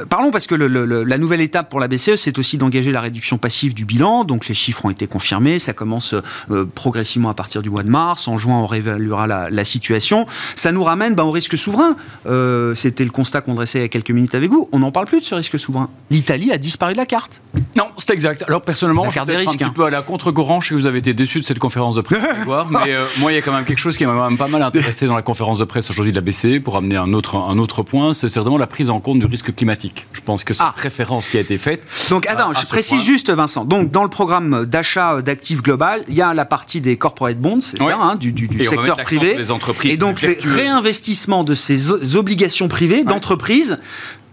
parlons, 0.09 0.31
parce 0.31 0.47
que 0.47 0.55
le- 0.55 0.69
le- 0.69 0.85
le- 0.85 1.05
la 1.05 1.19
nouvelle 1.19 1.41
étape 1.41 1.69
pour 1.69 1.81
la 1.81 1.89
BCE, 1.89 2.17
c'est 2.17 2.39
aussi 2.39 2.59
d'engager 2.59 2.93
la 2.93 3.01
réduction 3.01 3.39
passive 3.39 3.75
du 3.75 3.85
bilan. 3.85 4.25
Donc, 4.25 4.49
les 4.49 4.55
chiffres 4.55 4.85
ont 4.85 4.91
été 4.91 5.07
confirmés. 5.07 5.59
Ça 5.59 5.73
commence 5.73 6.15
euh, 6.51 6.65
progressivement 6.75 7.31
à 7.31 7.35
partir 7.35 7.63
du 7.63 7.71
mois 7.71 7.83
de 7.83 7.91
mars. 7.91 8.29
En 8.29 8.39
juin, 8.39 8.55
on 8.61 8.67
réévaluera 8.67 9.27
la, 9.27 9.51
la 9.51 9.65
situation. 9.65 10.27
Ça 10.57 10.73
nous 10.73 10.85
ramène 10.85 11.15
bah, 11.15 11.25
au 11.25 11.31
risque 11.31 11.59
souverain. 11.59 11.97
Euh, 12.27 12.75
C'était 12.75 13.05
le 13.05 13.11
constat 13.11 13.41
qu'on 13.41 13.55
dressait 13.55 13.79
il 13.81 13.83
y 13.83 13.85
a 13.85 13.89
quelques 13.89 14.11
minutes 14.11 14.35
avec 14.35 14.51
vous. 14.51 14.69
On 14.73 14.79
n'en 14.81 14.93
parle 14.93 15.07
plus 15.07 15.21
de 15.21 15.25
ce 15.25 15.35
risque 15.35 15.59
souverain. 15.59 15.89
L'Italie 16.11 16.53
a 16.53 16.59
disparu 16.59 16.93
de 16.93 16.99
la 16.99 17.07
carte. 17.07 17.43
Non, 17.77 17.85
c'est 17.99 18.11
exact. 18.11 18.45
Alors 18.47 18.63
personnellement, 18.63 19.03
La 19.05 19.09
je 19.09 19.13
suis 19.13 19.19
carte 19.19 19.29
des 19.29 19.35
peut-être 19.35 19.47
un 19.47 19.51
risques, 19.51 19.59
petit 19.59 19.69
hein. 19.69 19.73
peu 19.75 19.85
à 19.87 20.03
contre-courant. 20.03 20.61
Je 20.61 20.69
sais 20.69 20.75
que 20.75 20.81
vous 20.81 20.87
avez 20.87 20.99
été 20.99 21.15
déçu 21.15 21.41
de 21.41 21.45
cette 21.45 21.59
conférence 21.59 21.97
de 21.97 22.01
presse 22.01 22.21
mais 22.71 22.95
euh, 22.95 23.05
moi, 23.19 23.33
il 23.33 23.35
y 23.35 23.39
a 23.39 23.40
quand 23.43 23.53
même 23.53 23.65
quelque 23.65 23.79
chose 23.79 23.97
qui 23.97 24.07
m'a 24.07 24.13
quand 24.15 24.29
même 24.29 24.39
pas 24.39 24.49
mal 24.49 24.63
intéressé 24.63 25.07
dans 25.07 25.15
la 25.17 25.23
conférence 25.23 25.59
de 25.59 25.65
presse 25.65 25.91
aujourd'hui 25.91 26.13
de 26.13 26.17
la 26.17 26.23
BCE 26.23 26.63
pour 26.63 26.77
amener 26.77 26.97
un 26.97 27.13
autre, 27.13 27.37
un 27.37 27.59
autre 27.59 27.83
point, 27.83 28.13
c'est 28.15 28.29
certainement 28.29 28.59
la 28.59 28.67
prise 28.67 28.91
en 28.91 29.01
compte 29.01 29.19
du 29.19 29.27
risque 29.27 29.55
climatique. 29.55 30.07
Je 30.13 30.21
pense 30.21 30.45
que 30.45 30.55
c'est 30.55 30.63
Ah. 30.63 30.75
référence 30.77 31.29
qui 31.29 31.37
a 31.37 31.41
été 31.41 31.59
faite. 31.59 31.83
Donc, 32.11 32.27
attends, 32.27 32.53
je 32.53 32.67
précise 32.67 32.97
point. 32.99 33.05
juste, 33.05 33.31
Vincent. 33.31 33.65
Donc, 33.65 33.91
dans 33.91 34.03
le 34.03 34.09
programme 34.11 34.65
d'achat 34.67 35.23
d'actifs 35.23 35.63
global, 35.63 36.03
il 36.09 36.15
y 36.15 36.23
a 36.23 36.35
la 36.35 36.45
partie 36.45 36.81
des 36.81 36.97
corporate 36.97 37.39
bonds, 37.39 37.61
c'est 37.61 37.81
Ouais. 37.83 37.91
ça, 37.93 37.99
hein, 38.01 38.17
du, 38.17 38.35
secteur 38.67 38.97
privé. 38.99 39.37
les 39.37 39.51
entreprises 39.51 39.93
Et 39.93 39.97
donc, 39.97 40.21
les 40.23 40.29
vertueuses. 40.35 40.55
réinvestissements 40.55 41.45
de 41.45 41.55
ces 41.55 42.15
obligations 42.17 42.69
privées 42.69 43.05
d'entreprise 43.05 43.79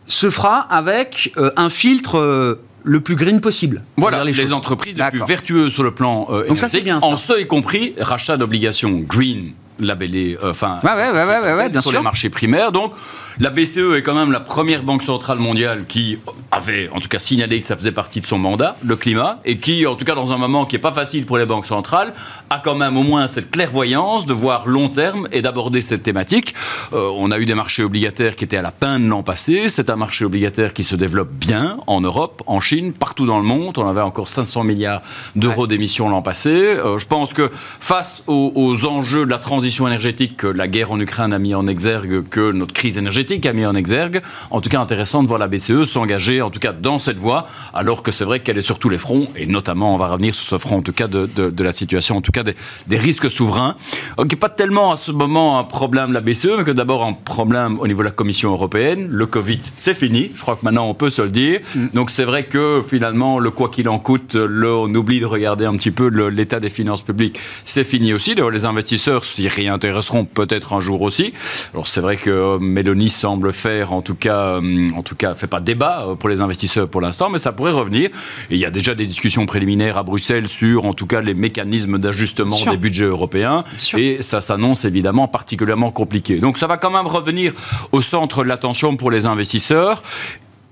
se 0.08 0.30
fera 0.30 0.60
avec 0.60 1.34
euh, 1.38 1.52
un 1.58 1.70
filtre 1.70 2.18
euh, 2.18 2.62
le 2.88 3.02
plus 3.02 3.16
green 3.16 3.42
possible. 3.42 3.84
Voilà, 3.98 4.24
les, 4.24 4.54
entreprises 4.54 4.98
les 4.98 5.10
plus 5.12 5.26
vertueuses 5.26 5.74
sur 5.74 5.84
le 5.84 5.92
plan 5.92 6.28
euh, 6.30 6.48
Donc 6.48 6.58
ça, 6.58 6.70
c'est 6.70 6.80
énergétique, 6.80 6.84
bien, 6.86 7.02
ça. 7.02 7.08
en 7.08 7.18
ce 7.18 7.40
y 7.40 7.48
compris 7.48 7.94
rachat 8.00 8.38
d'obligations 8.38 8.92
green 8.92 9.52
labellées, 9.80 10.38
euh, 10.44 10.52
enfin, 10.52 10.80
Ouais, 10.84 10.92
ouais, 10.92 11.12
ouais, 11.12 11.24
ouais, 11.24 11.40
ouais, 11.40 11.54
ouais, 11.54 11.70
bien 11.70 11.82
sur 11.82 11.92
sûr. 11.92 12.00
les 12.00 12.04
marchés 12.04 12.30
primaires. 12.30 12.72
Donc, 12.72 12.94
la 13.40 13.50
BCE 13.50 13.96
est 13.98 14.02
quand 14.02 14.16
même 14.16 14.32
la 14.32 14.40
première 14.40 14.84
banque 14.84 15.04
centrale 15.04 15.38
mondiale 15.40 15.86
qui 15.88 16.18
avait, 16.52 16.90
en 16.94 17.00
tout 17.00 17.08
cas, 17.10 17.20
signalé 17.20 17.60
que 17.60 17.68
ça 17.68 17.76
faisait 17.76 17.92
partie 17.92 18.22
de 18.22 18.26
son 18.26 18.38
mandat, 18.38 18.76
le 18.84 18.96
climat, 18.96 19.40
et 19.46 19.58
qui, 19.58 19.86
en 19.86 19.96
tout 19.96 20.06
cas, 20.06 20.16
dans 20.16 20.32
un 20.32 20.38
moment 20.38 20.66
qui 20.66 20.76
n'est 20.76 20.82
pas 20.82 20.92
facile 20.92 21.26
pour 21.26 21.38
les 21.38 21.46
banques 21.46 21.66
centrales, 21.66 22.14
a 22.50 22.60
quand 22.60 22.76
même 22.76 22.98
au 22.98 23.04
moins 23.04 23.28
cette 23.28 23.52
clairvoyance 23.52 24.26
de 24.26 24.34
voir 24.34 24.68
long 24.68 24.90
terme 24.90 25.28
et 25.32 25.42
d'aborder 25.42 25.82
cette 25.82 26.04
thématique. 26.04 26.54
Euh, 26.94 27.10
on 27.16 27.32
a 27.32 27.38
eu 27.40 27.46
des 27.46 27.56
marchés 27.56 27.84
obligataires 27.84 28.36
qui 28.36 28.44
étaient 28.46 28.58
à 28.58 28.62
la 28.62 28.72
peine 28.72 29.08
l'an 29.10 29.24
passé. 29.24 29.70
C'est 29.70 29.90
un 29.90 29.96
marché 29.96 30.26
obligataire 30.26 30.74
qui 30.74 30.84
se 30.84 30.96
développe 30.96 31.30
bien 31.32 31.78
en 31.88 32.02
Europe, 32.02 32.42
en 32.48 32.60
Chine, 32.60 32.94
partout 32.94 33.26
dans 33.26 33.38
le 33.38 33.46
monde. 33.46 33.78
On 33.78 33.88
avait 33.88 34.02
encore 34.02 34.30
500 34.30 34.64
milliards 34.64 35.02
d'euros 35.36 35.68
d'émissions 35.68 36.10
l'an 36.10 36.22
passé. 36.22 36.50
Euh, 36.50 36.98
je 36.98 37.06
pense 37.06 37.34
que 37.34 37.52
face 37.80 38.24
aux, 38.28 38.52
aux 38.56 38.86
enjeux 38.86 39.26
de 39.26 39.30
la 39.30 39.38
transition 39.38 39.67
énergétique 39.88 40.38
que 40.38 40.48
la 40.48 40.68
guerre 40.68 40.92
en 40.92 41.00
Ukraine 41.00 41.34
a 41.34 41.40
mis 41.40 41.54
en 41.56 41.68
exergue, 41.68 42.24
que 42.30 42.52
notre 42.52 42.74
crise 42.74 42.98
énergétique 42.98 43.46
a 43.46 43.54
mis 43.54 43.66
en 43.66 43.76
exergue, 43.76 44.22
en 44.52 44.62
tout 44.62 44.70
cas 44.70 44.80
intéressant 44.80 45.22
de 45.24 45.28
voir 45.28 45.40
la 45.40 45.48
BCE 45.48 45.86
s'engager, 45.86 46.42
en 46.42 46.50
tout 46.50 46.60
cas 46.60 46.72
dans 46.74 47.00
cette 47.00 47.20
voie, 47.20 47.48
alors 47.74 48.04
que 48.04 48.12
c'est 48.12 48.24
vrai 48.26 48.40
qu'elle 48.40 48.58
est 48.58 48.62
sur 48.62 48.80
tous 48.80 48.90
les 48.90 48.98
fronts, 48.98 49.28
et 49.36 49.46
notamment, 49.46 49.94
on 49.94 49.98
va 49.98 50.08
revenir 50.08 50.34
sur 50.36 50.46
ce 50.46 50.58
front, 50.58 50.78
en 50.78 50.82
tout 50.82 50.94
cas, 50.94 51.08
de, 51.08 51.26
de- 51.36 51.50
de 51.50 51.64
la 51.64 51.74
situation, 51.74 52.18
en 52.18 52.22
tout 52.22 52.32
cas, 52.32 52.44
des, 52.44 52.56
des 52.88 52.98
risques 52.98 53.30
souverains. 53.30 53.76
N'est 54.18 54.36
pas 54.36 54.50
tellement 54.50 54.92
à 54.92 54.96
ce 54.98 55.12
moment 55.12 55.60
un 55.60 55.64
problème 55.64 56.14
la 56.14 56.22
BCE, 56.22 56.50
mais 56.58 56.64
que 56.64 56.72
d'abord 56.72 57.04
un 57.06 57.14
problème 57.14 57.80
au 57.80 57.88
niveau 57.88 58.00
de 58.02 58.06
la 58.08 58.12
Commission 58.12 58.52
européenne. 58.52 59.08
Le 59.12 59.26
Covid, 59.26 59.60
c'est 59.78 59.94
fini. 59.94 60.32
Je 60.36 60.42
crois 60.42 60.56
que 60.56 60.64
maintenant, 60.64 60.86
on 60.88 60.94
peut 60.94 61.10
se 61.10 61.22
le 61.22 61.32
dire. 61.32 61.60
Donc, 61.94 62.12
c'est 62.12 62.24
vrai 62.24 62.46
que 62.46 62.82
finalement, 62.88 63.40
le 63.40 63.50
quoi 63.52 63.70
qu'il 63.70 63.90
en 63.90 64.00
coûte, 64.00 64.36
le, 64.36 64.74
on 64.74 64.94
oublie 64.96 65.20
de 65.20 65.26
regarder 65.26 65.66
un 65.66 65.76
petit 65.76 65.92
peu 65.92 66.08
l'état 66.30 66.60
des 66.60 66.70
finances 66.70 67.02
publiques. 67.02 67.40
C'est 67.66 67.84
fini 67.84 68.14
aussi. 68.14 68.36
D'ailleurs, 68.36 68.52
les 68.52 68.66
investisseurs 68.66 69.26
s'y 69.26 69.48
réintéresseront 69.58 70.26
peut-être 70.26 70.74
un 70.74 70.80
jour 70.80 71.02
aussi. 71.02 71.34
Alors, 71.74 71.88
c'est 71.88 72.02
vrai 72.02 72.18
que 72.18 72.30
euh, 72.30 72.60
Mélanie 72.60 73.10
semble 73.10 73.52
faire, 73.54 73.94
en 73.94 74.02
tout 74.02 74.16
cas, 74.16 74.60
euh, 74.62 74.90
en 74.96 75.04
tout 75.04 75.16
cas, 75.16 75.34
fait 75.34 75.48
pas 75.48 75.60
débat 75.60 76.06
euh, 76.08 76.16
pour 76.16 76.30
les 76.30 76.42
investisseurs 76.42 76.88
pour 76.88 77.02
l'instant, 77.02 77.30
mais 77.30 77.40
ça 77.40 77.52
pourrait 77.52 77.72
revenir. 77.72 78.10
Et 78.50 78.56
il 78.56 78.60
y 78.60 78.66
a 78.66 78.72
déjà 78.72 78.96
des 78.96 79.06
discussions 79.06 79.46
préliminaires 79.46 79.98
à 79.98 80.04
Bruxelles 80.04 80.50
sur, 80.50 80.86
en 80.86 80.94
tout 80.94 81.08
cas, 81.08 81.22
les 81.22 81.34
mécanismes 81.34 81.98
d'ajustement 81.98 82.58
des 82.70 82.78
budgets 82.78 83.06
européens. 83.06 83.64
Et 83.98 84.22
ça 84.22 84.42
s'annonce 84.42 84.86
évidemment 84.86 85.28
particulièrement 85.28 85.92
compliqué. 85.92 86.40
Donc 86.40 86.58
ça 86.58 86.68
va 86.68 86.78
quand 86.78 86.92
même 86.92 87.08
revenir 87.08 87.54
au 87.92 88.02
centre 88.02 88.44
de 88.44 88.50
l'attention 88.50 88.96
pour 88.96 89.12
les 89.12 89.26
investisseurs. 89.26 90.02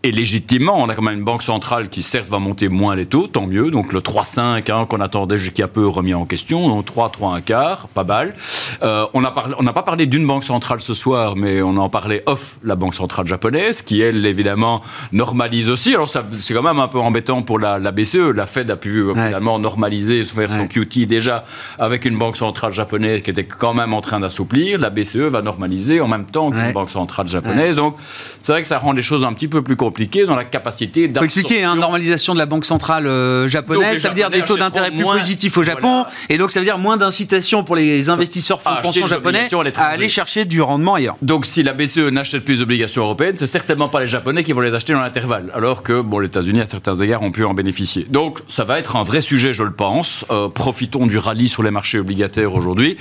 Et 0.05 0.11
légitimement, 0.11 0.77
on 0.77 0.87
a 0.87 0.93
quand 0.93 1.01
même 1.01 1.17
une 1.17 1.23
banque 1.23 1.41
centrale 1.41 1.89
qui 1.89 2.03
certes 2.03 2.29
va 2.29 2.37
monter 2.37 2.69
moins 2.69 2.95
les 2.95 3.07
taux, 3.07 3.25
tant 3.25 3.47
mieux. 3.47 3.71
Donc 3.71 3.91
le 3.91 4.01
3,5 4.01 4.71
hein, 4.71 4.85
qu'on 4.85 5.01
attendait 5.01 5.39
jusqu'à 5.39 5.67
peu 5.67 5.87
remis 5.87 6.13
en 6.13 6.25
question, 6.25 6.69
donc 6.69 6.85
3, 6.85 7.09
3, 7.09 7.37
1 7.37 7.41
quart, 7.41 7.87
pas 7.87 8.03
mal. 8.03 8.35
Euh, 8.83 9.07
on 9.15 9.21
n'a 9.21 9.31
pas 9.31 9.81
parlé 9.81 10.05
d'une 10.05 10.27
banque 10.27 10.43
centrale 10.43 10.79
ce 10.79 10.93
soir, 10.93 11.35
mais 11.35 11.63
on 11.63 11.75
en 11.77 11.89
parlait 11.89 12.21
off 12.27 12.57
la 12.63 12.75
banque 12.75 12.93
centrale 12.93 13.25
japonaise, 13.25 13.81
qui 13.81 13.99
elle 13.99 14.23
évidemment 14.27 14.81
normalise 15.11 15.69
aussi. 15.69 15.95
Alors 15.95 16.07
c'est 16.07 16.53
quand 16.53 16.61
même 16.61 16.77
un 16.77 16.87
peu 16.87 16.99
embêtant 16.99 17.41
pour 17.41 17.57
la, 17.57 17.79
BCE. 17.79 18.31
La 18.35 18.45
Fed 18.45 18.69
a 18.69 18.75
pu 18.75 19.05
finalement 19.11 19.57
normaliser, 19.57 20.23
faire 20.23 20.51
son 20.51 20.67
QT 20.67 21.07
déjà 21.07 21.45
avec 21.79 22.05
une 22.05 22.17
banque 22.17 22.37
centrale 22.37 22.73
japonaise 22.73 23.23
qui 23.23 23.31
était 23.31 23.45
quand 23.45 23.73
même 23.73 23.95
en 23.95 24.01
train 24.01 24.19
d'assouplir. 24.19 24.77
La 24.77 24.91
BCE 24.91 25.15
va 25.15 25.41
normaliser 25.41 25.99
en 25.99 26.07
même 26.07 26.25
temps 26.25 26.51
qu'une 26.51 26.73
banque 26.73 26.91
centrale 26.91 27.27
japonaise. 27.27 27.75
Donc 27.75 27.95
c'est 28.39 28.51
vrai 28.51 28.61
que 28.61 28.67
ça 28.67 28.77
rend 28.77 28.91
les 28.91 29.01
choses 29.01 29.25
un 29.25 29.33
petit 29.33 29.47
peu 29.47 29.63
plus 29.63 29.75
compliquées 29.75 29.94
dans 30.27 30.35
la 30.35 30.43
capacité 30.43 31.07
d'absorption. 31.07 31.41
faut 31.41 31.47
expliquer, 31.47 31.63
hein, 31.63 31.75
normalisation 31.75 32.33
de 32.33 32.39
la 32.39 32.45
banque 32.45 32.65
centrale 32.65 33.07
euh, 33.07 33.47
japonaise, 33.47 34.01
ça 34.01 34.09
veut 34.09 34.15
dire 34.15 34.29
des 34.29 34.41
taux 34.41 34.57
d'intérêt 34.57 34.91
plus 34.91 35.03
positifs 35.03 35.57
au 35.57 35.63
Japon, 35.63 36.05
et 36.29 36.37
donc 36.37 36.51
ça 36.51 36.59
veut 36.59 36.65
dire 36.65 36.77
moins 36.77 36.97
d'incitation 36.97 37.63
pour 37.63 37.75
les 37.75 38.09
investisseurs 38.09 38.61
fonds 38.61 38.75
de 38.75 38.81
pension 38.81 39.07
japonais 39.07 39.47
à 39.75 39.85
aller 39.85 40.09
chercher 40.09 40.45
du 40.45 40.61
rendement 40.61 40.95
ailleurs. 40.95 41.15
Donc 41.21 41.45
si 41.45 41.63
la 41.63 41.73
BCE 41.73 42.11
n'achète 42.11 42.43
plus 42.43 42.59
d'obligations 42.59 43.03
européennes, 43.03 43.35
c'est 43.37 43.45
certainement 43.45 43.87
pas 43.87 43.99
les 43.99 44.07
Japonais 44.07 44.43
qui 44.43 44.53
vont 44.53 44.61
les 44.61 44.73
acheter 44.73 44.93
dans 44.93 45.01
l'intervalle, 45.01 45.51
alors 45.53 45.83
que 45.83 46.01
bon, 46.01 46.19
les 46.19 46.27
États-Unis 46.27 46.61
à 46.61 46.65
certains 46.65 46.95
égards 46.95 47.21
ont 47.21 47.31
pu 47.31 47.43
en 47.43 47.53
bénéficier. 47.53 48.05
Donc 48.09 48.39
ça 48.47 48.63
va 48.63 48.79
être 48.79 48.95
un 48.95 49.03
vrai 49.03 49.21
sujet, 49.21 49.53
je 49.53 49.63
le 49.63 49.71
pense. 49.71 50.25
Euh, 50.29 50.49
profitons 50.49 51.07
du 51.07 51.17
rallye 51.17 51.49
sur 51.49 51.63
les 51.63 51.71
marchés 51.71 51.99
obligataires 51.99 52.53
aujourd'hui. 52.53 52.97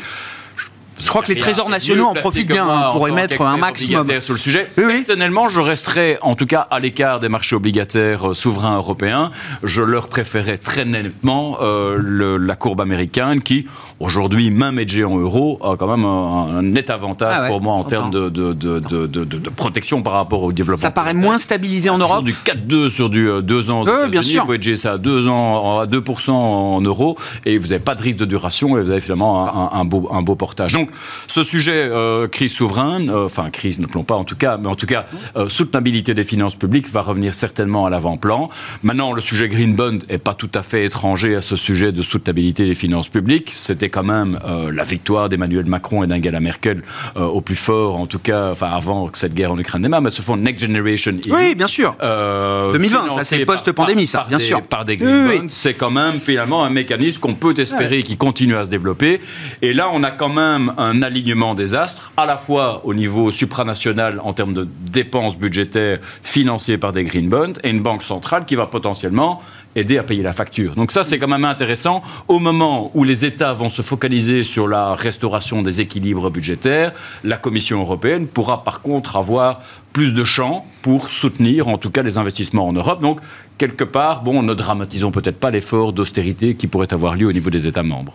Je 1.01 1.09
crois 1.09 1.23
que 1.23 1.29
les 1.29 1.37
trésors 1.37 1.69
nationaux 1.69 2.07
en 2.07 2.15
profitent 2.15 2.49
bien 2.49 2.69
hein, 2.69 2.91
pour 2.93 3.09
émettre 3.09 3.41
un 3.43 3.57
maximum. 3.57 4.07
Sur 4.21 4.35
le 4.35 4.39
sujet. 4.39 4.71
Personnellement, 4.75 5.49
je 5.49 5.61
resterai 5.61 6.19
en 6.23 6.35
tout 6.35 6.47
cas 6.47 6.67
à 6.71 6.79
l'écart 6.79 7.21
des 7.21 7.29
marchés 7.29 7.57
obligataires 7.57 8.31
euh, 8.31 8.35
souverains 8.35 8.77
européens. 8.77 9.31
Je 9.63 9.83
leur 9.83 10.09
préférais 10.09 10.57
très 10.57 10.85
nettement 10.85 11.59
euh, 11.61 12.39
la 12.39 12.57
courbe 12.57 12.81
américaine 12.81 13.43
qui, 13.43 13.67
aujourd'hui, 14.01 14.51
même 14.51 14.79
hedgée 14.79 15.05
en 15.05 15.17
euros, 15.17 15.59
a 15.63 15.77
quand 15.77 15.89
même 15.89 16.05
un, 16.05 16.63
net 16.63 16.91
avantage 16.91 17.37
ah 17.39 17.47
pour 17.49 17.61
moi 17.61 17.75
en 17.75 17.85
termes 17.85 18.11
de, 18.11 18.29
de, 18.29 18.53
de, 18.53 19.51
protection 19.51 20.03
par 20.03 20.15
rapport 20.15 20.43
au 20.43 20.53
développement. 20.53 20.83
Ça 20.83 20.91
paraît 20.91 21.15
moins 21.15 21.39
stabilisé 21.39 21.91
en 21.91 21.99
Europe 21.99 22.25
Du 22.25 22.33
4-2 22.33 22.91
sur 22.91 23.11
du 23.11 23.29
2 23.43 23.71
euh, 23.71 23.73
ans 23.73 23.83
aux 23.83 24.09
bien 24.09 24.23
sûr. 24.23 24.45
Vous 24.45 24.55
hedgez 24.55 24.77
ça 24.77 24.93
à 24.93 24.99
2 24.99 25.29
ans, 25.29 25.81
à 25.81 25.87
2% 25.87 26.31
en 26.31 26.81
euros 26.81 27.17
et 27.45 27.59
vous 27.59 27.69
n'avez 27.69 27.83
pas 27.83 27.95
de 27.95 28.03
risque 28.03 28.19
de 28.19 28.25
duration 28.25 28.77
et 28.79 28.83
vous 28.83 28.91
avez 28.91 29.01
finalement 29.01 29.73
un, 29.75 29.85
beau, 29.85 30.09
un 30.13 30.23
beau 30.23 30.35
portage. 30.35 30.73
Donc, 30.73 30.84
ce 31.27 31.43
sujet, 31.43 31.89
euh, 31.91 32.29
crise 32.29 32.53
souveraine, 32.53 33.11
euh, 33.11 33.27
enfin 33.27 33.51
crise 33.51 33.79
ne 33.79 33.87
plombe 33.87 34.07
pas 34.07 34.15
en 34.15 34.25
tout 34.25 34.37
cas, 34.37 34.57
mais 34.57 34.69
en 34.69 34.75
tout 34.75 34.87
cas, 34.87 35.07
euh, 35.37 35.49
soutenabilité 35.49 36.15
des 36.15 36.25
finances 36.25 36.55
publiques 36.55 36.91
va 36.91 37.03
revenir 37.03 37.35
certainement 37.35 37.87
à 37.87 37.91
l'avant-plan. 37.91 38.49
Maintenant, 38.83 39.13
le 39.13 39.21
sujet 39.21 39.49
Green 39.49 39.75
Bond 39.75 39.99
n'est 40.09 40.19
pas 40.19 40.35
tout 40.35 40.51
à 40.55 40.63
fait 40.63 40.85
étranger 40.85 41.37
à 41.37 41.43
ce 41.43 41.57
sujet 41.57 41.93
de 41.93 42.03
soutenabilité 42.03 42.67
des 42.67 42.75
finances 42.75 43.09
publiques. 43.09 43.53
C'était 43.55 43.89
quand 43.89 44.03
même 44.03 44.39
la 44.73 44.85
victoire 44.85 45.29
d'Emmanuel 45.29 45.67
Macron 45.67 46.03
et 46.05 46.07
d'Angela 46.07 46.41
Merkel 46.41 46.83
au 47.17 47.41
plus 47.41 47.57
fort, 47.57 47.97
en 47.97 48.07
tout 48.07 48.19
cas, 48.19 48.51
enfin 48.51 48.71
avant 48.73 49.09
que 49.09 49.19
cette 49.19 49.35
guerre 49.35 49.53
en 49.53 49.59
Ukraine 49.59 49.83
démarre, 49.83 50.03
mais 50.03 50.11
ce 50.11 50.23
fonds 50.23 50.37
Next 50.37 50.65
Generation 50.65 51.13
EU, 51.13 51.33
Oui, 51.33 51.55
bien 51.55 51.67
sûr. 51.67 51.97
2020, 52.01 53.11
ça 53.11 53.25
c'est 53.25 53.45
post-pandémie, 53.45 54.07
ça, 54.07 54.27
bien 54.29 54.39
sûr. 54.39 54.63
Par 54.63 54.85
des 54.85 54.97
Green 54.97 55.27
Bonds, 55.27 55.49
c'est 55.51 55.75
quand 55.75 55.91
même 55.91 56.15
finalement 56.15 56.65
un 56.65 56.71
mécanisme 56.71 57.21
qu'on 57.21 57.35
peut 57.35 57.55
espérer 57.59 58.03
qui 58.03 58.17
continue 58.17 58.57
à 58.57 58.65
se 58.65 58.71
développer. 58.71 59.21
Et 59.63 59.75
là, 59.75 59.89
on 59.93 60.03
a 60.03 60.11
quand 60.11 60.29
même 60.29 60.74
un 60.79 61.03
alignement 61.03 61.55
des 61.55 61.75
astres, 61.75 62.13
à 62.17 62.27
la 62.27 62.37
fois 62.37 62.83
au 62.85 62.95
niveau 62.95 63.31
supranational 63.31 64.21
en 64.23 64.33
termes 64.33 64.55
de 64.55 64.69
dépenses 64.91 65.37
budgétaires 65.37 65.99
financées 66.23 66.79
par 66.79 66.93
des 66.93 67.05
green 67.05 67.29
bonds, 67.29 67.55
et 67.63 67.71
une 67.71 67.83
banque 67.83 68.03
centrale 68.03 68.45
qui 68.45 68.55
va 68.55 68.67
potentiellement 68.67 69.43
aider 69.77 69.99
à 69.99 70.03
payer 70.03 70.23
la 70.23 70.33
facture. 70.33 70.75
Donc 70.75 70.93
ça, 70.93 71.05
c'est 71.05 71.19
quand 71.19 71.29
même 71.29 71.45
intéressant. 71.45 72.03
Au 72.29 72.39
moment 72.39 72.91
où 72.95 73.05
les 73.05 73.25
États 73.25 73.53
vont 73.53 73.69
se 73.69 73.83
focaliser 73.83 74.43
sur 74.43 74.69
la 74.69 74.95
restauration 74.95 75.63
des 75.63 75.81
équilibres 75.81 76.31
budgétaires, 76.31 76.93
la 77.25 77.37
Commission 77.37 77.81
européenne 77.81 78.27
pourra 78.27 78.65
par 78.65 78.81
contre 78.81 79.17
avoir 79.17 79.61
plus 79.93 80.15
de 80.15 80.25
champs 80.25 80.67
pour 80.85 81.09
soutenir 81.09 81.67
en 81.69 81.79
tout 81.79 81.89
cas 81.89 82.03
les 82.03 82.19
investissements 82.19 82.69
en 82.69 82.75
Europe. 82.75 83.01
Donc, 83.01 83.21
quelque 83.57 83.85
part, 83.85 84.23
bon, 84.23 84.43
ne 84.43 84.53
dramatisons 84.53 85.11
peut-être 85.13 85.39
pas 85.39 85.51
l'effort 85.51 85.95
d'austérité 85.95 86.57
qui 86.57 86.67
pourrait 86.67 86.93
avoir 86.93 87.17
lieu 87.17 87.27
au 87.27 87.33
niveau 87.33 87.49
des 87.49 87.67
États 87.67 87.83
membres. 87.83 88.15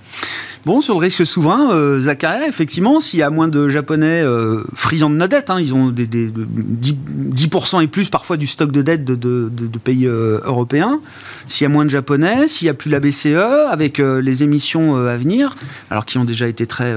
Bon, 0.68 0.80
sur 0.80 0.94
le 0.94 1.00
risque 1.00 1.26
souverain, 1.26 1.72
euh, 1.72 2.00
effectivement, 2.48 3.00
s'il 3.00 3.18
y 3.18 3.24
a 3.24 3.32
moins 3.32 3.48
de 3.48 3.70
Japonais 3.70 4.22
euh, 4.22 4.62
friands 4.76 5.10
de 5.10 5.16
nos 5.16 5.26
dettes, 5.26 5.50
hein, 5.50 5.60
ils 5.60 5.74
ont 5.74 5.88
des, 5.88 6.06
10%, 6.06 7.82
et 7.82 7.88
plus 7.88 8.12
parfois 8.12 8.38
du 8.38 8.46
stock 8.46 8.72
de 8.72 8.84
dettes 8.84 9.04
de, 9.04 9.50
pays 9.84 10.06
euh, 10.06 10.40
européens, 10.44 11.00
s'il 11.48 11.64
y 11.64 11.66
a 11.66 11.70
moins 11.70 11.86
de 11.86 11.90
Japonais, 11.90 12.48
s'il 12.48 12.68
n'y 12.68 12.70
a 12.70 12.76
plus 12.76 12.92
la 12.92 13.00
BCE, 13.00 13.70
avec 13.72 14.00
euh, 14.00 14.22
les 14.22 14.44
émissions 14.44 14.96
à 14.96 15.18
venir, 15.18 15.56
alors 15.90 16.06
qui 16.06 16.20
ont 16.20 16.26
déjà 16.26 16.48
été 16.48 16.68
très 16.68 16.94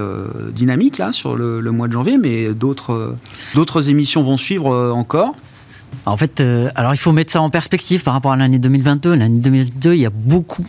dynamiques 0.52 0.98
là 0.98 1.12
sur 1.12 1.34
le, 1.34 1.62
mois 1.70 1.88
de 1.88 1.94
janvier, 1.94 2.18
mais 2.18 2.48
d'autres 2.52 3.88
émissions 3.88 4.22
vont 4.22 4.36
suivre 4.36 4.92
encore. 4.92 5.34
En 6.06 6.16
fait, 6.16 6.42
alors 6.74 6.94
il 6.94 6.98
faut 6.98 7.12
mettre 7.12 7.32
ça 7.32 7.40
en 7.40 7.50
perspective 7.50 8.02
par 8.02 8.14
rapport 8.14 8.32
à 8.32 8.36
l'année 8.36 8.58
2022. 8.58 9.14
L'année 9.14 9.38
2022, 9.38 9.94
il 9.94 10.00
y 10.00 10.06
a 10.06 10.10
beaucoup, 10.10 10.66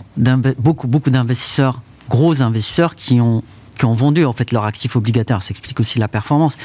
beaucoup, 0.58 0.88
beaucoup 0.88 1.10
d'investisseurs 1.10 1.82
gros 2.10 2.42
investisseurs 2.42 2.96
qui 2.96 3.20
ont 3.22 3.44
qui 3.78 3.86
ont 3.86 3.96
vendu 3.96 4.24
en 4.24 4.34
fait 4.34 4.52
leurs 4.52 4.66
actifs 4.66 4.96
obligataires. 4.96 5.42
Ça 5.42 5.50
explique 5.50 5.80
aussi 5.80 5.98
la 5.98 6.08
performance. 6.08 6.58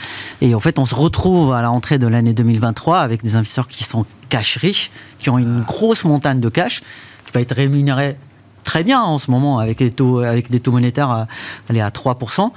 Et 0.43 0.55
en 0.55 0.61
fait, 0.61 0.79
on 0.79 0.85
se 0.85 0.95
retrouve 0.95 1.55
à 1.55 1.63
la 1.63 1.69
rentrée 1.71 1.99
de 1.99 2.07
l'année 2.07 2.35
2023 2.35 3.01
avec 3.01 3.23
des 3.23 3.35
investisseurs 3.35 3.67
qui 3.67 3.85
sont 3.85 4.05
cash 4.29 4.59
riches, 4.59 4.91
qui 5.19 5.31
ont 5.31 5.39
une 5.39 5.63
grosse 5.63 6.05
montagne 6.05 6.39
de 6.39 6.51
cash, 6.51 6.83
qui 7.25 7.33
va 7.33 7.41
être 7.41 7.55
rémunérée 7.55 8.17
très 8.69 8.85
bien 8.85 9.01
en 9.01 9.19
ce 9.19 9.31
moment 9.31 9.61
avec, 9.61 9.79
des 9.79 9.91
taux, 9.91 10.19
avec 10.19 10.51
des 10.51 10.61
taux 10.61 10.73
monétaires 10.73 11.09
à, 11.09 11.27
aller 11.71 11.81
à 11.81 11.89
3%. 11.89 12.51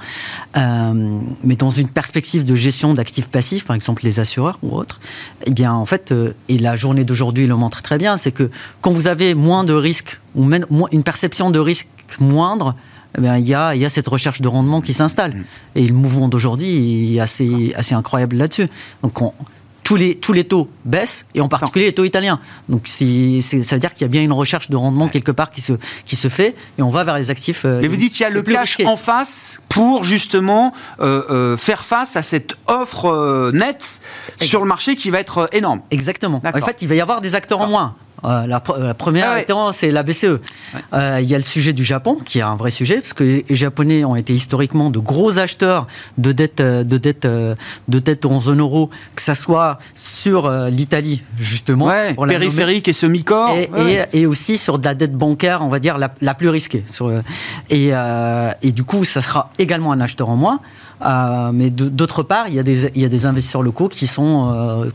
Euh, 0.58 1.18
mais 1.42 1.56
dans 1.56 1.70
une 1.70 1.88
perspective 1.88 2.44
de 2.44 2.54
gestion 2.54 2.92
d'actifs 2.92 3.28
passifs, 3.28 3.64
par 3.64 3.74
exemple 3.74 4.04
les 4.04 4.20
assureurs 4.20 4.58
ou 4.62 4.76
autres, 4.76 5.00
eh 5.46 5.52
bien 5.52 5.72
en 5.72 5.86
fait, 5.86 6.12
euh, 6.12 6.34
et 6.50 6.58
la 6.58 6.76
journée 6.76 7.04
d'aujourd'hui 7.04 7.46
le 7.46 7.56
montre 7.56 7.80
très 7.80 7.96
bien, 7.96 8.18
c'est 8.18 8.30
que 8.30 8.50
quand 8.82 8.92
vous 8.92 9.06
avez 9.06 9.34
moins 9.34 9.64
de 9.64 9.72
risques, 9.72 10.20
ou 10.34 10.44
même 10.44 10.66
une 10.92 11.02
perception 11.02 11.50
de 11.50 11.58
risque 11.58 11.88
moindre, 12.20 12.74
eh 13.16 13.22
il, 13.38 13.48
y 13.48 13.54
a, 13.54 13.74
il 13.74 13.80
y 13.80 13.86
a 13.86 13.88
cette 13.88 14.08
recherche 14.08 14.42
de 14.42 14.48
rendement 14.48 14.82
qui 14.82 14.92
s'installe. 14.92 15.32
Mm. 15.32 15.44
Et 15.76 15.86
le 15.86 15.94
mouvement 15.94 16.28
d'aujourd'hui 16.28 17.16
est 17.16 17.20
assez, 17.20 17.72
assez 17.74 17.94
incroyable 17.94 18.36
là-dessus. 18.36 18.68
Donc 19.02 19.14
tous, 19.92 19.96
les, 19.96 20.14
tous 20.14 20.32
les 20.32 20.44
taux 20.44 20.70
baissent, 20.86 21.26
et 21.34 21.42
en 21.42 21.48
particulier 21.48 21.84
les 21.84 21.92
taux 21.92 22.04
italiens. 22.04 22.40
Donc 22.70 22.88
ça 22.88 23.04
veut 23.04 23.78
dire 23.78 23.92
qu'il 23.92 24.02
y 24.02 24.04
a 24.06 24.08
bien 24.08 24.22
une 24.22 24.32
recherche 24.32 24.70
de 24.70 24.76
rendement 24.76 25.08
quelque 25.08 25.32
part 25.32 25.50
qui 25.50 25.60
se, 25.60 25.74
qui 26.06 26.16
se 26.16 26.28
fait, 26.28 26.54
et 26.78 26.82
on 26.82 26.88
va 26.88 27.04
vers 27.04 27.16
les 27.16 27.28
actifs. 27.28 27.66
Euh, 27.66 27.80
Mais 27.82 27.88
vous 27.88 27.98
dites 27.98 28.12
qu'il 28.14 28.22
y 28.22 28.24
a 28.24 28.30
le 28.30 28.40
cash 28.42 28.78
en 28.86 28.96
face 28.96 29.60
pour 29.68 30.02
justement 30.04 30.72
euh, 31.00 31.22
euh, 31.28 31.56
faire 31.58 31.84
face 31.84 32.16
à 32.16 32.22
cette 32.22 32.56
offre 32.68 33.50
nette 33.52 34.00
sur 34.40 34.60
le 34.60 34.66
marché 34.66 34.96
qui 34.96 35.10
va 35.10 35.20
être 35.20 35.50
énorme. 35.52 35.82
Exactement. 35.90 36.40
En 36.42 36.66
fait, 36.66 36.78
il 36.80 36.88
va 36.88 36.94
y 36.94 37.00
avoir 37.02 37.20
des 37.20 37.34
acteurs 37.34 37.60
en 37.60 37.66
moins. 37.66 37.94
Euh, 38.24 38.46
la, 38.46 38.60
première 38.60 39.44
ah 39.48 39.70
c'est 39.72 39.90
la 39.90 40.02
BCE. 40.02 40.24
Euh, 40.94 41.18
il 41.20 41.28
y 41.28 41.34
a 41.34 41.38
le 41.38 41.44
sujet 41.44 41.72
du 41.72 41.84
Japon, 41.84 42.18
qui 42.24 42.38
est 42.38 42.42
un 42.42 42.54
vrai 42.54 42.70
sujet, 42.70 42.96
parce 43.00 43.14
que 43.14 43.24
les 43.24 43.44
Japonais 43.50 44.04
ont 44.04 44.16
été 44.16 44.32
historiquement 44.32 44.90
de 44.90 44.98
gros 44.98 45.38
acheteurs 45.38 45.86
de 46.18 46.32
dettes 46.32 46.60
euh, 46.60 46.84
de 46.84 46.98
dette, 46.98 47.26
de 47.26 47.98
dette 47.98 48.24
en 48.24 48.40
zone 48.40 48.60
euro, 48.60 48.90
que 49.16 49.22
ce 49.22 49.34
soit 49.34 49.78
sur 49.94 50.50
l'Italie, 50.70 51.22
justement. 51.38 51.90
périphérique 52.26 52.88
et 52.88 52.92
semi-corps. 52.92 53.56
Et, 54.12 54.26
aussi 54.26 54.56
sur 54.56 54.78
de 54.78 54.84
la 54.84 54.94
dette 54.94 55.14
bancaire, 55.14 55.60
on 55.62 55.68
va 55.68 55.78
dire, 55.78 55.98
la, 55.98 56.34
plus 56.34 56.48
risquée. 56.48 56.84
et, 57.70 57.90
et, 58.62 58.72
du 58.72 58.84
coup, 58.84 59.04
ça 59.04 59.20
sera 59.20 59.50
également 59.58 59.92
un 59.92 60.00
acheteur 60.00 60.28
en 60.28 60.36
moins. 60.36 60.60
mais 61.52 61.70
d'autre 61.70 62.22
part, 62.22 62.48
il 62.48 62.54
y, 62.54 62.58
a 62.58 62.62
des, 62.62 62.90
il 62.94 63.02
y 63.02 63.04
a 63.04 63.08
des 63.08 63.26
investisseurs 63.26 63.62
locaux 63.62 63.88
qui 63.88 64.06
sont 64.06 64.92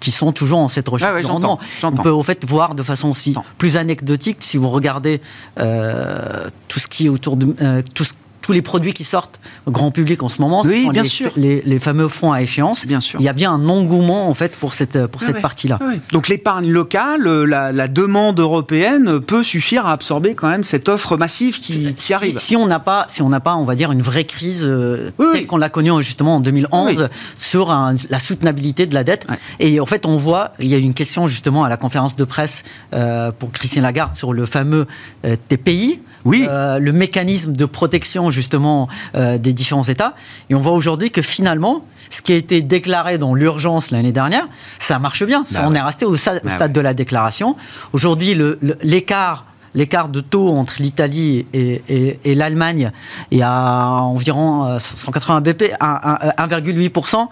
qui 0.00 0.10
sont 0.10 0.32
toujours 0.32 0.58
en 0.58 0.68
cette 0.68 0.88
recherche 0.88 1.22
de 1.22 1.26
rendement. 1.26 1.58
On 1.82 1.92
peut 1.92 2.10
au 2.10 2.22
fait 2.22 2.44
voir 2.48 2.74
de 2.74 2.82
façon 2.82 3.10
aussi 3.10 3.34
plus 3.58 3.76
anecdotique 3.76 4.38
si 4.40 4.56
vous 4.56 4.68
regardez 4.68 5.20
euh, 5.58 6.46
tout 6.68 6.78
ce 6.78 6.86
qui 6.86 7.06
est 7.06 7.08
autour 7.08 7.36
de 7.36 7.54
euh, 7.60 7.82
tout 7.94 8.04
ce 8.04 8.12
tous 8.48 8.54
les 8.54 8.62
produits 8.62 8.94
qui 8.94 9.04
sortent 9.04 9.40
au 9.66 9.70
grand 9.70 9.90
public 9.90 10.22
en 10.22 10.30
ce 10.30 10.40
moment, 10.40 10.62
oui, 10.64 10.84
sont 10.84 10.90
bien 10.90 11.02
les, 11.02 11.08
sûr. 11.10 11.30
Les, 11.36 11.78
fameux 11.78 12.08
fonds 12.08 12.32
à 12.32 12.40
échéance. 12.40 12.86
Bien 12.86 13.02
sûr. 13.02 13.20
Il 13.20 13.26
y 13.26 13.28
a 13.28 13.34
bien 13.34 13.52
un 13.52 13.68
engouement 13.68 14.30
en 14.30 14.32
fait 14.32 14.56
pour 14.56 14.72
cette, 14.72 15.06
pour 15.08 15.22
cette 15.22 15.42
partie-là. 15.42 15.78
Donc 16.12 16.28
l'épargne 16.28 16.70
locale, 16.70 17.24
la, 17.24 17.88
demande 17.88 18.40
européenne 18.40 19.20
peut 19.20 19.44
suffire 19.44 19.84
à 19.84 19.92
absorber 19.92 20.34
quand 20.34 20.48
même 20.48 20.64
cette 20.64 20.88
offre 20.88 21.18
massive 21.18 21.60
qui, 21.60 21.92
qui 21.92 22.14
arrive. 22.14 22.38
Si 22.38 22.56
on 22.56 22.66
n'a 22.66 22.78
pas, 22.80 23.04
si 23.10 23.20
on 23.20 23.28
n'a 23.28 23.40
pas, 23.40 23.54
on 23.54 23.66
va 23.66 23.74
dire 23.74 23.92
une 23.92 24.00
vraie 24.00 24.24
crise 24.24 24.64
euh, 24.64 25.10
telle 25.34 25.46
qu'on 25.46 25.58
l'a 25.58 25.68
connue 25.68 26.02
justement 26.02 26.36
en 26.36 26.40
2011 26.40 27.10
sur 27.36 27.68
la 28.08 28.18
soutenabilité 28.18 28.86
de 28.86 28.94
la 28.94 29.04
dette. 29.04 29.26
Et 29.60 29.78
en 29.78 29.86
fait, 29.86 30.06
on 30.06 30.16
voit, 30.16 30.52
il 30.58 30.68
y 30.68 30.74
a 30.74 30.78
une 30.78 30.94
question 30.94 31.26
justement 31.26 31.64
à 31.64 31.68
la 31.68 31.76
conférence 31.76 32.16
de 32.16 32.24
presse 32.24 32.64
euh, 32.94 33.30
pour 33.30 33.52
Christine 33.52 33.82
Lagarde 33.82 34.14
sur 34.14 34.32
le 34.32 34.46
fameux 34.46 34.86
euh, 35.26 35.36
TPI. 35.48 36.00
Oui. 36.24 36.46
le 36.48 36.90
mécanisme 36.90 37.52
de 37.52 37.64
protection 37.64 38.28
justement 38.38 38.86
euh, 39.16 39.36
des, 39.38 39.52
différents 39.52 39.82
États. 39.82 40.14
Et 40.48 40.54
on 40.54 40.60
voit 40.60 40.72
aujourd'hui 40.74 41.10
que 41.10 41.22
finalement, 41.22 41.84
ce 42.08 42.22
qui 42.22 42.32
a 42.32 42.36
été 42.36 42.62
déclaré 42.62 43.18
dans 43.18 43.34
l'urgence 43.34 43.90
l'année 43.90 44.12
dernière, 44.12 44.46
ça 44.78 44.98
marche 45.00 45.24
bien. 45.24 45.42
Ça, 45.44 45.60
Bah 45.60 45.66
on 45.68 45.72
ouais. 45.72 45.78
est 45.78 45.82
resté 45.82 46.04
au, 46.04 46.12
Bah 46.12 46.18
stade 46.56 46.72
de 46.72 46.80
la 46.80 46.94
déclaration. 46.94 47.56
Aujourd'hui, 47.92 48.36
l'écart 48.82 49.44
l'écart 49.74 50.08
de 50.08 50.20
taux 50.20 50.48
entre 50.48 50.76
l'Italie 50.80 51.46
et, 51.52 51.82
et- 51.88 52.18
et 52.24 52.34
l'Allemagne 52.34 52.90
est 53.30 53.42
à 53.42 54.00
environ 54.00 54.64
euh, 54.66 54.78
180 54.78 55.40
BP, 55.42 55.62
un- 55.80 56.18
un- 56.38 56.46
1,8%. 56.46 57.28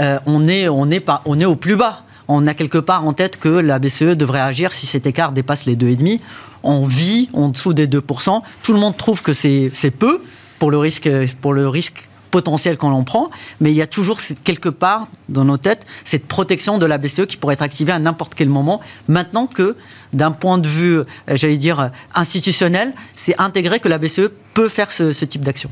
Euh, 0.00 0.18
on, 0.26 0.46
est, 0.46 0.68
on, 0.68 0.90
est 0.90 1.00
pas, 1.00 1.22
on 1.24 1.38
est 1.38 1.46
au 1.46 1.56
plus 1.56 1.76
bas. 1.76 2.02
On 2.28 2.46
a 2.46 2.54
quelque 2.54 2.78
part 2.78 3.06
en 3.06 3.12
tête 3.14 3.38
que 3.38 3.48
la 3.48 3.78
BCE 3.78 4.14
devrait 4.16 4.40
agir 4.40 4.72
si 4.72 4.86
cet 4.86 5.06
écart 5.06 5.32
dépasse 5.32 5.64
les 5.66 5.74
2,5. 5.76 6.20
On 6.64 6.86
vit 6.86 7.28
en 7.32 7.48
dessous 7.48 7.74
des 7.74 7.86
2%. 7.86 8.42
Tout 8.62 8.72
le 8.72 8.78
monde 8.78 8.96
trouve 8.96 9.22
que 9.22 9.32
c'est 9.32 9.70
peu 9.96 10.20
pour 10.58 10.70
le 10.70 10.78
risque, 10.78 12.08
potentiel 12.34 12.76
qu'on 12.78 12.90
en 12.90 13.04
prend, 13.04 13.30
mais 13.60 13.70
il 13.70 13.76
y 13.76 13.82
a 13.82 13.86
toujours 13.86 14.18
quelque 14.42 14.68
part 14.68 15.06
dans 15.28 15.44
nos 15.44 15.56
têtes 15.56 15.86
cette 16.02 16.26
protection 16.26 16.78
de 16.78 16.86
la 16.86 16.98
BCE 16.98 17.26
qui 17.26 17.36
pourrait 17.36 17.54
être 17.54 17.62
activée 17.62 17.92
à 17.92 18.00
n'importe 18.00 18.34
quel 18.34 18.48
moment. 18.48 18.80
Maintenant 19.06 19.46
que, 19.46 19.76
d'un 20.12 20.32
point 20.32 20.58
de 20.58 20.66
vue, 20.66 20.98
euh, 20.98 21.04
j'allais 21.28 21.58
dire, 21.58 21.92
institutionnel, 22.12 22.92
c'est 23.14 23.40
intégré 23.40 23.78
que 23.78 23.88
la 23.88 23.98
BCE 23.98 24.30
peut 24.52 24.68
faire 24.68 24.90
ce, 24.90 25.12
ce 25.12 25.24
type 25.24 25.42
d'action. 25.42 25.70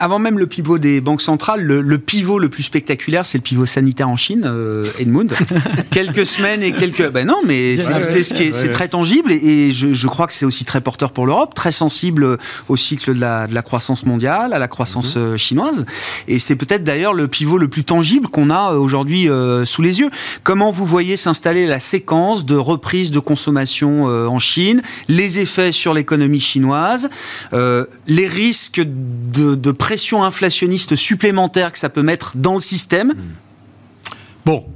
Avant 0.00 0.18
même 0.18 0.38
le 0.38 0.46
pivot 0.46 0.78
des 0.78 1.00
banques 1.00 1.22
centrales, 1.22 1.62
le, 1.62 1.80
le 1.80 1.98
pivot 1.98 2.38
le 2.38 2.48
plus 2.48 2.62
spectaculaire, 2.62 3.26
c'est 3.26 3.38
le 3.38 3.42
pivot 3.42 3.66
sanitaire 3.66 4.08
en 4.08 4.16
Chine, 4.16 4.44
euh, 4.44 4.86
Edmund. 4.98 5.32
quelques 5.90 6.26
semaines 6.26 6.62
et 6.62 6.72
quelques. 6.72 7.10
Ben 7.10 7.26
non, 7.26 7.38
mais 7.46 7.78
c'est 7.78 8.24
ce 8.24 8.34
qui 8.34 8.44
est, 8.44 8.52
c'est 8.52 8.66
ouais. 8.66 8.70
très 8.70 8.88
tangible 8.88 9.32
et, 9.32 9.36
et 9.36 9.72
je, 9.72 9.94
je 9.94 10.06
crois 10.06 10.26
que 10.26 10.34
c'est 10.34 10.44
aussi 10.44 10.64
très 10.64 10.80
porteur 10.80 11.12
pour 11.12 11.26
l'Europe, 11.26 11.54
très 11.54 11.72
sensible 11.72 12.38
au 12.68 12.76
cycle 12.76 13.14
de 13.14 13.20
la, 13.20 13.46
de 13.46 13.54
la 13.54 13.62
croissance 13.62 14.04
mondiale, 14.06 14.52
à 14.52 14.58
la 14.58 14.68
croissance 14.68 15.14
euh, 15.16 15.36
chinoise. 15.36 15.86
Et 16.26 16.38
c'est 16.38 16.56
peut-être 16.56 16.84
d'ailleurs 16.84 17.14
le 17.14 17.28
pivot 17.28 17.58
le 17.58 17.68
plus 17.68 17.84
tangible 17.84 18.28
qu'on 18.28 18.50
a 18.50 18.72
euh, 18.72 18.78
aujourd'hui 18.78 19.28
euh, 19.28 19.64
sous 19.64 19.82
les 19.82 20.00
yeux. 20.00 20.10
Comment 20.44 20.70
vous 20.70 20.86
voyez 20.86 21.16
s'installer 21.16 21.66
la 21.66 21.80
séquence 21.80 22.44
de 22.44 22.56
reprise 22.56 23.10
de 23.10 23.18
consommation 23.18 24.08
euh, 24.08 24.26
en 24.26 24.38
Chine, 24.38 24.82
les 25.08 25.38
effets 25.38 25.72
sur 25.72 25.94
l'économie 25.94 26.40
chinoise, 26.40 27.08
les 27.52 28.26
risques 28.26 28.80
de, 28.80 29.54
de 29.54 29.70
pression 29.88 30.22
inflationniste 30.22 30.96
supplémentaire 30.96 31.72
que 31.72 31.78
ça 31.78 31.88
peut 31.88 32.02
mettre 32.02 32.36
dans 32.36 32.56
le 32.56 32.60
système 32.60 33.14
Bon, 34.44 34.66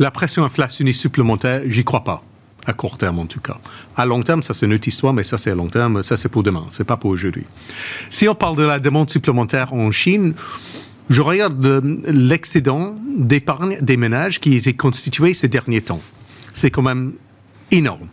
la 0.00 0.10
pression 0.10 0.42
inflationniste 0.42 1.00
supplémentaire, 1.00 1.62
j'y 1.66 1.84
crois 1.84 2.02
pas. 2.02 2.24
À 2.66 2.72
court 2.72 2.98
terme, 2.98 3.20
en 3.20 3.26
tout 3.26 3.38
cas. 3.38 3.58
À 3.94 4.04
long 4.04 4.24
terme, 4.24 4.42
ça 4.42 4.52
c'est 4.52 4.66
une 4.66 4.74
autre 4.74 4.88
histoire, 4.88 5.12
mais 5.12 5.22
ça 5.22 5.38
c'est 5.38 5.52
à 5.52 5.54
long 5.54 5.68
terme, 5.68 6.02
ça 6.02 6.16
c'est 6.16 6.28
pour 6.28 6.42
demain, 6.42 6.66
c'est 6.72 6.82
pas 6.82 6.96
pour 6.96 7.10
aujourd'hui. 7.10 7.44
Si 8.10 8.26
on 8.26 8.34
parle 8.34 8.56
de 8.56 8.64
la 8.64 8.80
demande 8.80 9.08
supplémentaire 9.10 9.72
en 9.72 9.92
Chine, 9.92 10.34
je 11.08 11.20
regarde 11.20 11.64
euh, 11.64 11.80
l'excédent 12.08 12.96
d'épargne 13.16 13.78
des 13.80 13.96
ménages 13.96 14.40
qui 14.40 14.56
était 14.56 14.74
constitué 14.74 15.34
ces 15.34 15.46
derniers 15.46 15.82
temps. 15.82 16.02
C'est 16.52 16.72
quand 16.72 16.82
même 16.82 17.12
énorme. 17.70 18.08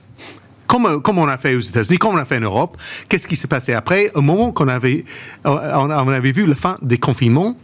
Comme, 0.67 0.85
euh, 0.85 0.99
comme 0.99 1.17
on 1.17 1.27
a 1.27 1.37
fait 1.37 1.55
aux 1.55 1.61
États-Unis, 1.61 1.97
comme 1.97 2.15
on 2.15 2.17
a 2.17 2.25
fait 2.25 2.37
en 2.37 2.41
Europe, 2.41 2.77
qu'est-ce 3.09 3.27
qui 3.27 3.35
s'est 3.35 3.47
passé 3.47 3.73
après? 3.73 4.11
Au 4.15 4.21
moment 4.21 4.51
qu'on 4.51 4.67
avait, 4.67 5.05
euh, 5.45 5.73
on 5.75 5.89
avait 5.89 6.31
vu 6.31 6.45
la 6.45 6.55
fin 6.55 6.77
des 6.81 6.97
confinements 6.97 7.55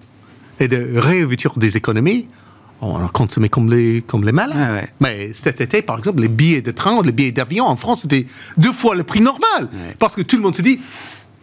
et 0.60 0.68
de 0.68 0.97
réouverture 0.97 1.58
des 1.58 1.78
économies, 1.78 2.28
on 2.82 3.04
a 3.04 3.10
consommé 3.10 3.50
comme 3.50 3.72
les, 3.72 4.02
comme 4.02 4.26
les 4.26 4.32
malades. 4.32 4.84
Ouais. 4.84 4.89
Mais 5.00 5.32
cet 5.34 5.62
été, 5.62 5.82
par 5.82 5.97
exemple, 5.97 6.22
les 6.22 6.28
billets 6.28 6.62
de 6.62 6.72
train, 6.72 7.02
les 7.04 7.12
billets 7.12 7.32
d'avion 7.32 7.66
en 7.66 7.76
France, 7.76 8.02
c'était 8.02 8.26
deux 8.58 8.72
fois 8.74 8.95
le 8.95 9.04
prix 9.04 9.22
normal. 9.22 9.70
Parce 9.97 10.16
que 10.16 10.22
tout 10.22 10.38
le 10.38 10.43
monde 10.43 10.56
se 10.56 10.62
dit, 10.62 10.80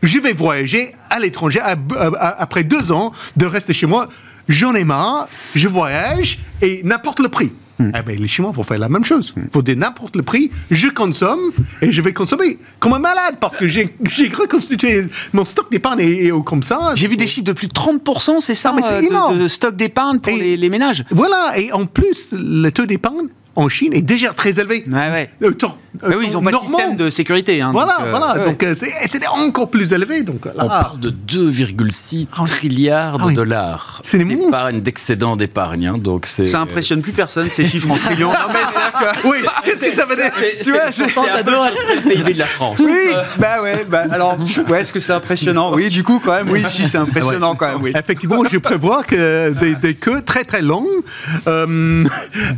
je 0.03 0.19
vais 0.19 0.33
voyager 0.33 0.93
à 1.11 1.19
l'étranger 1.19 1.61
après 1.61 2.65
deux 2.65 2.91
ans 2.91 3.13
de 3.37 3.47
rester 3.47 3.75
chez 3.75 3.87
moi. 3.87 4.09
J'en 4.49 4.75
ai 4.75 4.85
marre, 4.85 5.29
je 5.55 5.69
voyage 5.69 6.39
et 6.63 6.81
n'importe 6.85 7.21
le 7.21 7.29
prix. 7.29 7.53
Eh 7.79 8.03
ben, 8.03 8.19
les 8.19 8.27
Chinois 8.29 8.53
vont 8.53 8.63
faire 8.65 8.79
la 8.79 8.89
même 8.89 9.05
chose. 9.05 9.35
Il 9.37 9.51
faut 9.53 9.61
dire 9.63 9.77
n'importe 9.77 10.17
le 10.17 10.23
prix, 10.23 10.51
je 10.71 10.89
consomme 10.89 11.53
et 11.83 11.93
je 11.93 12.01
vais 12.03 12.13
consommer 12.15 12.59
comme 12.81 12.95
un 12.95 12.99
malade 12.99 13.37
parce 13.41 13.57
que 13.57 13.69
j'ai 13.69 13.95
reconstitué 14.35 15.07
mon 15.33 15.45
stock 15.45 15.71
d'épargne 15.71 16.01
et, 16.01 16.27
et 16.29 16.33
comme 16.45 16.63
ça. 16.63 16.93
J'ai 16.95 17.09
vu 17.09 17.17
des 17.17 17.27
chiffres 17.27 17.47
de 17.47 17.53
plus 17.53 17.69
de 17.69 17.73
30%, 17.75 18.41
c'est 18.41 18.55
ça, 18.55 18.71
Non, 18.71 18.77
mais 18.77 18.83
c'est 18.83 18.93
euh, 18.93 19.01
de- 19.01 19.07
énorme. 19.07 19.39
de, 19.39 19.49
stock 19.49 19.77
d'épargne 19.77 20.19
pour 20.21 20.33
les 20.37 20.69
ménages. 20.71 21.05
Voilà, 21.11 21.53
et 21.59 21.71
en 21.73 21.87
plus, 21.87 22.33
le 22.33 22.71
taux 22.71 22.87
d'épargne 22.87 23.29
en 23.57 23.69
Chine 23.69 23.93
est 23.95 24.03
déjà 24.03 24.33
très 24.33 24.59
élevé. 24.61 24.85
Ouais, 24.87 25.11
ouais. 25.11 25.31
Le 25.41 25.55
taux- 25.55 25.73
Mais 26.07 26.15
oui, 26.15 26.27
ils 26.29 26.35
n'ont 26.35 26.43
pas 26.43 26.53
de 26.53 26.57
système 26.59 26.97
de 26.97 27.09
sécurité. 27.09 27.63
hein, 27.63 27.71
Voilà, 27.73 27.97
donc, 27.99 28.07
euh, 28.07 28.11
voilà. 28.11 28.35
ouais. 28.39 28.45
Donc, 28.45 28.63
euh, 28.63 28.75
c'est 28.75 28.93
encore 29.29 29.71
plus 29.71 29.93
élevé. 29.95 30.23
Donc, 30.23 30.45
là, 30.45 30.53
On 30.59 30.69
parle 30.69 31.01
de 31.01 31.09
2,6 31.11 32.27
trilliards 32.45 33.17
Ah 33.19 33.23
de 33.23 33.29
oui. 33.29 33.35
dollars 33.35 34.01
C'est 34.05 34.19
d'épargne, 34.19 34.81
d'excédent 34.83 35.37
d'épargne. 35.37 35.87
hein, 35.87 35.99
donc 35.99 36.27
c'est, 36.27 36.47
ça 36.47 36.61
impressionne 36.61 37.01
plus 37.03 37.13
personne, 37.13 37.49
ces 37.49 37.67
chiffres 37.67 37.91
en 37.91 37.97
trillions. 38.07 38.29
Non, 38.31 38.37
mais 38.53 38.59
c'est-à-dire 38.69 39.23
que- 39.23 39.29
oui, 39.29 39.37
qu'est-ce 39.65 39.91
que 39.91 39.97
ça 39.97 40.05
veut 40.07 40.17
dire? 40.17 40.31
C'est, 40.39 40.63
Tu 40.63 40.73
vois, 40.73 40.93
c'est, 40.93 41.05
le 41.07 42.09
PIB 42.15 42.35
de 42.35 42.39
la 42.39 42.45
France. 42.45 42.79
Oui, 42.81 43.09
bah 43.39 43.63
ouais, 43.63 43.85
bah 43.89 44.05
alors, 44.11 44.37
ouais, 44.69 44.81
est-ce 44.83 44.93
que 44.93 45.01
c'est 45.01 45.13
impressionnant? 45.15 45.73
Oui, 45.75 45.89
du 45.89 46.03
coup, 46.03 46.21
quand 46.25 46.33
même, 46.35 46.51
oui, 46.51 46.63
si, 46.69 46.87
c'est 46.87 46.99
impressionnant 46.99 47.55
quand 47.55 47.69
même, 47.73 47.83
oui. 47.83 47.93
Effectivement, 47.99 48.43
je 48.51 48.59
prévois 48.59 49.03
que 49.03 49.55
des, 49.81 49.95
queues 49.95 50.21
très 50.23 50.45
très 50.45 50.61
longues 50.63 50.87
euh, 51.47 52.05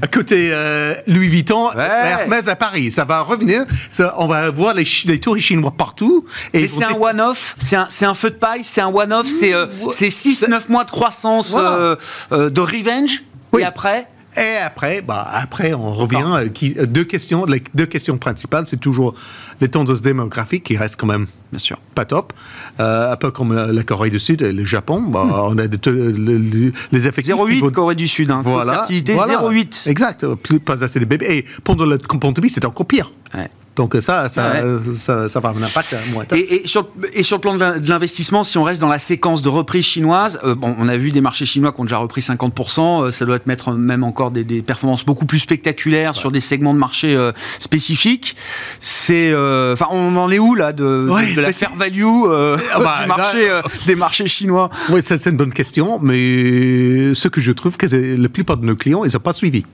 à 0.03 0.07
côté 0.09 0.51
euh, 0.91 0.95
Louis 1.07 1.29
Vuitton, 1.29 1.69
Ouais. 1.75 1.85
Hermès 1.87 2.49
à 2.49 2.57
Paris. 2.57 2.91
Ça 2.91 3.05
va 3.05 3.21
revenir. 3.21 3.65
Ça, 3.91 4.15
on 4.19 4.27
va 4.27 4.51
voir 4.51 4.75
les, 4.75 4.87
les 5.05 5.19
touristes 5.21 5.49
chinois 5.49 5.71
partout. 5.77 6.25
Et 6.53 6.69
c'est 6.69 6.85
un 6.85 6.95
one-off, 6.95 7.55
c'est 7.59 7.77
un, 7.77 8.15
feu 8.15 8.31
de 8.31 8.37
paille, 8.37 8.65
c'est 8.65 8.81
un 8.81 8.89
one-off, 8.89 9.27
c'est 9.27 9.55
euh, 9.55 9.67
c'est 9.91 10.09
6-9 10.09 10.71
mois 10.71 10.85
de 10.85 10.91
croissance 10.91 11.51
Voilà. 11.51 11.73
euh, 11.73 11.97
euh, 12.33 12.51
de 12.51 12.61
revenge? 12.61 13.23
Oui. 13.53 13.63
Et 13.63 13.65
après? 13.65 14.07
Et 14.37 14.57
après, 14.65 15.01
bah, 15.03 15.27
après, 15.33 15.75
on 15.75 15.91
revient. 15.91 16.23
euh, 16.25 16.49
qui, 16.49 16.75
euh, 16.79 16.87
deux 16.87 17.05
questions. 17.05 17.45
Les 17.47 17.63
deux 17.75 17.87
questions 17.87 18.19
principales, 18.19 18.67
c'est 18.67 18.77
toujours 18.79 19.15
les 19.61 19.69
tendances 19.69 20.01
démographiques 20.03 20.65
qui 20.65 20.77
restent 20.77 20.97
quand 20.97 21.07
même 21.07 21.27
Bien 21.51 21.59
sûr. 21.59 21.79
pas 21.95 22.05
top. 22.05 22.33
Euh, 22.79 23.13
un 23.13 23.17
peu 23.17 23.31
comme 23.31 23.55
la, 23.55 23.73
la 23.73 23.83
Corée 23.83 24.11
du 24.11 24.21
Sud 24.21 24.43
et 24.43 24.53
le 24.53 24.65
Japon. 24.65 25.01
Bah, 25.03 25.25
Hmm. 25.25 25.33
On 25.55 25.59
a 25.59 25.67
de- 25.67 25.77
de- 25.77 25.91
le- 25.91 26.39
le- 26.39 26.73
les 26.93 27.07
effectifs. 27.07 27.35
qui 27.35 27.41
0,8 27.41 27.61
vont- 27.61 27.71
Corée 27.71 27.95
du 27.95 28.07
Sud, 28.07 28.31
hein, 28.31 28.43
Voilà. 28.45 28.75
fertilité 28.75 29.15
voilà. 29.15 29.39
0,8. 29.41 29.85
Exact. 29.87 30.27
Plus, 30.35 30.61
pas 30.61 30.85
assez 30.85 31.01
de 31.01 31.05
bébés. 31.05 31.27
Et 31.29 31.45
pendant 31.65 31.87
le 31.87 31.99
pandémie, 31.99 32.51
c'est 32.51 32.65
encore 32.65 32.87
pire. 32.87 33.13
Ouais. 33.35 33.49
Donc 33.79 33.97
ça, 34.01 34.29
ça, 34.29 34.51
Ouais. 34.51 34.63
ça, 34.99 35.29
ça 35.29 35.39
va 35.41 35.49
avoir 35.51 35.63
un 35.65 35.67
impact 35.67 35.95
moins. 36.13 36.25
Et, 36.35 36.57
et 36.57 36.67
sur, 36.67 36.89
et 37.15 37.23
sur 37.23 37.37
le 37.37 37.41
plan 37.41 37.55
de 37.55 37.61
l'in- 37.61 37.79
de 37.79 37.89
l'investissement, 37.89 38.43
si 38.43 38.59
on 38.59 38.65
reste 38.65 38.81
dans 38.81 38.89
la 38.89 38.99
séquence 38.99 39.41
de 39.41 39.49
reprise 39.49 39.85
chinoise, 39.87 40.41
euh, 40.45 40.55
bon, 40.57 40.75
on 40.81 40.89
a 40.89 40.97
vu 40.97 41.13
des 41.13 41.21
marchés 41.21 41.47
chinois 41.47 41.71
qui 41.73 41.81
ont 41.81 41.85
déjà 41.85 41.99
repris 41.99 42.21
50%, 42.21 43.05
euh, 43.07 43.11
ça 43.13 43.25
doit 43.25 43.37
être 43.37 43.47
mettre 43.47 43.71
même 43.73 44.03
encore 44.03 44.33
des, 44.33 44.43
des 44.43 44.63
performances 44.63 45.05
beaucoup 45.07 45.27
plus 45.27 45.39
spectaculaires 45.39 46.17
sur 46.17 46.33
des 46.33 46.41
segments 46.41 46.75
de 46.75 46.79
marché 46.81 47.15
euh, 47.15 47.31
spécifiques. 47.61 48.35
C'est, 48.81 49.31
euh, 49.31 49.75
enfin, 49.75 49.87
on 49.93 50.17
en 50.17 50.29
est 50.31 50.41
où 50.41 50.57
là 50.57 50.73
de, 50.73 51.09
Ouais, 51.09 51.33
de 51.33 51.41
la 51.41 51.53
fair 51.53 51.71
value 51.77 52.03
euh, 52.27 52.57
Ah 52.75 52.79
bah, 52.83 52.99
du 53.03 53.07
marché, 53.09 53.47
là- 53.47 53.55
euh, 53.55 53.63
des 53.87 53.95
marchés 53.95 54.27
chinois? 54.27 54.71
Oui, 54.91 55.01
c'est 55.05 55.25
une 55.27 55.37
bonne 55.37 55.53
question, 55.55 56.01
mais 56.03 57.15
ce 57.15 57.29
que 57.29 57.41
je 57.41 57.53
trouve 57.53 57.77
que 57.77 57.87
c'est- 57.87 58.17
la 58.17 58.29
plupart 58.29 58.57
de 58.57 58.67
nos 58.67 58.75
clients, 58.77 59.05
ils 59.05 59.13
n'ont 59.13 59.21
pas 59.21 59.33
suivi. 59.33 59.65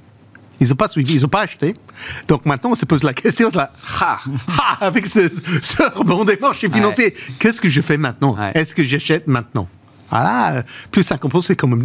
Ils 0.60 0.68
n'ont 0.68 0.76
pas 0.76 0.88
suivi, 0.88 1.14
ils 1.16 1.22
n'ont 1.22 1.28
pas 1.28 1.42
acheté. 1.42 1.74
Donc 2.28 2.46
maintenant, 2.46 2.70
on 2.70 2.74
se 2.74 2.84
pose 2.84 3.02
la 3.02 3.12
question, 3.12 3.50
là, 3.54 3.72
avec 4.80 5.06
ce, 5.06 5.28
ce 5.62 5.82
rebond 5.98 6.24
des 6.24 6.36
marchés 6.36 6.68
financiers, 6.70 7.14
qu'est-ce 7.38 7.60
que 7.60 7.68
je 7.68 7.80
fais 7.80 7.96
maintenant? 7.96 8.36
Ouais. 8.36 8.52
Est-ce 8.54 8.74
que 8.74 8.84
j'achète 8.84 9.26
maintenant? 9.26 9.68
Ah 10.10 10.62
plus 10.90 11.02
50%, 11.02 11.40
c'est 11.40 11.56
comme... 11.56 11.84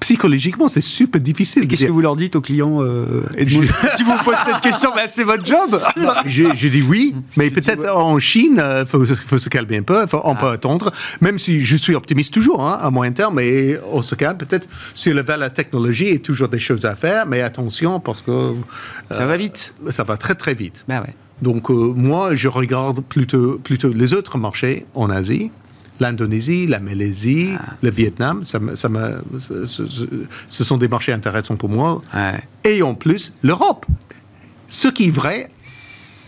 Psychologiquement, 0.00 0.68
c'est 0.68 0.80
super 0.82 1.20
difficile. 1.20 1.66
Qu'est-ce 1.66 1.86
que 1.86 1.90
vous 1.90 2.00
leur 2.00 2.16
dites 2.16 2.36
aux 2.36 2.40
clients 2.40 2.82
euh, 2.82 3.22
Edmond 3.36 3.62
Si 3.96 4.02
vous 4.02 4.12
me 4.12 4.24
posez 4.24 4.36
cette 4.46 4.60
question, 4.60 4.90
bah, 4.94 5.02
c'est 5.06 5.24
votre 5.24 5.44
job 5.44 5.80
je, 6.26 6.44
je 6.54 6.68
dis 6.68 6.82
oui, 6.82 7.14
mais 7.36 7.50
peut-être 7.50 7.88
en 7.94 8.18
Chine, 8.18 8.62
il 8.80 8.86
faut, 8.86 9.04
faut 9.06 9.38
se 9.38 9.48
calmer 9.48 9.78
un 9.78 9.82
peu, 9.82 10.06
faut- 10.06 10.20
on 10.24 10.32
Ah. 10.34 10.40
peut 10.40 10.48
attendre, 10.48 10.92
même 11.20 11.38
si 11.38 11.64
je 11.64 11.76
suis 11.76 11.94
optimiste 11.94 12.32
toujours, 12.34 12.62
hein, 12.66 12.78
à 12.80 12.90
moyen 12.90 13.12
terme, 13.12 13.34
mais 13.36 13.78
on 13.90 14.02
se 14.02 14.14
calme. 14.14 14.36
Peut-être 14.36 14.68
sur 14.94 15.14
le 15.14 15.24
la 15.26 15.50
technologie, 15.50 16.04
il 16.06 16.12
y 16.12 16.16
a 16.16 16.18
toujours 16.20 16.48
des 16.48 16.58
choses 16.60 16.84
à 16.84 16.94
faire, 16.94 17.26
mais 17.26 17.40
attention, 17.40 17.98
parce 17.98 18.22
que 18.22 18.30
euh, 18.30 18.52
Ça 19.10 19.26
va 19.26 19.36
vite. 19.36 19.74
ça 19.90 20.04
va 20.04 20.16
très 20.16 20.34
très 20.34 20.54
vite. 20.54 20.84
Ouais. 20.88 21.00
Donc 21.42 21.70
euh, 21.70 21.74
moi, 21.74 22.34
je 22.36 22.48
regarde 22.48 23.00
plutôt, 23.02 23.58
plutôt 23.62 23.88
les 23.88 24.12
autres 24.14 24.38
marchés 24.38 24.86
en 24.94 25.10
Asie. 25.10 25.50
L'Indonésie, 26.00 26.66
la 26.66 26.78
Malaisie, 26.80 27.54
Ah. 27.58 27.74
le 27.82 27.90
Vietnam, 27.90 28.44
ça 28.44 28.58
ça 28.74 28.88
ce, 29.38 30.64
sont 30.64 30.76
des 30.76 30.88
marchés 30.88 31.12
intéressants 31.12 31.56
pour 31.56 31.68
moi. 31.70 32.02
Ouais. 32.14 32.40
Et 32.64 32.82
en 32.82 32.94
plus, 32.94 33.32
l'Europe. 33.42 33.86
Ce 34.68 34.88
qui 34.88 35.06
est 35.06 35.10
vrai, 35.10 35.50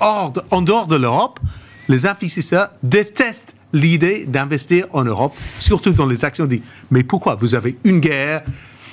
hors 0.01 0.33
de- 0.33 0.43
en 0.51 0.63
dehors 0.63 0.87
de 0.87 0.97
l'Europe, 0.97 1.41
les 1.89 2.07
investisseurs 2.07 2.69
détestent 2.83 3.55
l'idée 3.73 4.25
d'investir 4.27 4.87
en 4.93 5.05
Europe, 5.05 5.35
surtout 5.59 5.91
dans 5.93 6.07
les 6.07 6.25
actions. 6.25 6.47
Disent, 6.47 6.61
mais 6.91 7.03
pourquoi? 7.03 7.35
Vous 7.35 7.55
avez 7.55 7.77
une 7.85 7.99
guerre, 8.01 8.43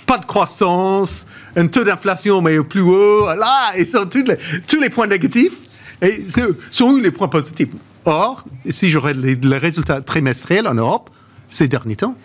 pas 0.06 0.18
de 0.18 0.26
croissance, 0.26 1.26
un 1.56 1.68
taux 1.68 1.84
d'inflation 1.84 2.42
mais 2.42 2.58
au 2.58 2.64
plus 2.64 2.82
haut, 2.82 3.28
là, 3.28 3.72
ils 3.78 3.88
sont 3.88 4.06
tous 4.06 4.24
les, 4.28 4.38
tous 4.68 4.82
les 4.82 4.90
points 4.90 5.08
négatifs. 5.08 5.54
Et 6.02 6.26
ce 6.28 6.58
sont 6.72 6.86
où 6.86 6.98
les 6.98 7.12
points 7.12 7.30
positifs 7.30 7.70
Or, 8.06 8.46
si 8.70 8.90
j'aurais 8.90 9.14
les, 9.14 9.36
les 9.36 9.58
résultats 9.58 10.02
trimestriels 10.02 10.68
en 10.68 10.76
Europe, 10.76 11.10
ces 11.50 11.68
derniers 11.68 11.96
temps. 11.96 12.16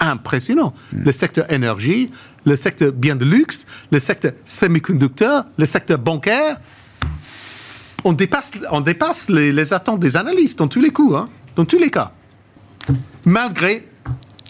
Impressionnant. 0.00 0.74
Le 0.92 1.12
secteur 1.12 1.50
énergie, 1.52 2.10
le 2.44 2.56
secteur 2.56 2.92
bien 2.92 3.14
de 3.14 3.24
luxe, 3.24 3.66
le 3.92 4.00
secteur 4.00 4.32
semi-conducteur, 4.44 5.44
le 5.56 5.66
secteur 5.66 5.98
bancaire. 5.98 6.58
On 8.02 8.12
dépasse, 8.12 8.50
on 8.70 8.80
dépasse 8.80 9.28
les, 9.28 9.52
les 9.52 9.72
attentes 9.72 10.00
des 10.00 10.16
analystes 10.16 10.58
dans 10.58 10.66
tous 10.66 10.80
les 10.80 10.90
coups, 10.90 11.14
hein, 11.16 11.28
dans 11.54 11.64
tous 11.64 11.78
les 11.78 11.90
cas. 11.90 12.12
Malgré 13.24 13.88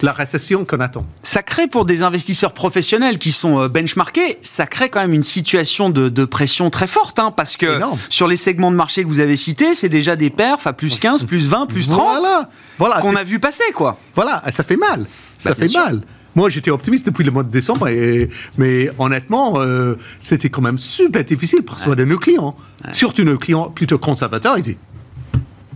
la 0.03 0.13
récession 0.13 0.65
qu'on 0.65 0.81
attend. 0.81 1.07
Ça 1.23 1.43
crée 1.43 1.67
pour 1.69 1.85
des 1.85 2.03
investisseurs 2.03 2.53
professionnels 2.53 3.19
qui 3.19 3.33
sont 3.33 3.61
euh, 3.61 3.69
benchmarkés, 3.69 4.39
ça 4.43 4.67
crée 4.67 4.89
quand 4.89 5.01
même 5.01 5.13
une 5.15 5.23
situation 5.23 5.91
de, 5.91 6.09
de 6.09 6.25
pression 6.25 6.71
très 6.71 6.87
forte, 6.87 7.19
hein, 7.19 7.31
parce 7.31 7.57
que 7.57 7.77
Énorme. 7.77 7.99
sur 8.09 8.27
les 8.27 8.37
segments 8.37 8.71
de 8.71 8.77
marché 8.77 9.03
que 9.03 9.09
vous 9.09 9.21
avez 9.21 9.37
cités, 9.37 9.75
c'est 9.75 9.89
déjà 9.89 10.17
des 10.17 10.31
perfs 10.31 10.67
à 10.67 10.73
plus 10.73 10.99
15, 10.99 11.25
plus 11.25 11.47
20, 11.49 11.67
plus 11.67 11.89
30 11.89 12.19
Voilà, 12.21 12.49
voilà. 12.79 12.97
qu'on 13.01 13.15
a 13.17 13.25
vu 13.25 13.39
passer, 13.39 13.65
quoi. 13.75 13.99
Voilà, 14.15 14.43
ça 14.51 14.63
fait 14.65 14.77
mal. 14.77 15.07
Ça 15.39 15.51
Bah, 15.51 15.57
fait 15.59 15.69
sûr. 15.69 15.81
mal. 15.85 16.01
Moi, 16.35 16.49
j'étais 16.49 16.71
optimiste 16.71 17.05
depuis 17.05 17.25
le 17.25 17.31
mois 17.31 17.43
de 17.43 17.51
décembre, 17.51 17.89
et- 17.89 18.31
mais 18.57 18.91
honnêtement, 18.99 19.55
euh, 19.61 19.97
c'était 20.19 20.49
quand 20.49 20.63
même 20.63 20.79
super 20.79 21.23
difficile 21.25 21.63
pour 21.63 21.79
soi 21.79 21.95
de 21.95 22.05
nos 22.07 22.17
clients. 22.19 22.57
Surtout 22.95 23.23
nos 23.23 23.37
clients 23.37 23.69
plutôt 23.71 23.99
conservateurs, 23.99 24.57
ils 24.57 24.63
disent 24.63 24.77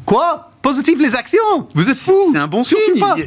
Quoi? 0.07 0.51
Positif 0.63 0.99
les 1.01 1.15
actions? 1.15 1.69
Vous 1.75 1.89
êtes 1.91 1.97
fous 1.99 2.31
C'est 2.33 2.39
un 2.39 2.47
bon 2.49 2.65
signe. 2.65 2.79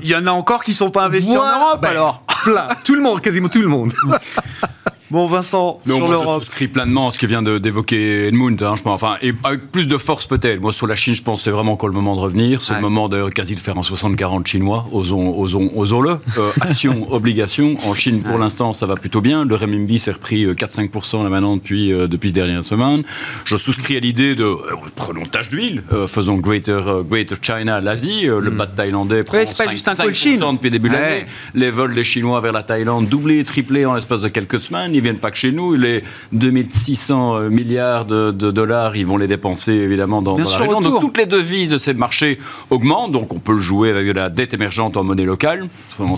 Il 0.01 0.07
y 0.07 0.15
en 0.15 0.25
a 0.27 0.32
encore 0.32 0.63
qui 0.63 0.73
sont 0.73 0.89
pas 0.91 1.03
investis 1.05 1.36
Voilà. 1.36 1.57
en 1.57 1.59
Europe, 1.67 1.82
Ben, 1.82 1.89
alors. 1.89 2.23
plein. 2.43 2.67
Tout 2.84 2.95
le 2.95 3.01
monde, 3.01 3.21
quasiment 3.21 3.49
tout 3.49 3.61
le 3.61 3.67
monde. 3.67 3.93
Bon, 5.12 5.26
Vincent, 5.26 5.80
Non, 5.88 5.95
sur 5.95 6.05
moi, 6.05 6.16
je 6.18 6.24
l'Europe. 6.24 6.43
souscris 6.43 6.68
pleinement 6.68 7.07
à 7.07 7.12
ce 7.12 7.18
que 7.18 7.26
vient 7.26 7.41
de- 7.41 7.57
d'évoquer 7.57 8.28
Edmund. 8.28 8.62
Hein, 8.62 8.76
je 8.78 8.84
pense, 8.84 8.93
enfin, 9.01 9.16
et 9.24 9.34
avec 9.43 9.72
plus 9.72 9.88
de 9.88 9.97
force 9.97 10.28
peut-être. 10.28 10.62
Moi, 10.62 10.72
sur 10.72 10.86
la 10.86 10.95
Chine, 10.95 11.16
je 11.16 11.24
pense 11.24 11.39
que 11.39 11.43
c'est 11.45 11.49
vraiment 11.51 11.72
encore 11.72 11.89
le 11.89 11.95
moment 11.95 12.16
de 12.16 12.22
revenir. 12.22 12.62
C'est 12.62 12.74
Ouais. 12.74 12.78
le 12.78 12.84
moment 12.84 13.10
de 13.10 13.28
quasi 13.30 13.55
de 13.55 13.60
faire 13.60 13.76
en 13.78 13.82
60-40 13.82 14.45
chinois. 14.47 14.86
Osons, 14.91 15.36
osons, 15.36 15.72
osons-le. 15.76 16.12
Euh, 16.38 16.51
action, 16.62 17.07
obligation. 17.12 17.76
En 17.88 17.95
Chine, 17.95 18.22
pour 18.22 18.38
l'instant, 18.38 18.72
ça 18.72 18.86
va 18.86 18.95
plutôt 18.95 19.22
bien. 19.22 19.45
Le 19.45 19.55
renminbi 19.55 19.97
s'est 19.97 20.12
repris 20.12 20.43
euh, 20.45 20.53
4-5% 20.53 21.24
là 21.24 21.30
maintenant 21.30 21.55
depuis, 21.57 21.91
euh, 21.91 22.07
depuis 22.07 22.30
ces 22.30 22.34
dernières 22.34 22.64
semaines. 22.64 23.03
Je 23.45 23.55
souscris 23.55 23.97
à 23.97 23.99
l'idée 23.99 24.36
de, 24.36 24.43
euh, 24.43 24.57
prenons 24.95 25.26
tâche 25.26 25.49
d'huile, 25.49 25.82
euh, 25.91 26.05
faisons 26.05 26.36
Greater, 26.38 26.88
euh, 26.88 27.01
Greater 27.01 27.38
China, 27.41 27.82
l'Asie. 27.82 28.28
Euh, 28.30 28.39
Le 28.39 28.51
baht 28.51 28.76
thaïlandais 28.76 29.24
prend 29.24 29.38
Ouais, 29.38 29.45
c'est 29.45 29.57
pas 29.57 29.64
5, 29.64 29.72
juste 29.72 29.88
un 29.88 29.95
call 29.95 30.12
5% 30.12 30.14
Chine. 30.14 30.39
depuis 30.53 30.70
début 30.70 30.89
de 30.89 30.93
l'année. 30.93 31.26
Les 31.55 31.72
vols 31.72 31.95
des 31.95 32.03
Chinois 32.03 32.39
vers 32.41 32.51
la 32.53 32.62
Thaïlande 32.62 33.07
doublés, 33.07 33.43
triplés 33.43 33.86
en 33.88 33.95
l'espace 33.95 34.22
de 34.22 34.28
quelques 34.28 34.60
semaines. 34.60 34.93
Ils 34.99 35.03
viennent 35.03 35.17
pas 35.17 35.31
que 35.31 35.37
chez 35.37 35.51
nous. 35.51 35.73
Les 35.75 36.03
2600 36.31 37.49
milliards 37.49 38.05
de, 38.05 38.31
de 38.31 38.51
dollars, 38.51 38.95
ils 38.95 39.05
vont 39.05 39.17
les 39.17 39.27
dépenser 39.27 39.71
évidemment 39.73 40.21
dans, 40.21 40.33
dans 40.33 40.43
la 40.51 40.57
région. 40.59 40.81
Donc 40.81 41.01
toutes 41.01 41.17
les 41.17 41.25
devises 41.25 41.69
de 41.71 41.77
ces 41.77 41.93
marchés 41.93 42.37
augmentent. 42.69 43.11
Donc 43.11 43.33
on 43.33 43.39
peut 43.39 43.53
le 43.53 43.59
jouer 43.59 43.89
avec 43.89 44.05
de 44.07 44.11
la 44.11 44.29
dette 44.29 44.53
émergente 44.53 44.97
en 44.97 45.03
monnaie 45.03 45.23
locale. 45.25 45.67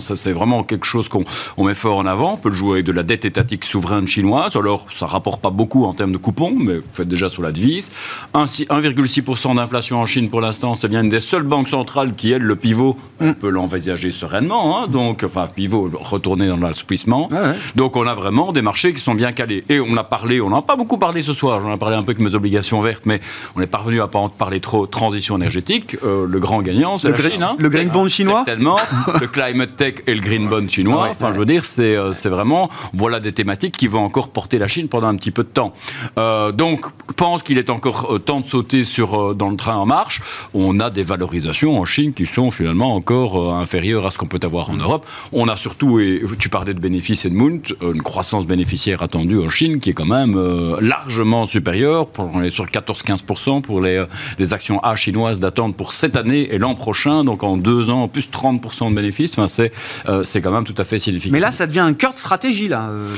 Ça, 0.00 0.16
c'est 0.16 0.32
vraiment 0.32 0.62
quelque 0.62 0.86
chose 0.86 1.08
qu'on 1.08 1.24
on 1.56 1.64
met 1.64 1.74
fort 1.74 1.98
en 1.98 2.06
avant. 2.06 2.34
On 2.34 2.36
peut 2.36 2.48
le 2.50 2.54
jouer 2.54 2.72
avec 2.74 2.86
de 2.86 2.92
la 2.92 3.02
dette 3.02 3.24
étatique 3.24 3.64
souveraine 3.64 4.06
chinoise. 4.08 4.56
Alors 4.56 4.86
ça 4.90 5.06
rapporte 5.06 5.40
pas 5.40 5.50
beaucoup 5.50 5.84
en 5.84 5.92
termes 5.92 6.12
de 6.12 6.18
coupons, 6.18 6.54
mais 6.56 6.76
vous 6.78 6.82
faites 6.92 7.08
déjà 7.08 7.28
sur 7.28 7.42
la 7.42 7.52
devise. 7.52 7.90
Un- 8.34 8.44
1,6% 8.44 9.54
d'inflation 9.56 10.00
en 10.00 10.06
Chine 10.06 10.28
pour 10.28 10.40
l'instant, 10.40 10.74
c'est 10.74 10.88
bien 10.88 11.02
une 11.02 11.08
des 11.08 11.20
seules 11.20 11.42
banques 11.42 11.68
centrales 11.68 12.14
qui, 12.16 12.32
elle, 12.32 12.42
le 12.42 12.56
pivot, 12.56 12.96
on 13.20 13.34
peut 13.34 13.48
l'envisager 13.48 14.10
sereinement. 14.10 14.78
hein. 14.82 14.86
donc, 14.88 15.22
enfin, 15.24 15.46
pivot, 15.46 15.90
retourner 15.94 16.46
dans 16.48 16.56
l'assouplissement. 16.56 17.28
Ouais. 17.30 17.38
Donc 17.76 17.96
on 17.96 18.06
a 18.06 18.14
vraiment 18.14 18.52
des 18.52 18.62
marchés 18.62 18.71
qui 18.72 18.98
sont 18.98 19.14
bien 19.14 19.32
calés. 19.32 19.64
Et 19.68 19.80
on 19.80 19.96
a 19.96 20.04
parlé, 20.04 20.40
on 20.40 20.50
n'en 20.50 20.58
a 20.58 20.62
pas 20.62 20.76
beaucoup 20.76 20.98
parlé 20.98 21.22
ce 21.22 21.34
soir, 21.34 21.60
j'en 21.62 21.74
ai 21.74 21.76
parlé 21.78 21.96
un 21.96 22.02
peu 22.02 22.10
avec 22.12 22.20
mes 22.20 22.34
obligations 22.34 22.80
vertes, 22.80 23.06
mais 23.06 23.20
on 23.56 23.60
est 23.60 23.66
parvenu 23.66 24.00
à 24.00 24.08
pas 24.08 24.18
en 24.18 24.28
parler 24.28 24.60
trop 24.60 24.86
transition 24.86 25.36
énergétique. 25.36 25.96
Euh, 26.04 26.26
le 26.26 26.38
grand 26.40 26.62
gagnant, 26.62 26.98
c'est 26.98 27.08
Le 27.08 27.14
la 27.14 27.18
green- 27.20 27.32
Chine. 27.32 27.42
hein. 27.42 27.56
le 27.58 27.68
green 27.68 27.88
bond 27.88 28.08
chinois 28.08 28.42
Certainement. 28.46 28.78
le 29.20 29.26
climate 29.26 29.76
tech 29.76 29.94
et 30.06 30.14
le 30.14 30.20
green 30.20 30.48
bond 30.48 30.66
chinois. 30.68 31.08
Enfin, 31.10 31.32
je 31.32 31.38
veux 31.38 31.46
dire, 31.46 31.64
c'est 31.64 31.96
euh, 31.96 32.12
c'est 32.12 32.28
vraiment, 32.28 32.68
voilà 32.92 33.20
des 33.20 33.32
thématiques 33.32 33.76
qui 33.76 33.86
vont 33.86 34.04
encore 34.04 34.28
porter 34.30 34.58
la 34.58 34.68
Chine 34.68 34.88
pendant 34.88 35.08
un 35.08 35.16
petit 35.16 35.30
peu 35.30 35.42
de 35.44 35.48
temps. 35.48 35.72
Euh, 36.18 36.52
donc, 36.52 36.86
je 37.08 37.14
pense 37.14 37.42
qu'il 37.42 37.58
est 37.58 37.70
encore 37.70 38.12
euh, 38.14 38.18
temps 38.18 38.40
de 38.40 38.46
sauter 38.46 38.84
sur, 38.84 39.34
dans 39.34 39.50
le 39.50 39.56
train 39.56 39.76
en 39.76 39.86
marche. 39.86 40.20
On 40.54 40.80
a 40.80 40.90
des 40.90 41.02
valorisations 41.02 41.78
en 41.78 41.84
Chine 41.84 42.12
qui 42.14 42.26
sont 42.26 42.50
finalement 42.50 42.94
encore 42.94 43.54
inférieures 43.54 44.06
à 44.06 44.10
ce 44.10 44.18
qu'on 44.18 44.26
peut 44.26 44.40
avoir 44.42 44.70
en 44.70 44.74
Europe. 44.76 45.06
On 45.32 45.48
a 45.48 45.56
surtout, 45.56 46.00
et 46.00 46.22
tu 46.38 46.48
parlais 46.48 46.74
de 46.74 46.80
bénéfices 46.80 47.24
Edmund, 47.24 47.62
une 47.82 48.02
croissance 48.02 48.46
bénéficiaire 48.62 49.02
attendue 49.02 49.38
en 49.40 49.48
Chine 49.48 49.80
qui 49.80 49.90
est 49.90 49.92
quand 49.92 50.06
même 50.06 50.36
euh, 50.36 50.76
largement 50.80 51.46
supérieure. 51.46 52.06
Pour, 52.06 52.30
on 52.32 52.42
est 52.42 52.50
sur 52.50 52.66
14-15% 52.66 53.60
pour 53.60 53.80
les, 53.80 53.96
euh, 53.96 54.06
les 54.38 54.52
actions 54.54 54.78
A 54.84 54.94
chinoises 54.94 55.40
d'attendre 55.40 55.74
pour 55.74 55.92
cette 55.94 56.16
année 56.16 56.54
et 56.54 56.58
l'an 56.58 56.74
prochain. 56.76 57.24
Donc 57.24 57.42
en 57.42 57.56
deux 57.56 57.90
ans, 57.90 58.06
plus 58.06 58.30
30% 58.30 58.90
de 58.90 58.94
bénéfices. 58.94 59.32
Enfin, 59.36 59.48
c'est 59.48 59.72
euh, 60.08 60.22
quand 60.42 60.52
même 60.52 60.64
tout 60.64 60.74
à 60.78 60.84
fait 60.84 60.98
significatif. 61.00 61.32
Mais 61.32 61.40
là, 61.40 61.50
ça 61.50 61.66
devient 61.66 61.80
un 61.80 61.92
cœur 61.94 62.12
de 62.12 62.18
stratégie, 62.18 62.68
là, 62.68 62.88
euh, 62.88 63.08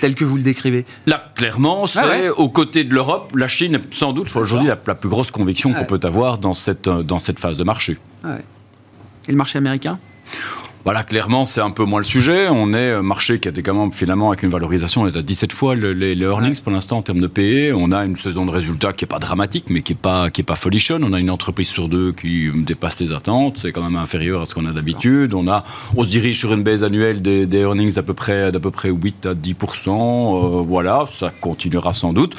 tel 0.00 0.14
que 0.14 0.24
vous 0.24 0.36
le 0.36 0.42
décrivez. 0.42 0.86
Là, 1.06 1.22
clairement, 1.34 1.86
c'est 1.86 1.98
Ah 2.02 2.08
ouais. 2.08 2.30
aux 2.30 2.48
côtés 2.48 2.84
de 2.84 2.94
l'Europe, 2.94 3.32
la 3.36 3.48
Chine 3.48 3.78
sans 3.90 4.12
doute 4.14 4.34
aujourd'hui 4.34 4.68
la, 4.68 4.78
la 4.86 4.94
plus 4.94 5.08
grosse 5.10 5.30
conviction 5.30 5.70
Ouais. 5.70 5.76
qu'on 5.78 5.84
peut 5.84 6.00
avoir 6.06 6.38
dans 6.38 6.54
cette, 6.54 6.88
dans 6.88 7.18
cette 7.18 7.40
phase 7.40 7.58
de 7.58 7.64
marché. 7.64 7.98
Et 8.26 9.30
le 9.32 9.36
marché 9.36 9.58
américain? 9.58 9.98
Voilà, 10.84 11.02
clairement, 11.02 11.46
c'est 11.46 11.62
un 11.62 11.70
peu 11.70 11.84
moins 11.84 12.00
le 12.00 12.04
sujet. 12.04 12.48
On 12.50 12.74
est 12.74 12.90
un 12.92 13.00
marché 13.00 13.40
qui 13.40 13.48
a 13.48 13.50
été 13.52 13.62
quand 13.62 13.72
même 13.72 13.90
finalement 13.90 14.28
avec 14.28 14.42
une 14.42 14.50
valorisation, 14.50 15.00
on 15.00 15.06
est 15.08 15.16
à 15.16 15.22
17 15.22 15.50
fois 15.50 15.74
le- 15.74 15.94
les, 15.94 16.14
les 16.14 16.26
earnings 16.26 16.60
pour 16.60 16.72
l'instant 16.72 16.98
en 16.98 17.02
termes 17.02 17.20
de 17.22 17.26
PE. 17.26 17.72
On 17.74 17.90
a 17.90 18.04
une 18.04 18.16
saison 18.16 18.44
de 18.44 18.50
résultats 18.50 18.92
qui 18.92 19.06
est 19.06 19.08
pas 19.08 19.18
dramatique, 19.18 19.66
mais 19.70 19.80
qui 19.80 19.92
est 19.94 19.96
pas 19.96 20.28
qui 20.28 20.42
est 20.42 20.44
pas 20.44 20.56
folichonne. 20.56 21.02
On 21.02 21.14
a 21.14 21.18
une 21.20 21.30
entreprise 21.30 21.68
sur 21.68 21.88
deux 21.88 22.12
qui 22.12 22.50
dépasse 22.54 23.00
les 23.00 23.12
attentes. 23.12 23.56
C'est 23.62 23.72
quand 23.72 23.82
même 23.82 23.96
inférieur 23.96 24.42
à 24.42 24.44
ce 24.44 24.54
qu'on 24.54 24.66
a 24.66 24.72
d'habitude. 24.72 25.32
On 25.32 25.48
a, 25.48 25.64
on 25.96 26.02
se 26.02 26.08
dirige 26.08 26.38
sur 26.38 26.52
une 26.52 26.62
baisse 26.62 26.82
annuelle 26.82 27.22
des, 27.22 27.46
des 27.46 27.60
earnings 27.60 27.94
d'à 27.94 28.02
peu 28.02 28.12
près 28.12 28.52
d'à 28.52 28.60
peu 28.60 28.70
près 28.70 28.90
8 28.90 29.24
à 29.24 29.34
10% 29.34 29.88
Euh, 29.88 30.62
Voilà, 30.66 31.06
ça 31.10 31.32
continuera 31.40 31.94
sans 31.94 32.12
doute. 32.12 32.36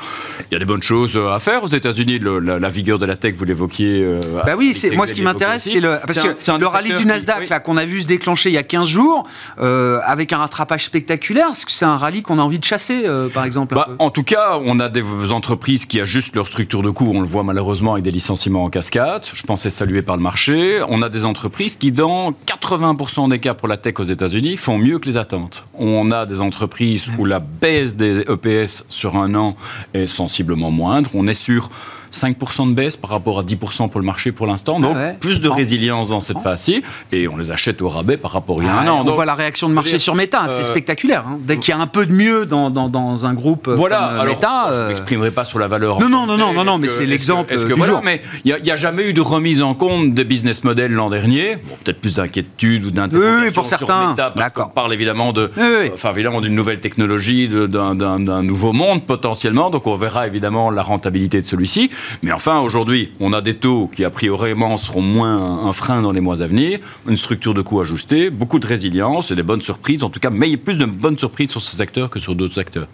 Il 0.52 0.54
y 0.54 0.56
a 0.56 0.60
des 0.60 0.66
bonnes 0.66 0.84
choses 0.84 1.18
à 1.32 1.39
faire 1.39 1.64
aux 1.64 1.68
États-Unis. 1.68 2.20
Le- 2.20 2.38
La, 2.38 2.60
la 2.60 2.70
vigueur 2.70 3.00
de 3.00 3.08
la 3.08 3.16
tech, 3.16 3.34
vous 3.34 3.46
l'évoquiez. 3.46 4.04
euh, 4.04 4.20
Bah 4.46 4.54
oui, 4.56 4.76
c'est 4.76 4.91
moi 4.96 5.08
ce 5.08 5.14
qui 5.14 5.24
m'intéresse, 5.24 5.64
c'est 5.64 5.80
le 5.80 5.89
aussi. 5.89 6.00
parce 6.06 6.14
C'est 6.20 6.28
un- 6.28 6.34
que 6.34 6.38
c'est 6.41 6.52
un 6.52 6.58
le 6.60 6.68
rallye 6.68 6.93
du 6.93 7.06
Nasdaq 7.08 7.38
oui. 7.39 7.48
là 7.50 7.60
qu'on 7.60 7.78
a 7.78 7.86
vu 7.86 8.04
se 8.04 8.08
déclencher 8.08 8.34
il 8.43 8.51
y 8.51 8.57
a 8.57 8.63
15 8.63 8.88
jours 8.88 9.25
euh, 9.61 9.99
avec 10.05 10.33
un 10.33 10.39
rattrapage 10.39 10.83
spectaculaire. 10.86 11.47
Est-ce 11.51 11.65
que 11.65 11.71
c'est 11.71 11.86
un 11.86 11.95
rallye 11.95 12.21
qu'on 12.21 12.39
a 12.39 12.41
envie 12.41 12.59
de 12.59 12.65
chasser, 12.65 13.03
euh, 13.05 13.29
par 13.29 13.45
exemple 13.45 13.75
Bah, 13.75 13.88
en 13.99 14.09
tout 14.09 14.23
cas, 14.23 14.59
on 14.63 14.79
a 14.81 14.89
des 14.89 15.03
entreprises 15.31 15.86
qui 15.86 16.01
ajustent 16.01 16.36
leur 16.36 16.47
structure 16.47 16.81
de 16.81 16.89
coût. 16.89 17.09
On 17.13 17.21
le 17.21 17.27
voit 17.27 17.43
malheureusement 17.43 17.93
avec 17.93 18.03
des 18.03 18.11
licenciements 18.11 18.65
en 18.65 18.69
cascade. 18.69 19.25
Je 19.33 19.43
pense 19.43 19.61
c'est 19.61 19.69
salué 19.69 20.01
par 20.01 20.17
le 20.17 20.23
marché. 20.23 20.81
On 20.89 21.01
a 21.01 21.07
des 21.09 21.23
entreprises 21.23 21.75
qui, 21.75 21.91
dans 21.93 22.31
80% 22.45 23.29
des 23.29 23.39
cas 23.39 23.53
pour 23.53 23.67
la 23.67 23.77
tech 23.77 23.93
aux 23.99 24.03
États-Unis, 24.03 24.57
font 24.57 24.77
mieux 24.77 24.99
que 24.99 25.07
les 25.07 25.17
attentes. 25.17 25.63
On 25.77 26.11
a 26.11 26.25
des 26.25 26.41
entreprises 26.41 27.07
où 27.17 27.25
la 27.25 27.39
baisse 27.39 27.95
des 27.95 28.21
EPS 28.27 28.86
sur 28.89 29.15
un 29.15 29.33
an 29.36 29.55
est 29.93 30.07
sensiblement 30.07 30.71
moindre. 30.71 31.09
On 31.13 31.27
est 31.27 31.33
sur 31.33 31.69
5% 32.11 32.69
de 32.69 32.73
baisse 32.73 32.95
par 32.95 33.09
rapport 33.09 33.39
à 33.39 33.43
10% 33.43 33.89
pour 33.89 33.99
le 33.99 34.05
marché 34.05 34.31
pour 34.31 34.47
l'instant. 34.47 34.79
Donc, 34.79 34.95
Ah 34.95 34.99
ouais. 35.09 35.17
plus 35.19 35.41
de 35.41 35.49
résilience 35.49 36.09
dans 36.09 36.21
cette 36.21 36.39
phase-ci. 36.39 36.81
Et 37.11 37.27
on 37.27 37.36
les 37.36 37.51
achète 37.51 37.81
au 37.81 37.89
rabais 37.89 38.15
par 38.26 38.32
rapport 38.32 38.59
à 38.59 38.63
il 38.63 38.65
y 38.65 38.69
a 38.69 38.73
un 38.73 38.88
Ah, 38.88 38.91
an. 38.91 39.01
on 39.01 39.03
Donc, 39.03 39.13
voit 39.17 39.26
la 39.26 39.36
réaction 39.36 39.69
de 39.69 39.73
marché 39.76 39.91
dire, 39.91 40.01
sur 40.01 40.15
Meta, 40.15 40.45
c'est 40.47 40.61
euh, 40.61 40.63
spectaculaire. 40.63 41.26
hein. 41.28 41.38
Dès 41.41 41.57
qu'il 41.57 41.76
y 41.76 41.78
a 41.78 41.80
un 41.80 41.86
peu 41.86 42.07
de 42.07 42.11
mieux 42.11 42.47
dans, 42.47 42.71
dans, 42.71 42.89
dans 42.89 43.28
un 43.28 43.36
groupe 43.36 43.69
Voilà, 43.69 43.97
comme 43.97 44.05
euh, 44.17 44.21
alors 44.21 44.36
Meta, 44.36 44.65
je 44.69 44.73
euh, 44.73 44.88
m'exprimerai 44.88 45.30
pas 45.30 45.45
sur 45.45 45.59
la 45.59 45.67
valeur. 45.67 45.99
Non, 45.99 46.09
non, 46.09 46.26
non, 46.26 46.36
non, 46.51 46.63
non, 46.63 46.80
mais 46.80 46.88
c'est 46.88 47.05
l'exemple 47.05 47.55
du 47.55 47.73
voilà, 47.73 47.86
jour. 47.86 48.01
Mais 48.03 48.21
il 48.43 48.55
n'y 48.63 48.71
a, 48.71 48.76
jamais 48.76 49.07
eu 49.07 49.13
de 49.13 49.21
remise 49.21 49.61
en 49.61 49.76
compte 49.76 50.15
des 50.15 50.23
business 50.23 50.63
models 50.63 50.91
l'an 50.91 51.11
dernier. 51.11 51.57
Bon, 51.57 51.78
peut-être 51.84 52.01
plus 52.01 52.15
d'inquiétude 52.15 52.86
ou 52.86 52.89
d'interrogation 52.89 53.38
Oui, 53.41 53.45
oui, 53.49 53.53
pour 53.53 53.67
certains. 53.67 54.09
Meta, 54.09 54.32
parce 54.36 54.53
qu'on 54.53 54.69
parle 54.69 54.91
évidemment 54.91 55.32
de, 55.32 55.51
Oui, 55.55 55.63
oui. 55.84 55.91
enfin 55.93 56.11
évidemment 56.11 56.41
d'une 56.41 56.55
nouvelle 56.55 56.80
technologie, 56.80 57.47
d'un, 57.47 58.41
nouveau 58.41 58.73
monde 58.73 59.03
potentiellement. 59.05 59.69
Donc 59.69 59.86
on 59.86 59.95
verra 59.95 60.26
évidemment 60.26 60.71
la 60.71 60.82
rentabilité 60.82 61.39
de 61.41 61.45
celui-ci. 61.45 61.91
Mais 62.23 62.32
enfin 62.32 62.59
aujourd'hui, 62.59 63.11
on 63.19 63.34
a 63.34 63.41
des 63.41 63.53
taux 63.53 63.88
qui 63.95 64.03
a 64.03 64.09
priori 64.09 64.53
seront 64.78 65.01
moins 65.01 65.67
un 65.67 65.73
frein 65.73 66.01
dans 66.01 66.11
les 66.11 66.21
mois 66.21 66.41
à 66.41 66.47
venir, 66.47 66.80
une 67.07 67.17
structure 67.17 67.53
de 67.53 67.61
coûts 67.61 67.82
ajustée, 67.82 68.14
beaucoup 68.30 68.59
de 68.59 68.68
résilience 68.68 69.32
et 69.32 69.36
des 69.36 69.43
bonnes 69.43 69.61
surprises. 69.61 70.03
En 70.03 70.09
tout 70.09 70.20
cas, 70.20 70.30
mais 70.30 70.47
il 70.47 70.51
y 70.51 70.55
a 70.55 70.57
plus 70.57 70.78
de 70.78 70.86
bonnes 70.86 71.18
surprises 71.18 71.49
sur 71.49 71.61
ce 71.61 71.76
secteur 71.76 72.09
que 72.09 72.20
sur 72.20 72.36
d'autres 72.36 72.55
secteurs. 72.55 72.88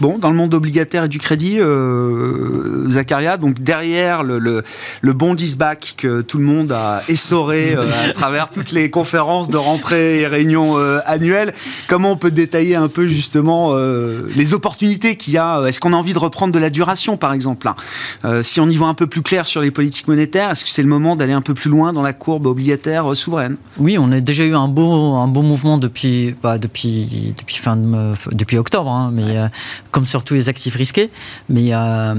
Bon, 0.00 0.18
dans 0.18 0.30
le 0.30 0.36
monde 0.36 0.54
obligataire 0.54 1.04
et 1.04 1.08
du 1.08 1.18
crédit, 1.18 1.58
euh, 1.60 2.88
Zacharia, 2.88 3.36
donc 3.36 3.60
derrière 3.60 4.22
le, 4.22 4.38
le, 4.38 4.62
le 5.00 5.12
bond 5.12 5.34
back 5.56 5.94
que 5.96 6.20
tout 6.20 6.38
le 6.38 6.44
monde 6.44 6.72
a 6.72 7.02
essoré 7.08 7.74
euh, 7.74 7.82
à 8.08 8.12
travers 8.14 8.50
toutes 8.50 8.72
les 8.72 8.90
conférences 8.90 9.48
de 9.48 9.56
rentrée 9.56 10.20
et 10.20 10.26
réunions 10.26 10.78
euh, 10.78 10.98
annuelles, 11.06 11.52
comment 11.88 12.12
on 12.12 12.16
peut 12.16 12.30
détailler 12.30 12.76
un 12.76 12.88
peu 12.88 13.06
justement 13.06 13.70
euh, 13.74 14.22
les 14.36 14.54
opportunités 14.54 15.16
qu'il 15.16 15.34
y 15.34 15.38
a 15.38 15.64
Est-ce 15.66 15.80
qu'on 15.80 15.92
a 15.92 15.96
envie 15.96 16.12
de 16.12 16.18
reprendre 16.18 16.52
de 16.52 16.58
la 16.58 16.70
duration, 16.70 17.16
par 17.16 17.32
exemple 17.32 17.68
hein 17.68 17.76
Euh, 18.24 18.42
Si 18.42 18.60
on 18.60 18.68
y 18.68 18.76
voit 18.76 18.88
un 18.88 18.94
peu 18.94 19.06
plus 19.06 19.22
clair 19.22 19.46
sur 19.46 19.60
les 19.60 19.70
politiques 19.70 20.08
monétaires, 20.08 20.50
est-ce 20.50 20.64
que 20.64 20.70
c'est 20.70 20.82
le 20.82 20.88
moment 20.88 21.16
d'aller 21.16 21.32
un 21.32 21.40
peu 21.40 21.54
plus 21.54 21.70
loin 21.70 21.92
dans 21.92 22.02
la 22.02 22.12
courbe 22.12 22.46
obligataire 22.46 23.14
souveraine? 23.16 23.56
Oui, 23.78 23.96
on 23.98 24.10
a 24.12 24.20
déjà 24.20 24.44
eu 24.44 24.49
un 24.54 24.68
beau, 24.68 25.14
un 25.14 25.28
beau 25.28 25.42
mouvement 25.42 25.78
depuis, 25.78 26.34
bah, 26.42 26.58
depuis, 26.58 27.34
depuis, 27.36 27.56
fin 27.56 27.76
de, 27.76 28.14
depuis 28.32 28.56
octobre, 28.58 28.90
hein, 28.90 29.10
mais, 29.12 29.36
euh, 29.36 29.48
comme 29.90 30.06
sur 30.06 30.24
tous 30.24 30.34
les 30.34 30.48
actifs 30.48 30.74
risqués. 30.74 31.10
Mais, 31.48 31.68
euh, 31.72 32.14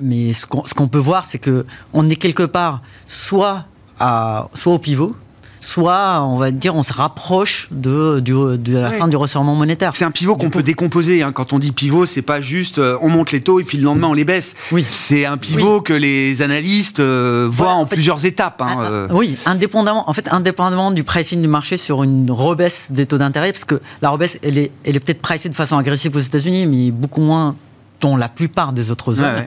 mais 0.00 0.32
ce 0.32 0.46
qu'on 0.46 0.64
ce 0.66 0.74
qu'on 0.74 0.88
peut 0.88 0.98
voir, 0.98 1.24
c'est 1.24 1.38
que 1.38 1.66
on 1.92 2.08
est 2.10 2.16
quelque 2.16 2.42
part 2.42 2.82
soit, 3.06 3.64
à, 4.00 4.48
soit 4.54 4.74
au 4.74 4.78
pivot, 4.78 5.16
soit, 5.66 6.22
on 6.22 6.36
va 6.36 6.50
dire, 6.50 6.74
on 6.74 6.82
se 6.82 6.92
rapproche 6.92 7.68
de, 7.70 8.20
de 8.20 8.72
la 8.72 8.92
fin 8.92 9.08
du 9.08 9.16
resserrement 9.16 9.54
monétaire. 9.54 9.92
C'est 9.94 10.04
un 10.04 10.10
pivot 10.10 10.36
qu'on 10.36 10.50
peut 10.50 10.62
décomposer. 10.62 11.22
Hein. 11.22 11.32
Quand 11.32 11.52
on 11.52 11.58
dit 11.58 11.72
pivot, 11.72 12.06
c'est 12.06 12.22
pas 12.22 12.40
juste 12.40 12.78
euh, 12.78 12.96
on 13.00 13.08
monte 13.08 13.32
les 13.32 13.40
taux 13.40 13.60
et 13.60 13.64
puis 13.64 13.78
le 13.78 13.84
lendemain 13.84 14.08
on 14.08 14.12
les 14.12 14.24
baisse. 14.24 14.54
Oui. 14.72 14.84
C'est 14.92 15.24
un 15.24 15.36
pivot 15.36 15.80
que 15.80 15.92
les 15.92 16.42
analystes 16.42 17.00
euh, 17.00 17.48
voient 17.50 17.72
en, 17.72 17.86
plusieurs 17.86 18.24
étapes. 18.24 18.62
Hein, 18.62 19.08
oui, 19.10 19.36
indépendamment, 19.46 20.08
en 20.08 20.12
fait, 20.12 20.32
indépendamment 20.32 20.90
du 20.90 21.04
pricing 21.04 21.40
du 21.40 21.48
marché 21.48 21.76
sur 21.76 22.02
une 22.02 22.30
rebaisse 22.30 22.88
des 22.90 23.06
taux 23.06 23.18
d'intérêt, 23.18 23.52
parce 23.52 23.64
que 23.64 23.80
la 24.02 24.10
rebaisse, 24.10 24.38
elle 24.42 24.58
est, 24.58 24.70
elle 24.84 24.96
est 24.96 25.00
peut-être 25.00 25.22
pricée 25.22 25.48
de 25.48 25.54
façon 25.54 25.76
agressive 25.76 26.16
aux 26.16 26.20
États-Unis, 26.20 26.66
mais 26.66 26.90
beaucoup 26.90 27.20
moins 27.20 27.56
dans 28.00 28.16
la 28.16 28.28
plupart 28.28 28.72
des 28.72 28.90
autres 28.90 29.14
zones. 29.14 29.46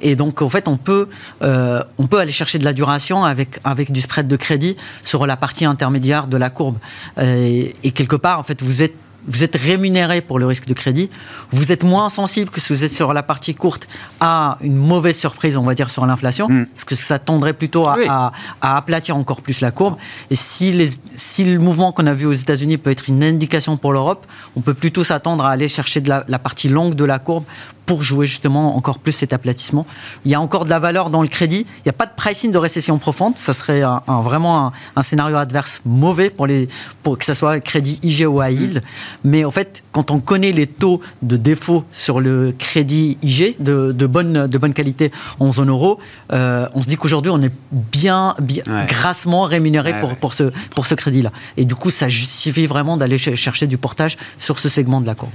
Et 0.00 0.16
donc, 0.16 0.40
en 0.42 0.48
fait, 0.48 0.68
on 0.68 0.76
peut, 0.76 1.08
euh, 1.42 1.82
on 1.98 2.06
peut 2.06 2.18
aller 2.18 2.32
chercher 2.32 2.58
de 2.58 2.64
la 2.64 2.72
duration 2.72 3.24
avec, 3.24 3.60
avec 3.64 3.92
du 3.92 4.00
spread 4.00 4.26
de 4.26 4.36
crédit 4.36 4.76
sur 5.02 5.26
la 5.26 5.36
partie 5.36 5.64
intermédiaire 5.64 6.26
de 6.26 6.36
la 6.36 6.50
courbe. 6.50 6.78
et 7.18 7.90
quelque 7.94 8.16
part, 8.16 8.38
en 8.38 8.42
fait, 8.42 8.62
vous 8.62 8.82
êtes 8.82 8.94
vous 9.28 9.44
êtes 9.44 9.56
rémunéré 9.56 10.20
pour 10.20 10.38
le 10.38 10.46
risque 10.46 10.66
de 10.66 10.74
crédit, 10.74 11.10
vous 11.50 11.72
êtes 11.72 11.84
moins 11.84 12.08
sensible 12.08 12.50
que 12.50 12.60
si 12.60 12.72
vous 12.72 12.84
êtes 12.84 12.92
sur 12.92 13.12
la 13.12 13.22
partie 13.22 13.54
courte 13.54 13.88
à 14.20 14.56
une 14.62 14.76
mauvaise 14.76 15.16
surprise, 15.16 15.56
on 15.56 15.64
va 15.64 15.74
dire, 15.74 15.90
sur 15.90 16.06
l'inflation, 16.06 16.48
mm. 16.48 16.66
parce 16.66 16.84
que 16.84 16.94
ça 16.94 17.18
tendrait 17.18 17.52
plutôt 17.52 17.84
à, 17.86 18.32
aplatir 18.60 19.16
encore 19.16 19.42
plus 19.42 19.60
la 19.60 19.70
courbe. 19.70 19.96
Et 20.30 20.34
si, 20.34 20.72
les, 20.72 20.88
si 21.14 21.44
le 21.44 21.58
mouvement 21.58 21.92
qu'on 21.92 22.06
a 22.06 22.14
vu 22.14 22.26
aux 22.26 22.32
États-Unis 22.32 22.78
peut 22.78 22.90
être 22.90 23.08
une 23.08 23.22
indication 23.22 23.76
pour 23.76 23.92
l'Europe, 23.92 24.26
on 24.56 24.60
peut 24.60 24.74
plutôt 24.74 25.04
s'attendre 25.04 25.44
à 25.44 25.50
aller 25.50 25.68
chercher 25.68 26.00
de 26.00 26.08
la, 26.08 26.24
la 26.28 26.38
partie 26.38 26.68
longue 26.68 26.94
de 26.94 27.04
la 27.04 27.18
courbe 27.18 27.44
pour 27.88 28.02
jouer 28.02 28.26
justement 28.26 28.76
encore 28.76 28.98
plus 28.98 29.12
cet 29.12 29.32
aplatissement. 29.32 29.86
Il 30.26 30.30
y 30.30 30.34
a 30.34 30.40
encore 30.40 30.66
de 30.66 30.70
la 30.70 30.78
valeur 30.78 31.08
dans 31.08 31.22
le 31.22 31.28
crédit. 31.28 31.64
Il 31.78 31.82
n'y 31.86 31.90
a 31.90 31.94
pas 31.94 32.04
de 32.04 32.12
pricing 32.14 32.52
de 32.52 32.58
récession 32.58 32.98
profonde. 32.98 33.38
Ça 33.38 33.54
serait 33.54 33.80
un, 33.82 34.02
vraiment 34.20 34.72
un, 34.94 35.02
scénario 35.02 35.36
adverse 35.36 35.80
mauvais 35.86 36.28
pour, 36.28 36.46
les, 36.46 36.68
pour 37.02 37.16
que 37.16 37.24
ce 37.24 37.32
soit 37.32 37.60
crédit 37.60 37.98
IG 38.02 38.26
ou 38.28 38.42
high 38.42 38.60
yield. 38.60 38.82
Mais 39.24 39.46
en 39.46 39.50
fait, 39.50 39.82
quand 39.92 40.10
on 40.10 40.20
connaît 40.20 40.52
les 40.52 40.66
taux 40.66 41.00
de 41.22 41.38
défaut 41.38 41.82
sur 41.90 42.20
le 42.20 42.54
crédit 42.58 43.16
IG 43.22 43.56
de, 43.58 43.92
de 43.92 44.06
bonne, 44.06 44.46
de 44.46 44.58
bonne 44.58 44.74
qualité 44.74 45.10
en 45.40 45.50
zone 45.50 45.70
euro, 45.70 45.98
euh, 46.34 46.68
on 46.74 46.82
se 46.82 46.90
dit 46.90 46.98
qu'aujourd'hui, 46.98 47.32
on 47.32 47.40
est 47.40 47.52
bien, 47.72 48.36
bien 48.42 48.64
grassement 48.86 49.44
rémunéré 49.44 49.98
pour, 49.98 50.14
pour 50.16 50.34
ce, 50.34 50.52
pour 50.74 50.84
ce 50.84 50.94
crédit-là. 50.94 51.32
Et 51.56 51.64
du 51.64 51.74
coup, 51.74 51.90
ça 51.90 52.10
justifie 52.10 52.66
vraiment 52.66 52.98
d'aller 52.98 53.16
chercher 53.16 53.66
du 53.66 53.78
portage 53.78 54.18
sur 54.36 54.58
ce 54.58 54.68
segment 54.68 55.00
de 55.00 55.06
la 55.06 55.14
courbe. 55.14 55.32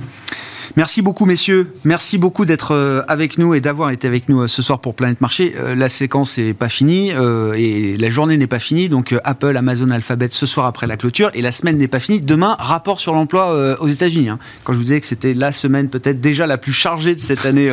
Merci 0.76 1.04
beaucoup, 1.04 1.26
messieurs. 1.26 1.72
Merci 1.84 2.18
beaucoup 2.18 2.46
d'être 2.46 2.72
euh, 2.72 3.04
avec 3.08 3.38
nous 3.38 3.54
et 3.54 3.62
d'avoir 3.62 3.92
été 3.92 4.08
avec 4.08 4.28
nous 4.28 4.42
euh, 4.42 4.48
ce 4.48 4.64
soir 4.64 4.80
pour 4.80 4.96
Planète 4.96 5.22
Marché. 5.22 5.54
Euh, 5.56 5.76
la 5.76 5.88
séquence 5.88 6.40
n'est 6.40 6.56
pas 6.56 6.68
finie 6.68 7.12
et 7.56 7.96
la 7.98 8.10
journée 8.10 8.38
n'est 8.38 8.48
pas 8.48 8.58
finie. 8.58 8.90
Donc, 8.90 9.16
Apple, 9.24 9.56
Amazon, 9.56 9.92
Alphabet 9.92 10.30
ce 10.32 10.48
soir 10.48 10.66
après 10.66 10.88
la 10.88 10.98
clôture 10.98 11.30
et 11.36 11.44
la 11.44 11.52
semaine 11.52 11.78
n'est 11.78 11.88
pas 11.88 12.00
finie. 12.00 12.22
Demain, 12.22 12.56
rapport 12.58 13.00
sur 13.00 13.14
l'emploi 13.14 13.78
aux 13.80 13.88
États-Unis. 13.88 14.30
Hein. 14.30 14.40
Quand 14.64 14.74
je 14.74 14.80
vous 14.80 14.84
disais 14.84 15.00
que 15.00 15.08
c'était 15.08 15.36
la 15.36 15.52
semaine 15.52 15.90
peut-être 15.90 16.20
déjà 16.20 16.48
la 16.48 16.58
plus 16.58 16.74
chargée 16.74 17.14
de 17.16 17.22
cette 17.22 17.46
année 17.46 17.70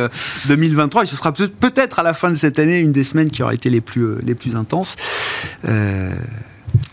2023 0.47 1.03
et 1.03 1.05
ce 1.05 1.15
sera 1.15 1.31
peut-être 1.31 1.99
à 1.99 2.03
la 2.03 2.13
fin 2.13 2.29
de 2.29 2.35
cette 2.35 2.59
année 2.59 2.79
une 2.79 2.91
des 2.91 3.03
semaines 3.03 3.29
qui 3.29 3.41
aura 3.41 3.53
été 3.53 3.69
les 3.69 3.81
plus, 3.81 4.21
les 4.21 4.35
plus 4.35 4.55
intenses. 4.55 4.95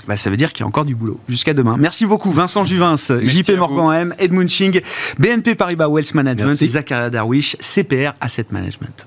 Bah, 0.09 0.17
ça 0.17 0.31
veut 0.31 0.39
dire 0.39 0.55
qu'il 0.55 0.63
y 0.63 0.65
a 0.65 0.67
encore 0.67 0.87
du 0.87 0.95
boulot. 0.95 1.21
Jusqu'à 1.29 1.53
demain. 1.53 1.77
Merci 1.79 2.07
beaucoup, 2.07 2.33
Vincent 2.33 2.65
Juvins, 2.65 2.97
JP 2.97 3.51
Morgan 3.59 3.95
M, 3.95 4.15
Edmund 4.19 4.49
Ching, 4.49 4.81
BNP 5.19 5.55
Paribas 5.55 5.89
Wealth 5.89 6.15
Management 6.15 6.61
et 6.63 7.11
Darwish, 7.11 7.57
CPR 7.61 8.15
Asset 8.19 8.47
Management. 8.51 9.07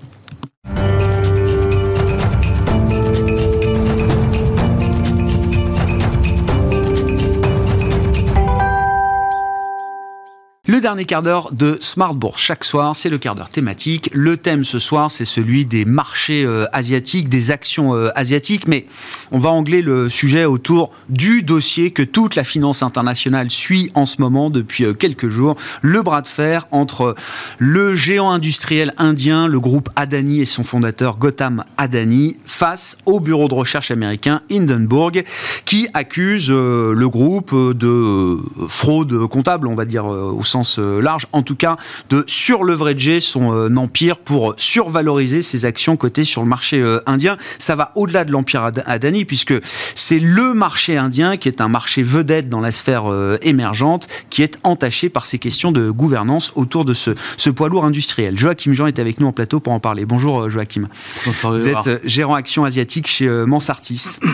Dernier 10.81 11.05
quart 11.05 11.21
d'heure 11.21 11.51
de 11.51 11.77
Smart 11.79 12.15
Bourse. 12.15 12.41
Chaque 12.41 12.63
soir, 12.63 12.95
c'est 12.95 13.09
le 13.09 13.19
quart 13.19 13.35
d'heure 13.35 13.51
thématique. 13.51 14.09
Le 14.13 14.35
thème 14.35 14.65
ce 14.65 14.79
soir, 14.79 15.11
c'est 15.11 15.25
celui 15.25 15.63
des 15.63 15.85
marchés 15.85 16.43
euh, 16.43 16.65
asiatiques, 16.73 17.29
des 17.29 17.51
actions 17.51 17.93
euh, 17.93 18.09
asiatiques. 18.15 18.67
Mais 18.67 18.87
on 19.31 19.37
va 19.37 19.51
angler 19.51 19.83
le 19.83 20.09
sujet 20.09 20.45
autour 20.45 20.89
du 21.07 21.43
dossier 21.43 21.91
que 21.91 22.01
toute 22.01 22.35
la 22.35 22.43
finance 22.43 22.81
internationale 22.81 23.51
suit 23.51 23.91
en 23.93 24.07
ce 24.07 24.21
moment 24.21 24.49
depuis 24.49 24.85
euh, 24.85 24.93
quelques 24.93 25.29
jours. 25.29 25.55
Le 25.83 26.01
bras 26.01 26.23
de 26.23 26.27
fer 26.27 26.67
entre 26.71 27.13
le 27.59 27.95
géant 27.95 28.31
industriel 28.31 28.91
indien, 28.97 29.47
le 29.47 29.59
groupe 29.59 29.89
Adani 29.95 30.39
et 30.39 30.45
son 30.45 30.63
fondateur 30.63 31.17
Gautam 31.17 31.63
Adani, 31.77 32.37
face 32.43 32.97
au 33.05 33.19
bureau 33.19 33.47
de 33.47 33.53
recherche 33.53 33.91
américain 33.91 34.41
Hindenburg, 34.51 35.23
qui 35.65 35.87
accuse 35.93 36.49
le 36.49 37.07
groupe 37.07 37.53
de 37.53 38.39
fraude 38.67 39.27
comptable, 39.27 39.67
on 39.67 39.75
va 39.75 39.85
dire, 39.85 40.05
au 40.05 40.43
sens 40.43 40.70
euh, 40.79 41.01
large, 41.01 41.27
en 41.31 41.43
tout 41.43 41.55
cas 41.55 41.77
de 42.09 42.23
surleverager 42.27 43.21
son 43.21 43.53
euh, 43.53 43.75
empire 43.75 44.17
pour 44.17 44.53
survaloriser 44.57 45.41
ses 45.41 45.65
actions 45.65 45.97
cotées 45.97 46.25
sur 46.25 46.41
le 46.41 46.47
marché 46.47 46.79
euh, 46.79 46.99
indien. 47.05 47.37
Ça 47.59 47.75
va 47.75 47.91
au-delà 47.95 48.25
de 48.25 48.31
l'empire 48.31 48.71
Adani, 48.85 49.25
puisque 49.25 49.53
c'est 49.95 50.19
le 50.19 50.53
marché 50.53 50.97
indien 50.97 51.37
qui 51.37 51.47
est 51.47 51.61
un 51.61 51.67
marché 51.67 52.03
vedette 52.03 52.49
dans 52.49 52.59
la 52.59 52.71
sphère 52.71 53.03
émergente, 53.41 54.07
qui 54.29 54.43
est 54.43 54.57
entaché 54.63 55.09
par 55.09 55.25
ces 55.25 55.39
questions 55.39 55.71
de 55.71 55.89
gouvernance 55.89 56.51
autour 56.55 56.85
de 56.85 56.93
ce, 56.93 57.11
ce 57.37 57.49
poids 57.49 57.69
lourd 57.69 57.85
industriel. 57.85 58.37
Joachim 58.37 58.73
Jean 58.73 58.87
est 58.87 58.99
avec 58.99 59.19
nous 59.19 59.27
en 59.27 59.31
plateau 59.31 59.59
pour 59.59 59.73
en 59.73 59.79
parler. 59.79 60.05
Bonjour 60.05 60.49
Joachim. 60.49 60.87
Bonsoir, 61.25 61.53
Vous 61.53 61.67
êtes 61.67 62.01
gérant 62.03 62.35
action 62.35 62.63
asiatique 62.65 63.07
chez 63.07 63.29
Mansartis. 63.45 64.17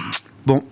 Bon, 0.45 0.63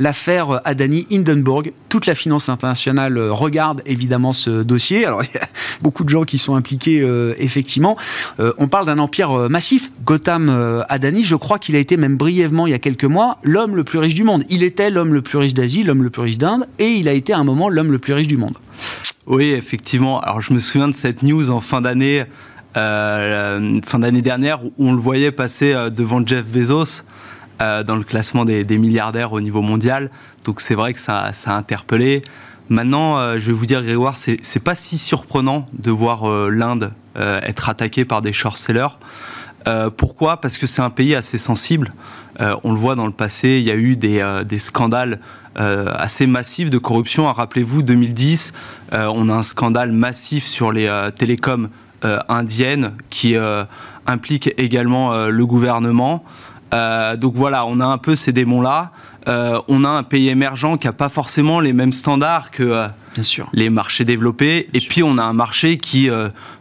l'affaire 0.00 0.60
Adani 0.64 1.06
Hindenburg. 1.12 1.72
Toute 1.88 2.06
la 2.06 2.14
finance 2.14 2.48
internationale 2.48 3.16
euh, 3.18 3.32
regarde 3.32 3.82
évidemment 3.86 4.32
ce 4.32 4.62
dossier. 4.62 5.04
Alors, 5.04 5.22
il 5.24 5.30
y 5.32 5.38
a 5.38 5.46
beaucoup 5.82 6.02
de 6.02 6.08
gens 6.08 6.24
qui 6.24 6.38
sont 6.38 6.56
impliqués, 6.56 7.00
euh, 7.00 7.34
effectivement. 7.38 7.96
Euh, 8.40 8.52
on 8.58 8.66
parle 8.66 8.86
d'un 8.86 8.98
empire 8.98 9.48
massif. 9.48 9.92
Gotham 10.04 10.84
Adani, 10.88 11.22
je 11.22 11.36
crois 11.36 11.58
qu'il 11.58 11.76
a 11.76 11.78
été 11.78 11.96
même 11.96 12.16
brièvement, 12.16 12.66
il 12.66 12.70
y 12.70 12.74
a 12.74 12.78
quelques 12.78 13.04
mois, 13.04 13.38
l'homme 13.42 13.76
le 13.76 13.84
plus 13.84 13.98
riche 13.98 14.14
du 14.14 14.24
monde. 14.24 14.44
Il 14.48 14.62
était 14.62 14.90
l'homme 14.90 15.14
le 15.14 15.22
plus 15.22 15.38
riche 15.38 15.54
d'Asie, 15.54 15.84
l'homme 15.84 16.02
le 16.02 16.10
plus 16.10 16.22
riche 16.22 16.38
d'Inde, 16.38 16.66
et 16.78 16.88
il 16.88 17.08
a 17.08 17.12
été 17.12 17.32
à 17.32 17.38
un 17.38 17.44
moment 17.44 17.68
l'homme 17.68 17.92
le 17.92 17.98
plus 17.98 18.14
riche 18.14 18.26
du 18.26 18.36
monde. 18.36 18.56
Oui, 19.26 19.50
effectivement. 19.50 20.20
Alors, 20.20 20.40
je 20.40 20.52
me 20.52 20.58
souviens 20.58 20.88
de 20.88 20.94
cette 20.94 21.22
news 21.22 21.50
en 21.50 21.60
fin 21.60 21.80
d'année. 21.82 22.24
fin 22.74 23.98
d'année 23.98 24.22
dernière 24.22 24.64
où 24.64 24.72
on 24.78 24.92
le 24.92 25.00
voyait 25.00 25.32
passer 25.32 25.74
devant 25.90 26.24
Jeff 26.24 26.46
Bezos 26.46 27.02
euh, 27.60 27.82
dans 27.82 27.96
le 27.96 28.04
classement 28.04 28.46
des, 28.46 28.64
milliardaires 28.78 29.34
au 29.34 29.40
niveau 29.40 29.60
mondial. 29.60 30.10
Donc 30.44 30.62
c'est 30.62 30.74
vrai 30.74 30.94
que 30.94 30.98
ça, 30.98 31.30
a 31.44 31.54
interpellé. 31.54 32.22
Maintenant, 32.70 33.18
euh, 33.18 33.36
je 33.38 33.46
vais 33.48 33.52
vous 33.52 33.66
dire, 33.66 33.82
Grégoire, 33.82 34.16
c'est 34.16 34.64
pas 34.64 34.74
si 34.74 34.96
surprenant 34.96 35.66
de 35.78 35.90
voir 35.90 36.28
euh, 36.28 36.48
l'Inde 36.50 36.92
être 37.16 37.68
attaquée 37.68 38.04
par 38.06 38.22
des 38.22 38.32
short-sellers. 38.32 38.96
pourquoi? 39.96 40.40
Parce 40.40 40.56
que 40.56 40.66
c'est 40.66 40.80
un 40.80 40.90
pays 40.90 41.14
assez 41.14 41.38
sensible. 41.38 41.92
on 42.38 42.72
le 42.72 42.78
voit 42.78 42.94
dans 42.94 43.06
le 43.06 43.12
passé, 43.12 43.58
il 43.58 43.64
y 43.64 43.70
a 43.70 43.74
eu 43.74 43.96
des, 43.96 44.24
des 44.46 44.58
scandales 44.60 45.18
assez 45.56 46.28
massifs 46.28 46.70
de 46.70 46.78
corruption. 46.78 47.28
Ah, 47.28 47.32
rappelez-vous, 47.32 47.82
2010, 47.82 48.52
on 48.92 49.28
a 49.28 49.34
un 49.34 49.42
scandale 49.42 49.90
massif 49.90 50.46
sur 50.46 50.70
les 50.70 50.88
télécoms 51.16 51.68
indiennes 52.28 52.92
qui 53.10 53.34
implique 54.06 54.54
également 54.56 55.26
le 55.26 55.46
gouvernement. 55.46 56.24
Euh, 56.72 57.16
donc 57.16 57.34
voilà, 57.34 57.66
on 57.66 57.80
a 57.80 57.86
un 57.86 57.98
peu 57.98 58.16
ces 58.16 58.32
démons-là. 58.32 58.92
Euh, 59.28 59.60
on 59.68 59.84
a 59.84 59.88
un 59.88 60.02
pays 60.02 60.28
émergent 60.28 60.78
qui 60.78 60.86
n'a 60.86 60.94
pas 60.94 61.10
forcément 61.10 61.60
les 61.60 61.74
mêmes 61.74 61.92
standards 61.92 62.50
que 62.50 62.62
euh, 62.62 62.88
Bien 63.12 63.22
sûr. 63.22 63.50
les 63.52 63.68
marchés 63.68 64.06
développés. 64.06 64.70
et 64.72 64.80
puis 64.80 65.02
on 65.02 65.18
a 65.18 65.22
un 65.22 65.34
marché 65.34 65.76
qui, 65.76 66.08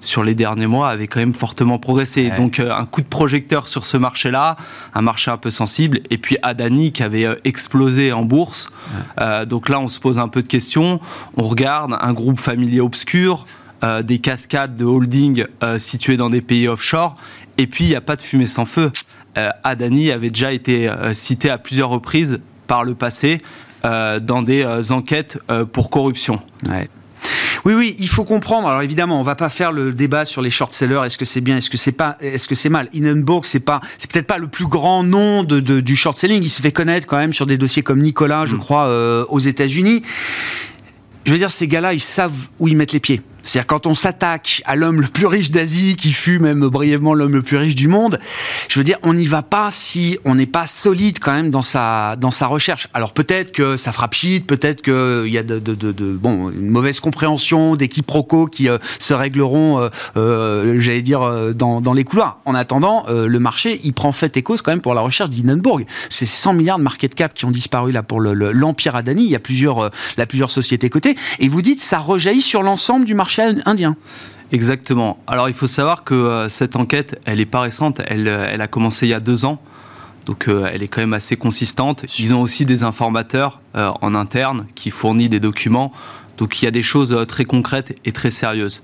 sur 0.01 0.23
les 0.23 0.35
derniers 0.35 0.67
mois, 0.67 0.89
avait 0.89 1.07
quand 1.07 1.19
même 1.19 1.33
fortement 1.33 1.77
progressé. 1.77 2.31
Donc 2.37 2.59
un 2.59 2.85
coup 2.85 3.01
de 3.01 3.07
projecteur 3.07 3.69
sur 3.69 3.85
ce 3.85 3.97
marché-là, 3.97 4.57
un 4.93 5.01
marché 5.01 5.31
un 5.31 5.37
peu 5.37 5.51
sensible. 5.51 5.99
Et 6.09 6.17
puis 6.17 6.37
Adani 6.41 6.91
qui 6.91 7.03
avait 7.03 7.27
explosé 7.43 8.11
en 8.11 8.23
bourse. 8.23 8.69
donc 9.47 9.69
là, 9.69 9.79
on 9.79 9.87
se 9.87 9.99
pose 9.99 10.17
un 10.17 10.27
peu 10.27 10.41
de 10.41 10.47
questions. 10.47 10.99
On 11.37 11.43
regarde 11.43 11.95
un 12.01 12.13
groupe 12.13 12.39
familier 12.39 12.81
obscur. 12.81 13.45
des 14.03 14.19
cascades 14.19 14.75
de 14.75 14.85
holding 14.85 15.45
situées 15.77 16.17
dans 16.17 16.29
des 16.29 16.41
pays 16.41 16.67
offshore, 16.67 17.15
et 17.57 17.67
puis 17.67 17.85
il 17.85 17.89
n'y 17.89 17.95
a 17.95 18.01
pas 18.01 18.15
de 18.15 18.21
fumée 18.21 18.47
sans 18.47 18.65
feu. 18.65 18.91
Euh, 19.37 19.49
Adani 19.63 20.11
avait 20.11 20.29
déjà 20.29 20.51
été 20.51 20.89
euh, 20.89 21.13
cité 21.13 21.49
à 21.49 21.57
plusieurs 21.57 21.89
reprises 21.89 22.39
par 22.67 22.83
le 22.83 22.95
passé 22.95 23.39
euh, 23.85 24.19
dans 24.19 24.41
des 24.41 24.65
enquêtes 24.91 25.39
pour 25.71 25.89
corruption. 25.89 26.41
Oui, 27.65 27.73
oui, 27.73 27.95
il 27.99 28.07
faut 28.07 28.23
comprendre. 28.23 28.67
Alors 28.67 28.81
évidemment, 28.81 29.19
on 29.19 29.23
va 29.23 29.35
pas 29.35 29.49
faire 29.49 29.71
le 29.71 29.91
débat 29.91 30.25
sur 30.25 30.41
les 30.41 30.49
short-sellers. 30.49 31.01
Est-ce 31.05 31.17
que 31.17 31.25
c'est 31.25 31.41
bien, 31.41 31.57
est-ce 31.57 31.69
que 31.69 31.77
c'est 31.77 31.91
pas, 31.91 32.15
est-ce 32.21 32.47
que 32.47 32.55
c'est 32.55 32.69
mal? 32.69 32.87
Hindenburg, 32.95 33.45
c'est 33.45 33.59
pas, 33.59 33.81
c'est 33.97 34.09
peut-être 34.09 34.27
pas 34.27 34.37
le 34.37 34.47
plus 34.47 34.67
grand 34.67 35.03
nom 35.03 35.43
de, 35.43 35.59
du 35.59 35.95
short-selling. 35.95 36.41
Il 36.41 36.49
s'est 36.49 36.61
fait 36.61 36.71
connaître 36.71 37.05
quand 37.05 37.17
même 37.17 37.33
sur 37.33 37.45
des 37.45 37.57
dossiers 37.57 37.83
comme 37.83 37.99
Nicolas, 37.99 38.45
je 38.45 38.55
mm. 38.55 38.59
crois, 38.59 39.25
aux 39.29 39.39
États-Unis. 39.39 40.03
Je 41.25 41.31
veux 41.31 41.37
dire, 41.37 41.51
ces 41.51 41.67
gars-là, 41.67 41.93
ils 41.93 41.99
savent 41.99 42.49
où 42.59 42.67
ils 42.67 42.77
mettent 42.77 42.93
les 42.93 42.99
pieds. 42.99 43.21
C'est-à-dire 43.43 43.67
quand 43.67 43.87
on 43.87 43.95
s'attaque 43.95 44.61
à 44.65 44.75
l'homme 44.75 45.01
le 45.01 45.07
plus 45.07 45.25
riche 45.25 45.51
d'Asie, 45.51 45.95
qui 45.95 46.13
fut 46.13 46.39
même 46.39 46.67
brièvement 46.67 47.13
l'homme 47.13 47.33
le 47.33 47.41
plus 47.41 47.57
riche 47.57 47.75
du 47.75 47.87
monde, 47.87 48.19
je 48.67 48.79
veux 48.79 48.83
dire, 48.83 48.97
on 49.03 49.13
n'y 49.13 49.27
va 49.27 49.41
pas 49.41 49.71
si 49.71 50.17
on 50.25 50.35
n'est 50.35 50.45
pas 50.45 50.67
solide 50.67 51.19
quand 51.19 51.31
même 51.31 51.49
dans 51.49 51.61
sa 51.61 52.15
dans 52.15 52.31
sa 52.31 52.47
recherche. 52.47 52.87
Alors 52.93 53.13
peut-être 53.13 53.51
que 53.51 53.77
ça 53.77 53.91
frappe 53.91 54.13
shit, 54.13 54.45
peut-être 54.45 54.81
qu'il 54.81 55.31
y 55.31 55.37
a 55.37 55.43
de, 55.43 55.59
de, 55.59 55.73
de, 55.75 56.11
bon 56.17 56.49
une 56.49 56.69
mauvaise 56.69 56.99
compréhension, 56.99 57.75
des 57.75 57.87
quiproquos 57.87 58.47
qui 58.47 58.69
euh, 58.69 58.77
se 58.99 59.13
régleront, 59.13 59.79
euh, 59.79 59.89
euh, 60.17 60.79
j'allais 60.79 61.01
dire 61.01 61.53
dans, 61.53 61.81
dans 61.81 61.93
les 61.93 62.03
couloirs. 62.03 62.39
En 62.45 62.55
attendant, 62.55 63.05
le 63.09 63.39
marché 63.39 63.79
il 63.83 63.93
prend 63.93 64.11
fait 64.11 64.35
et 64.37 64.41
cause 64.41 64.61
quand 64.61 64.71
même 64.71 64.81
pour 64.81 64.93
la 64.93 65.01
recherche 65.01 65.29
d'Hindenburg. 65.29 65.85
C'est 66.09 66.25
100 66.25 66.53
milliards 66.53 66.77
de 66.77 66.83
market 66.83 67.15
cap 67.15 67.33
qui 67.33 67.45
ont 67.45 67.51
disparu 67.51 67.91
là 67.91 68.03
pour 68.03 68.19
l'empire 68.21 68.93
le, 68.93 68.99
Adani. 68.99 69.23
Il 69.23 69.31
y 69.31 69.35
a 69.35 69.39
plusieurs 69.39 69.91
la 70.17 70.25
plusieurs 70.25 70.51
sociétés 70.51 70.89
cotées 70.89 71.15
et 71.39 71.47
vous 71.47 71.61
dites 71.61 71.81
ça 71.81 71.97
rejaillit 71.97 72.41
sur 72.41 72.63
l'ensemble 72.63 73.05
du 73.05 73.13
marché 73.13 73.28
indien. 73.65 73.95
Exactement. 74.51 75.19
Alors 75.27 75.47
il 75.47 75.53
faut 75.53 75.67
savoir 75.67 76.03
que 76.03 76.15
euh, 76.15 76.49
cette 76.49 76.75
enquête, 76.75 77.19
elle 77.25 77.37
n'est 77.37 77.45
pas 77.45 77.61
récente, 77.61 78.01
elle, 78.07 78.27
euh, 78.27 78.47
elle, 78.51 78.61
a 78.61 78.67
commencé 78.67 79.05
il 79.05 79.09
y 79.09 79.13
a 79.13 79.19
deux 79.19 79.45
ans. 79.45 79.61
Donc 80.25 80.47
euh, 80.47 80.69
elle 80.73 80.81
est 80.81 80.87
quand 80.87 81.01
même 81.01 81.13
assez 81.13 81.37
consistante. 81.37 82.05
Ils 82.17 82.33
ont 82.33 82.41
aussi 82.41 82.65
des 82.65 82.83
informateurs 82.83 83.61
en 83.73 84.15
interne 84.15 84.65
qui 84.75 84.89
fournissent 84.89 85.29
des 85.29 85.39
documents. 85.39 85.91
Donc 86.37 86.61
il 86.61 86.65
y 86.65 86.67
a 86.67 86.71
des 86.71 86.83
choses 86.83 87.15
très 87.27 87.45
concrètes 87.45 87.95
et 88.05 88.11
très 88.11 88.31
sérieuses. 88.31 88.81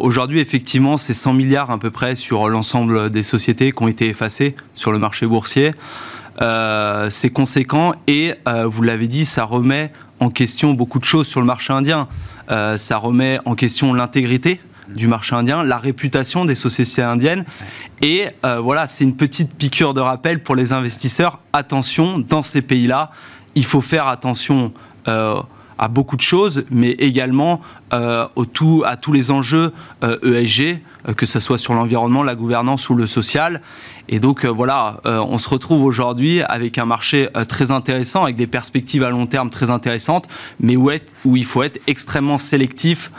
Aujourd'hui, 0.00 0.40
effectivement, 0.40 0.98
c'est 0.98 1.14
100 1.14 1.32
milliards 1.32 1.70
à 1.70 1.78
peu 1.78 1.90
près 1.90 2.14
sur 2.14 2.48
l'ensemble 2.48 3.10
des 3.10 3.22
sociétés 3.22 3.72
qui 3.72 3.82
ont 3.82 3.88
été 3.88 4.08
effacées 4.08 4.54
sur 4.74 4.92
le 4.92 4.98
marché 4.98 5.26
boursier. 5.26 5.72
c'est 6.38 7.30
conséquent 7.32 7.94
et, 8.06 8.34
vous 8.66 8.82
l'avez 8.82 9.08
dit, 9.08 9.24
ça 9.24 9.44
remet 9.44 9.92
en 10.20 10.30
question 10.30 10.72
beaucoup 10.72 10.98
de 10.98 11.04
choses 11.04 11.26
sur 11.26 11.40
le 11.40 11.46
marché 11.46 11.72
indien. 11.72 12.08
Ça 12.76 12.96
remet 12.98 13.38
en 13.44 13.54
question 13.54 13.94
l'intégrité 13.94 14.60
du 14.88 15.06
marché 15.06 15.34
indien, 15.34 15.62
la 15.62 15.78
réputation 15.78 16.44
des 16.44 16.54
sociétés 16.54 17.02
indiennes. 17.02 17.44
Et 18.00 18.26
euh, 18.44 18.60
voilà, 18.60 18.86
c'est 18.86 19.04
une 19.04 19.16
petite 19.16 19.54
piqûre 19.54 19.94
de 19.94 20.00
rappel 20.00 20.42
pour 20.42 20.54
les 20.54 20.72
investisseurs. 20.72 21.40
Attention, 21.52 22.18
dans 22.18 22.42
ces 22.42 22.62
pays-là, 22.62 23.10
il 23.54 23.64
faut 23.64 23.80
faire 23.80 24.06
attention. 24.06 24.72
Euh, 25.08 25.40
à 25.78 25.88
beaucoup 25.88 26.16
de 26.16 26.22
choses, 26.22 26.64
mais 26.70 26.90
également 26.92 27.60
euh, 27.92 28.26
au 28.36 28.44
tout, 28.44 28.82
à 28.86 28.96
tous 28.96 29.12
les 29.12 29.30
enjeux 29.30 29.72
ESG, 30.02 30.80
e 31.08 31.12
que 31.12 31.26
ce 31.26 31.40
soit 31.40 31.58
sur 31.58 31.74
l'environnement, 31.74 32.22
la 32.22 32.34
gouvernance 32.34 32.88
ou 32.88 32.94
le 32.94 33.06
social. 33.06 33.60
Et 34.08 34.20
donc 34.20 34.44
voilà, 34.44 35.00
on 35.04 35.38
se 35.38 35.48
retrouve 35.48 35.84
aujourd'hui 35.84 36.42
avec 36.42 36.78
un 36.78 36.84
marché 36.84 37.28
très 37.48 37.70
intéressant, 37.70 38.24
avec 38.24 38.36
des 38.36 38.46
perspectives 38.46 39.02
à 39.02 39.10
long 39.10 39.26
terme 39.26 39.50
très 39.50 39.70
intéressantes, 39.70 40.28
mais 40.60 40.76
où, 40.76 40.90
où 41.24 41.36
il 41.36 41.44
faut 41.44 41.62
être 41.62 41.80
extrêmement 41.86 42.38
sélectif 42.38 43.10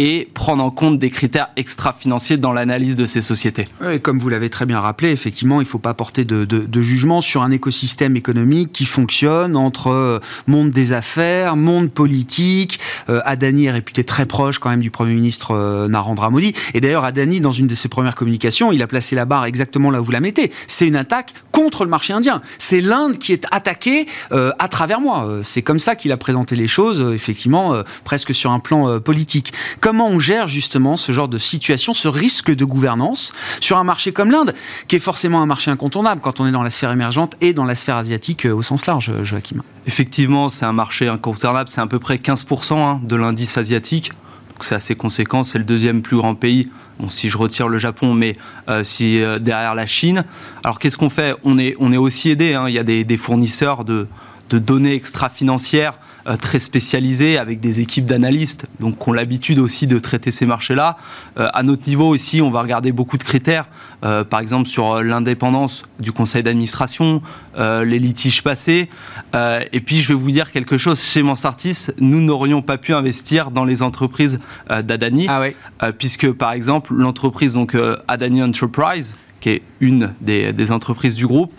et 0.00 0.30
prendre 0.32 0.64
en 0.64 0.70
compte 0.70 0.98
des 0.98 1.10
critères 1.10 1.50
extra-financiers 1.56 2.38
dans 2.38 2.54
l'analyse 2.54 2.96
de 2.96 3.04
ces 3.04 3.20
sociétés. 3.20 3.66
comme 4.02 4.18
vous 4.18 4.30
l'avez 4.30 4.48
très 4.48 4.64
bien 4.64 4.80
rappelé, 4.80 5.10
effectivement, 5.10 5.60
il 5.60 5.64
ne 5.64 5.68
faut 5.68 5.78
pas 5.78 5.92
porter 5.92 6.24
de, 6.24 6.80
jugement 6.80 7.20
sur 7.20 7.42
un 7.42 7.50
écosystème 7.50 8.16
économique 8.16 8.72
qui 8.72 8.86
fonctionne 8.86 9.56
entre 9.56 9.88
euh, 9.88 10.18
monde 10.46 10.70
des 10.70 10.94
affaires, 10.94 11.54
monde 11.54 11.90
politique. 11.90 12.80
Euh, 13.10 13.20
Adani 13.26 13.66
est 13.66 13.72
réputé 13.72 14.02
très 14.02 14.24
proche 14.24 14.58
quand 14.58 14.70
même 14.70 14.80
du 14.80 14.90
Premier 14.90 15.12
ministre 15.12 15.54
euh, 15.54 15.86
Narendra 15.86 16.30
Modi. 16.30 16.54
Et 16.72 16.80
d'ailleurs, 16.80 17.04
Adani, 17.04 17.40
dans 17.40 17.52
une 17.52 17.66
de 17.66 17.74
ses 17.74 17.88
premières 17.88 18.14
communications, 18.14 18.72
il 18.72 18.80
a 18.80 18.86
placé 18.86 19.14
la 19.14 19.26
barre 19.26 19.44
exactement 19.44 19.90
là 19.90 20.00
où 20.00 20.04
vous 20.04 20.12
la 20.12 20.20
mettez. 20.20 20.50
C'est 20.66 20.88
une 20.88 20.96
attaque 20.96 21.34
contre 21.52 21.84
le 21.84 21.90
marché 21.90 22.14
indien. 22.14 22.40
C'est 22.56 22.80
l'Inde 22.80 23.18
qui 23.18 23.34
est 23.34 23.44
attaquée 23.50 24.06
à 24.30 24.68
travers 24.68 25.00
moi. 25.00 25.40
C'est 25.42 25.60
comme 25.60 25.78
ça 25.78 25.94
qu'il 25.94 26.12
a 26.12 26.16
présenté 26.16 26.56
les 26.56 26.68
choses, 26.68 27.12
effectivement, 27.14 27.82
presque 28.04 28.34
sur 28.34 28.52
un 28.52 28.60
plan 28.60 29.00
politique. 29.00 29.52
Comment 29.90 30.06
on 30.06 30.20
gère 30.20 30.46
justement 30.46 30.96
ce 30.96 31.10
genre 31.10 31.26
de 31.26 31.36
situation, 31.36 31.94
ce 31.94 32.06
risque 32.06 32.54
de 32.54 32.64
gouvernance 32.64 33.32
sur 33.58 33.76
un 33.76 33.82
marché 33.82 34.12
comme 34.12 34.30
l'Inde, 34.30 34.54
qui 34.86 34.94
est 34.94 35.00
forcément 35.00 35.42
un 35.42 35.46
marché 35.46 35.72
incontournable 35.72 36.20
quand 36.20 36.38
on 36.38 36.46
est 36.46 36.52
dans 36.52 36.62
la 36.62 36.70
sphère 36.70 36.92
émergente 36.92 37.36
et 37.40 37.52
dans 37.52 37.64
la 37.64 37.74
sphère 37.74 37.96
asiatique 37.96 38.46
euh, 38.46 38.54
au 38.54 38.62
sens 38.62 38.86
large, 38.86 39.10
euh, 39.10 39.24
Joachim 39.24 39.64
Effectivement, 39.88 40.48
c'est 40.48 40.64
un 40.64 40.72
marché 40.72 41.08
incontournable, 41.08 41.68
c'est 41.68 41.80
à 41.80 41.88
peu 41.88 41.98
près 41.98 42.18
15% 42.18 42.78
hein, 42.78 43.00
de 43.02 43.16
l'indice 43.16 43.58
asiatique. 43.58 44.12
C'est 44.60 44.76
assez 44.76 44.94
conséquent, 44.94 45.42
c'est 45.42 45.58
le 45.58 45.64
deuxième 45.64 46.02
plus 46.02 46.18
grand 46.18 46.36
pays 46.36 46.70
si 47.08 47.28
je 47.28 47.36
retire 47.36 47.66
le 47.66 47.78
Japon, 47.78 48.14
mais 48.14 48.36
euh, 48.68 48.84
si 48.84 49.20
derrière 49.40 49.74
la 49.74 49.86
Chine. 49.86 50.22
Alors 50.62 50.78
qu'est-ce 50.78 50.98
qu'on 50.98 51.10
fait? 51.10 51.34
On 51.42 51.58
est, 51.58 51.74
on 51.80 51.92
est 51.92 51.96
aussi 51.96 52.30
aidé. 52.30 52.54
Hein. 52.54 52.68
Il 52.68 52.74
y 52.74 52.78
a 52.78 52.84
des, 52.84 53.16
fournisseurs 53.16 53.84
de, 53.84 54.06
de 54.50 54.60
données 54.60 54.94
extra-financières 54.94 55.94
très 56.38 56.58
spécialisés 56.58 57.38
avec 57.38 57.60
des 57.60 57.80
équipes 57.80 58.06
d'analystes, 58.06 58.66
donc 58.78 58.98
qui 58.98 59.08
ont 59.08 59.12
l'habitude 59.12 59.58
aussi 59.58 59.86
de 59.86 59.98
traiter 59.98 60.30
ces 60.30 60.46
marchés-là. 60.46 60.96
Euh, 61.38 61.48
à 61.52 61.62
notre 61.62 61.88
niveau 61.88 62.08
aussi, 62.08 62.40
on 62.40 62.50
va 62.50 62.62
regarder 62.62 62.92
beaucoup 62.92 63.16
de 63.16 63.22
critères, 63.22 63.68
euh, 64.04 64.24
par 64.24 64.40
exemple 64.40 64.68
sur 64.68 65.02
l'indépendance 65.02 65.82
du 65.98 66.12
conseil 66.12 66.42
d'administration, 66.42 67.22
les 67.58 67.98
litiges 67.98 68.42
passés. 68.42 68.88
et 69.34 69.80
puis, 69.80 70.00
je 70.00 70.08
vais 70.08 70.14
vous 70.14 70.30
dire 70.30 70.50
quelque 70.50 70.78
chose, 70.78 71.02
chez 71.02 71.22
Mansartis, 71.22 71.86
nous 71.98 72.20
n'aurions 72.20 72.62
pas 72.62 72.78
pu 72.78 72.94
investir 72.94 73.50
dans 73.50 73.64
les 73.64 73.82
entreprises 73.82 74.38
d'Adani, 74.68 75.26
ah 75.28 75.92
puisque, 75.92 76.30
par 76.32 76.52
exemple, 76.52 76.94
l'entreprise 76.94 77.54
donc 77.54 77.76
Adani 78.08 78.42
Enterprise, 78.42 79.14
qui 79.40 79.50
est 79.50 79.62
une 79.80 80.12
des, 80.20 80.52
des 80.52 80.72
entreprises 80.72 81.16
du 81.16 81.26
groupe, 81.26 81.52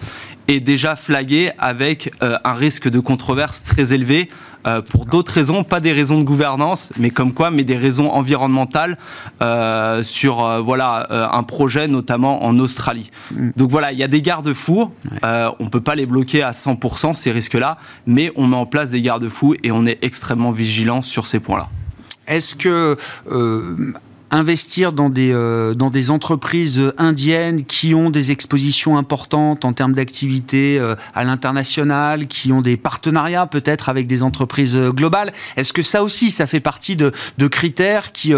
est 0.47 0.59
déjà 0.59 0.95
flaguée 0.95 1.51
avec 1.59 2.11
un 2.21 2.53
risque 2.53 2.89
de 2.89 2.99
controverse 2.99 3.63
très 3.63 3.93
élevé 3.93 4.29
euh, 4.67 4.81
pour 4.81 5.05
d'autres 5.05 5.31
raisons, 5.31 5.63
pas 5.63 5.79
des 5.79 5.91
raisons 5.91 6.19
de 6.19 6.23
gouvernance, 6.23 6.91
mais 6.97 7.09
comme 7.09 7.33
quoi, 7.33 7.51
mais 7.51 7.63
des 7.63 7.77
raisons 7.77 8.09
environnementales 8.11 8.97
euh, 9.41 10.03
sur 10.03 10.45
euh, 10.45 10.59
voilà 10.59 11.07
un 11.33 11.43
projet 11.43 11.87
notamment 11.87 12.43
en 12.43 12.57
Australie. 12.59 13.11
Mm. 13.31 13.51
Donc 13.55 13.71
voilà, 13.71 13.91
il 13.91 13.97
y 13.97 14.03
a 14.03 14.07
des 14.07 14.21
garde-fous. 14.21 14.91
on 15.23 15.69
peut 15.69 15.81
pas 15.81 15.95
les 15.95 16.05
bloquer 16.05 16.43
à 16.43 16.51
100% 16.51 17.15
ces 17.15 17.31
risques-là, 17.31 17.77
mais 18.05 18.31
on 18.35 18.47
met 18.47 18.55
en 18.55 18.65
place 18.65 18.91
des 18.91 19.01
garde-fous 19.01 19.55
et 19.63 19.71
on 19.71 19.85
est 19.85 19.99
extrêmement 20.01 20.51
vigilant 20.51 21.01
sur 21.01 21.27
ces 21.27 21.39
points-là. 21.39 21.67
Est-ce 22.27 22.55
que 22.55 22.97
investir 24.31 24.93
dans 24.93 25.09
des, 25.09 25.31
euh, 25.33 25.75
entreprises 26.09 26.93
indiennes 26.97 27.63
qui 27.63 27.93
ont 27.93 28.09
des 28.09 28.31
expositions 28.31 28.97
importantes 28.97 29.65
en 29.65 29.73
termes 29.73 29.93
d'activité 29.93 30.79
euh, 30.79 30.95
à 31.13 31.23
l'international, 31.23 32.27
qui 32.27 32.51
ont 32.51 32.61
des 32.61 32.77
partenariats 32.77 33.45
peut-être 33.45 33.89
avec 33.89 34.07
des 34.07 34.23
entreprises 34.23 34.75
euh, 34.75 34.91
globales. 34.91 35.33
Est-ce 35.57 35.73
que 35.73 35.83
ça 35.83 36.01
aussi, 36.01 36.31
ça 36.31 36.47
fait 36.47 36.61
partie 36.61 36.95
de, 36.95 37.11
de 37.37 37.47
critères 37.47 38.11
qui 38.13 38.33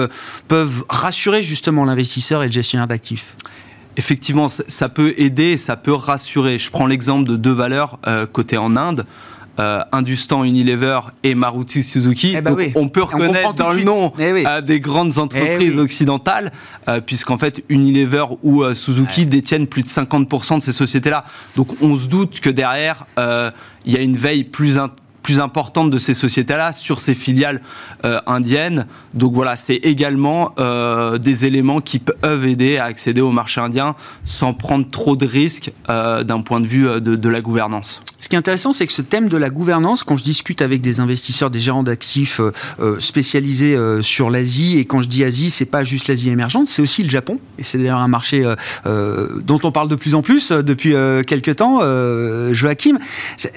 peuvent 0.47 0.83
rassurer 0.89 1.43
justement 1.43 1.85
l'investisseur 1.85 2.43
et 2.43 2.47
le 2.47 2.51
gestionnaire 2.51 2.87
d'actifs? 2.87 3.35
Effectivement, 3.95 4.49
ça 4.49 4.89
peut 4.89 5.13
aider, 5.17 5.57
ça 5.57 5.75
peut 5.75 5.93
rassurer. 5.93 6.57
Je 6.57 6.71
prends 6.71 6.87
l'exemple 6.87 7.29
de 7.29 7.35
deux 7.35 7.51
valeurs 7.51 7.99
côté 8.31 8.57
en 8.57 8.75
Inde 8.75 9.05
euh, 9.59 9.83
Industan 9.91 10.43
Unilever 10.43 10.99
et 11.23 11.35
Maruti 11.35 11.83
Suzuki. 11.83 12.33
Eh 12.35 12.41
ben 12.41 12.55
on 12.75 12.89
peut 12.89 13.03
reconnaître 13.03 13.53
dans 13.53 13.71
le 13.71 13.83
nom 13.83 14.11
eh 14.17 14.45
euh, 14.45 14.61
des 14.61 14.79
grandes 14.79 15.17
entreprises 15.19 15.75
eh 15.77 15.79
occidentales, 15.79 16.51
euh, 16.87 17.01
puisqu'en 17.01 17.37
fait 17.37 17.63
Unilever 17.69 18.25
ou 18.41 18.63
euh, 18.63 18.73
Suzuki 18.73 19.25
détiennent 19.25 19.67
plus 19.67 19.83
de 19.83 19.89
50% 19.89 20.57
de 20.57 20.63
ces 20.63 20.71
sociétés-là. 20.71 21.25
Donc 21.55 21.81
on 21.81 21.95
se 21.95 22.07
doute 22.07 22.39
que 22.39 22.49
derrière, 22.49 23.05
il 23.17 23.93
y 23.93 23.97
a 23.97 24.01
une 24.01 24.17
veille 24.17 24.43
plus, 24.43 24.79
plus 25.21 25.39
importante 25.39 25.91
de 25.91 25.99
ces 25.99 26.13
sociétés-là 26.13 26.73
sur 26.73 27.01
ces 27.01 27.15
filiales 27.15 27.61
indiennes. 28.25 28.87
Donc 29.13 29.33
voilà, 29.33 29.55
c'est 29.55 29.75
également 29.75 30.55
des 31.21 31.45
éléments 31.45 31.81
qui 31.81 31.99
peuvent 31.99 32.45
aider 32.45 32.77
à 32.77 32.85
accéder 32.85 33.21
au 33.21 33.31
marché 33.31 33.61
indien 33.61 33.95
sans 34.25 34.53
prendre 34.53 34.89
trop 34.89 35.15
de 35.15 35.25
risques 35.25 35.71
d'un 35.87 36.41
point 36.41 36.59
de 36.59 36.67
vue 36.67 37.01
de 37.01 37.29
la 37.29 37.41
gouvernance. 37.41 38.01
Ce 38.23 38.29
qui 38.29 38.37
est 38.37 38.39
intéressant, 38.39 38.71
c'est 38.71 38.87
que 38.87 38.93
ce 38.93 39.01
thème 39.01 39.27
de 39.27 39.35
la 39.35 39.49
gouvernance, 39.49 40.05
quand 40.05 40.15
je 40.15 40.23
discute 40.23 40.61
avec 40.61 40.79
des 40.79 41.01
investisseurs, 41.01 41.49
des 41.49 41.59
gérants 41.59 41.83
d'actifs 41.83 42.39
euh, 42.39 42.53
euh, 42.79 42.97
spécialisés 43.01 43.75
euh, 43.75 44.01
sur 44.01 44.29
l'Asie, 44.29 44.77
et 44.77 44.85
quand 44.85 45.01
je 45.01 45.09
dis 45.09 45.25
Asie, 45.25 45.49
c'est 45.49 45.65
pas 45.65 45.83
juste 45.83 46.07
l'Asie 46.07 46.29
émergente, 46.29 46.69
c'est 46.69 46.81
aussi 46.81 47.03
le 47.03 47.09
Japon. 47.09 47.41
Et 47.59 47.63
c'est 47.63 47.77
d'ailleurs 47.77 47.99
un 47.99 48.07
marché 48.07 48.41
dont 48.85 49.59
on 49.63 49.71
parle 49.73 49.89
de 49.89 49.95
plus 49.95 50.15
en 50.15 50.21
plus 50.21 50.51
depuis 50.53 50.95
quelques 51.27 51.57
temps, 51.57 51.81
Joachim. 52.51 52.97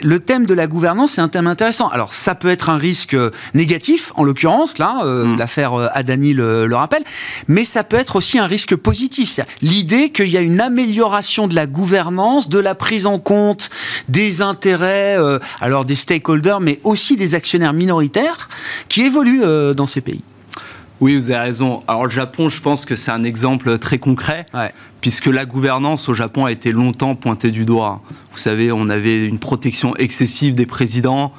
Le 0.02 0.18
thème 0.18 0.46
de 0.46 0.54
la 0.54 0.66
gouvernance, 0.66 1.12
c'est 1.12 1.20
un 1.20 1.28
thème 1.28 1.46
intéressant. 1.46 1.88
Alors, 1.88 2.12
ça 2.12 2.34
peut 2.34 2.48
être 2.48 2.68
un 2.68 2.76
risque 2.76 3.16
négatif, 3.54 4.12
en 4.16 4.24
l'occurrence, 4.24 4.78
là, 4.78 5.04
mm. 5.04 5.38
l'affaire 5.38 5.74
Adani 5.94 6.34
le, 6.34 6.66
le, 6.66 6.76
rappelle, 6.76 7.04
mais 7.46 7.64
ça 7.64 7.84
peut 7.84 7.96
être 7.96 8.16
aussi 8.16 8.38
un 8.38 8.46
risque 8.46 8.74
positif. 8.74 9.40
L'idée 9.62 10.10
qu'il 10.10 10.28
y 10.28 10.36
a 10.36 10.40
une 10.40 10.60
amélioration 10.60 11.46
de 11.46 11.54
la 11.54 11.66
gouvernance, 11.66 12.48
de 12.48 12.58
la 12.58 12.74
prise 12.74 13.06
en 13.06 13.18
compte 13.18 13.70
des 14.08 14.42
intérêts 14.42 14.55
euh, 14.64 15.38
alors 15.60 15.84
des 15.84 15.94
stakeholders, 15.94 16.60
mais 16.60 16.80
aussi 16.84 17.16
des 17.16 17.34
actionnaires 17.34 17.72
minoritaires 17.72 18.48
qui 18.88 19.02
évoluent 19.02 19.44
euh, 19.44 19.74
dans 19.74 19.86
ces 19.86 20.00
pays. 20.00 20.22
Oui, 21.00 21.16
vous 21.16 21.30
avez 21.30 21.40
raison. 21.40 21.80
Alors 21.88 22.06
le 22.06 22.10
Japon, 22.10 22.48
je 22.48 22.60
pense 22.60 22.86
que 22.86 22.96
c'est 22.96 23.10
un 23.10 23.22
exemple 23.22 23.76
très 23.78 23.98
concret, 23.98 24.46
puisque 25.02 25.26
la 25.26 25.44
gouvernance 25.44 26.08
au 26.08 26.14
Japon 26.14 26.46
a 26.46 26.52
été 26.52 26.72
longtemps 26.72 27.14
pointée 27.14 27.50
du 27.50 27.66
doigt. 27.66 28.00
Vous 28.32 28.38
savez, 28.38 28.72
on 28.72 28.88
avait 28.88 29.26
une 29.26 29.38
protection 29.38 29.94
excessive 29.96 30.54
des 30.54 30.64
présidents. 30.64 31.34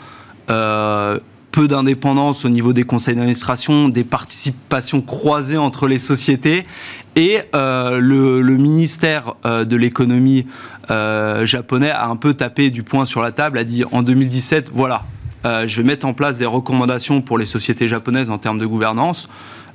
Euh, 0.52 1.20
peu 1.58 1.68
d'indépendance 1.68 2.46
au 2.46 2.50
niveau 2.50 2.72
des 2.72 2.84
conseils 2.84 3.16
d'administration, 3.16 3.90
des 3.90 4.04
participations 4.04 5.02
croisées 5.02 5.58
entre 5.58 5.88
les 5.88 5.98
sociétés. 5.98 6.68
Et 7.16 7.40
euh, 7.56 7.98
le, 8.00 8.58
ministère 8.58 9.34
euh, 9.44 9.66
de 9.66 9.76
l'économie 9.76 10.46
euh, 10.92 11.48
japonais 11.48 11.90
a 11.90 12.10
un 12.10 12.16
peu 12.16 12.36
tapé 12.36 12.70
du 12.70 12.84
poing 12.84 13.06
sur 13.06 13.24
la 13.24 13.32
table, 13.32 13.58
a 13.58 13.64
dit 13.64 13.84
en 13.92 14.04
2017, 14.04 14.70
voilà, 14.72 15.04
je 15.44 15.78
vais 15.78 15.84
mettre 15.88 16.06
en 16.06 16.14
place 16.14 16.38
des 16.38 16.46
recommandations 16.46 17.22
pour 17.22 17.40
les 17.40 17.48
sociétés 17.48 17.88
japonaises 17.88 18.30
en 18.30 18.38
termes 18.38 18.60
de 18.60 18.66
gouvernance. 18.68 19.28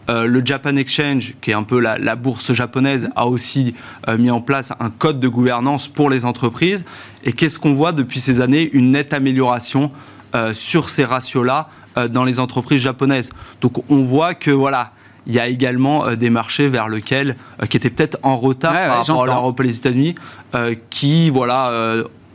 Le 0.08 0.42
Japan 0.44 0.76
Exchange, 0.76 1.34
qui 1.40 1.50
est 1.50 1.54
un 1.54 1.62
peu 1.62 1.80
la, 1.80 2.14
bourse 2.14 2.52
japonaise, 2.52 3.08
a 3.16 3.26
aussi 3.26 3.74
mis 4.18 4.30
en 4.30 4.42
place 4.42 4.72
un 4.78 4.90
code 4.90 5.18
de 5.18 5.28
gouvernance 5.28 5.88
pour 5.88 6.10
les 6.10 6.26
entreprises. 6.26 6.84
Et 7.24 7.32
qu'est-ce 7.32 7.58
qu'on 7.58 7.72
voit 7.72 7.92
depuis 7.92 8.20
ces 8.20 8.42
années? 8.42 8.68
Une 8.74 8.90
nette 8.90 9.14
amélioration 9.14 9.90
euh, 10.34 10.54
sur 10.54 10.88
ces 10.88 11.04
ratios-là 11.04 11.68
dans 12.10 12.24
les 12.24 12.40
entreprises 12.40 12.80
japonaises. 12.80 13.28
Donc 13.60 13.84
on 13.90 14.04
voit 14.04 14.32
que 14.32 14.50
voilà. 14.50 14.92
Il 15.26 15.34
y 15.34 15.38
a 15.38 15.46
également 15.46 16.16
des 16.16 16.30
marchés 16.30 16.68
vers 16.68 16.88
lesquels, 16.88 17.36
qui 17.68 17.76
étaient 17.76 17.90
peut-être 17.90 18.18
en 18.22 18.38
retard 18.38 18.72
par 18.72 18.96
rapport 18.96 19.22
à 19.22 19.26
l'Europe 19.26 19.60
et 19.60 19.64
les 19.64 19.76
États-Unis, 19.76 20.14
qui 20.88 21.28
voilà, 21.28 21.70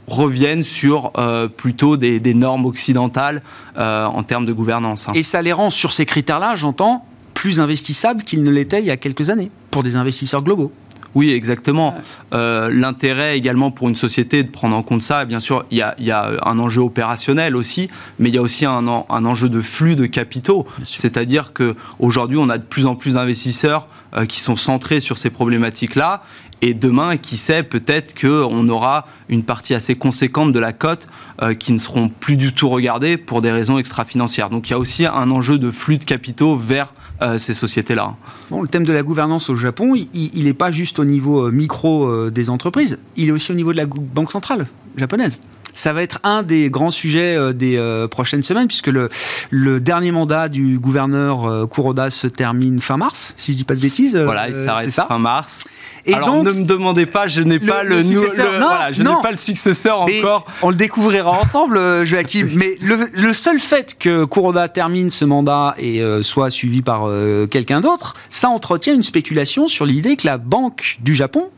reviennent 0.05 0.61
sur 0.61 1.11
plutôt 1.57 1.97
des, 1.97 2.33
normes 2.35 2.67
occidentales 2.67 3.41
en 3.75 4.21
termes 4.21 4.45
de 4.45 4.53
gouvernance. 4.53 5.07
Hein. 5.09 5.13
Et 5.15 5.23
ça 5.23 5.41
les 5.41 5.53
rend 5.53 5.71
sur 5.71 5.91
ces 5.91 6.05
critères-là, 6.05 6.53
j'entends, 6.53 7.03
plus 7.37 7.59
investissable 7.59 8.23
qu'il 8.23 8.43
ne 8.43 8.49
l'était 8.49 8.79
il 8.79 8.85
y 8.85 8.91
a 8.91 8.97
quelques 8.97 9.29
années 9.29 9.51
pour 9.69 9.83
des 9.83 9.95
investisseurs 9.95 10.41
globaux. 10.41 10.71
Oui, 11.15 11.31
exactement. 11.31 11.95
Euh, 12.33 12.69
l'intérêt 12.71 13.37
également 13.37 13.71
pour 13.71 13.89
une 13.89 13.95
société 13.95 14.43
de 14.43 14.49
prendre 14.49 14.75
en 14.75 14.83
compte 14.83 15.01
ça, 15.01 15.25
bien 15.25 15.39
sûr, 15.39 15.65
il 15.71 15.77
y 15.77 16.11
a, 16.11 16.31
un 16.43 16.59
enjeu 16.59 16.81
opérationnel 16.81 17.55
aussi, 17.55 17.89
mais 18.19 18.29
il 18.29 18.35
y 18.35 18.37
a 18.37 18.41
aussi 18.41 18.65
un, 18.65 18.87
un 18.87 19.25
enjeu 19.25 19.49
de 19.49 19.61
flux 19.61 19.95
de 19.95 20.05
capitaux. 20.05 20.67
C'est-à-dire 20.83 21.53
qu'aujourd'hui, 21.53 22.37
on 22.37 22.49
a 22.49 22.57
de 22.57 22.63
plus 22.63 22.85
en 22.85 22.95
plus 22.95 23.13
d'investisseurs 23.13 23.87
euh, 24.15 24.25
qui 24.25 24.39
sont 24.39 24.55
centrés 24.55 25.01
sur 25.01 25.17
ces 25.17 25.29
problématiques-là. 25.29 26.23
Et 26.61 26.73
demain, 26.73 27.17
qui 27.17 27.35
sait, 27.35 27.61
peut-être 27.61 28.19
qu'on 28.19 28.69
aura 28.69 29.05
une 29.27 29.43
partie 29.43 29.75
assez 29.75 29.95
conséquente 29.95 30.53
de 30.53 30.59
la 30.59 30.71
cote 30.71 31.09
euh, 31.41 31.53
qui 31.53 31.73
ne 31.73 31.77
seront 31.77 32.07
plus 32.07 32.37
du 32.37 32.53
tout 32.53 32.69
regardées 32.69 33.17
pour 33.17 33.41
des 33.41 33.51
raisons 33.51 33.77
extra-financières. 33.77 34.49
Donc 34.49 34.69
il 34.69 34.71
y 34.71 34.73
a 34.73 34.79
aussi 34.79 35.05
un 35.05 35.29
enjeu 35.29 35.57
de 35.57 35.71
flux 35.71 35.97
de 35.97 36.05
capitaux 36.05 36.55
vers 36.55 36.93
euh, 37.21 37.37
ces 37.37 37.53
sociétés-là. 37.53 38.15
Bon, 38.51 38.61
le 38.61 38.67
thème 38.67 38.85
de 38.85 38.93
la 38.93 39.01
gouvernance 39.01 39.49
au 39.49 39.55
Japon, 39.55 39.95
il 39.95 40.43
n'est 40.43 40.53
pas 40.53 40.71
juste 40.71 40.99
au 40.99 41.05
niveau 41.05 41.47
euh, 41.47 41.51
micro 41.51 42.05
euh, 42.05 42.29
des 42.29 42.49
entreprises, 42.49 42.99
il 43.15 43.29
est 43.29 43.31
aussi 43.31 43.51
au 43.51 43.55
niveau 43.55 43.71
de 43.71 43.77
la 43.77 43.85
Banque 43.87 44.31
centrale 44.31 44.67
japonaise 44.95 45.39
ça 45.77 45.93
va 45.93 46.03
être 46.03 46.19
un 46.23 46.43
des 46.43 46.69
grands 46.69 46.91
sujets 46.91 47.53
des 47.53 48.05
prochaines 48.09 48.43
semaines, 48.43 48.67
puisque 48.67 48.87
le, 48.87 49.09
le, 49.49 49.79
dernier 49.79 50.11
mandat 50.11 50.49
du 50.49 50.79
gouverneur 50.79 51.67
Kuroda 51.69 52.09
se 52.09 52.27
termine 52.27 52.79
fin 52.79 52.97
mars, 52.97 53.33
si 53.37 53.53
je 53.53 53.57
dis 53.57 53.63
pas 53.63 53.75
de 53.75 53.81
bêtises. 53.81 54.15
Voilà, 54.15 54.49
il 54.49 54.55
s'arrête 54.55 54.91
fin 54.91 55.19
mars. 55.19 55.59
Et 56.07 56.13
Alors, 56.13 56.27
donc, 56.35 56.45
ne 56.45 56.51
me 56.51 56.65
demandez 56.65 57.05
pas, 57.05 57.27
je 57.27 57.41
n'ai 57.41 57.59
pas 57.59 57.83
le, 57.83 58.01
successeur. 58.01 58.59
non, 58.61 58.67
je 58.91 59.03
n'ai 59.03 59.09
pas 59.21 59.31
le 59.31 59.37
successeur 59.37 59.99
encore. 59.99 60.45
On 60.61 60.69
le 60.69 60.75
découvrira 60.75 61.31
ensemble, 61.31 61.77
euh, 61.77 62.05
Joachim. 62.05 62.47
Mais 62.55 62.77
le, 62.81 63.33
seul 63.33 63.59
fait 63.59 63.97
que 63.99 64.23
Kuroda 64.23 64.69
termine 64.69 65.11
ce 65.11 65.25
mandat 65.25 65.75
et 65.77 66.01
euh, 66.01 66.23
soit 66.23 66.49
suivi 66.49 66.81
par 66.81 67.03
euh, 67.07 67.45
quelqu'un 67.45 67.81
d'autre, 67.81 68.15
ça 68.29 68.47
entretient 68.47 68.93
une 68.93 69.03
spéculation 69.03 69.67
sur 69.67 69.85
l'idée 69.85 70.15
que 70.15 70.25
la 70.25 70.37
Banque 70.37 70.97
du 71.01 71.13
Japon 71.13 71.49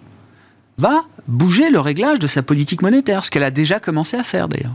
va 0.79 1.03
bouger 1.27 1.69
le 1.69 1.79
réglage 1.79 2.17
de 2.17 2.25
sa 2.25 2.41
politique 2.41 2.81
monétaire, 2.81 3.23
ce 3.23 3.29
qu'elle 3.29 3.43
a 3.43 3.51
déjà 3.51 3.79
commencé 3.79 4.17
à 4.17 4.23
faire 4.23 4.47
d'ailleurs. 4.47 4.73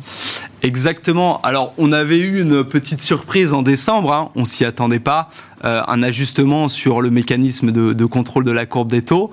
Exactement. 0.62 1.40
Alors 1.42 1.74
on 1.78 1.90
avait 1.92 2.20
eu 2.20 2.40
une 2.40 2.62
petite 2.62 3.02
surprise 3.02 3.52
en 3.52 3.62
décembre, 3.62 4.12
hein. 4.12 4.30
on 4.36 4.44
s'y 4.44 4.64
attendait 4.64 5.00
pas, 5.00 5.30
un 5.62 6.02
ajustement 6.02 6.68
sur 6.68 7.00
le 7.00 7.10
mécanisme 7.10 7.72
de, 7.72 8.04
contrôle 8.04 8.44
de 8.44 8.50
la 8.50 8.66
courbe 8.66 8.90
des 8.90 9.02
taux. 9.02 9.32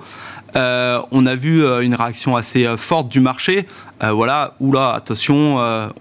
Euh, 0.56 1.00
on 1.10 1.26
a 1.26 1.34
vu 1.34 1.64
euh, 1.64 1.80
une 1.80 1.94
réaction 1.94 2.36
assez 2.36 2.66
euh, 2.66 2.76
forte 2.76 3.08
du 3.08 3.20
marché. 3.20 3.66
Voilà, 4.10 4.56
oula, 4.58 4.94
attention, 4.94 5.58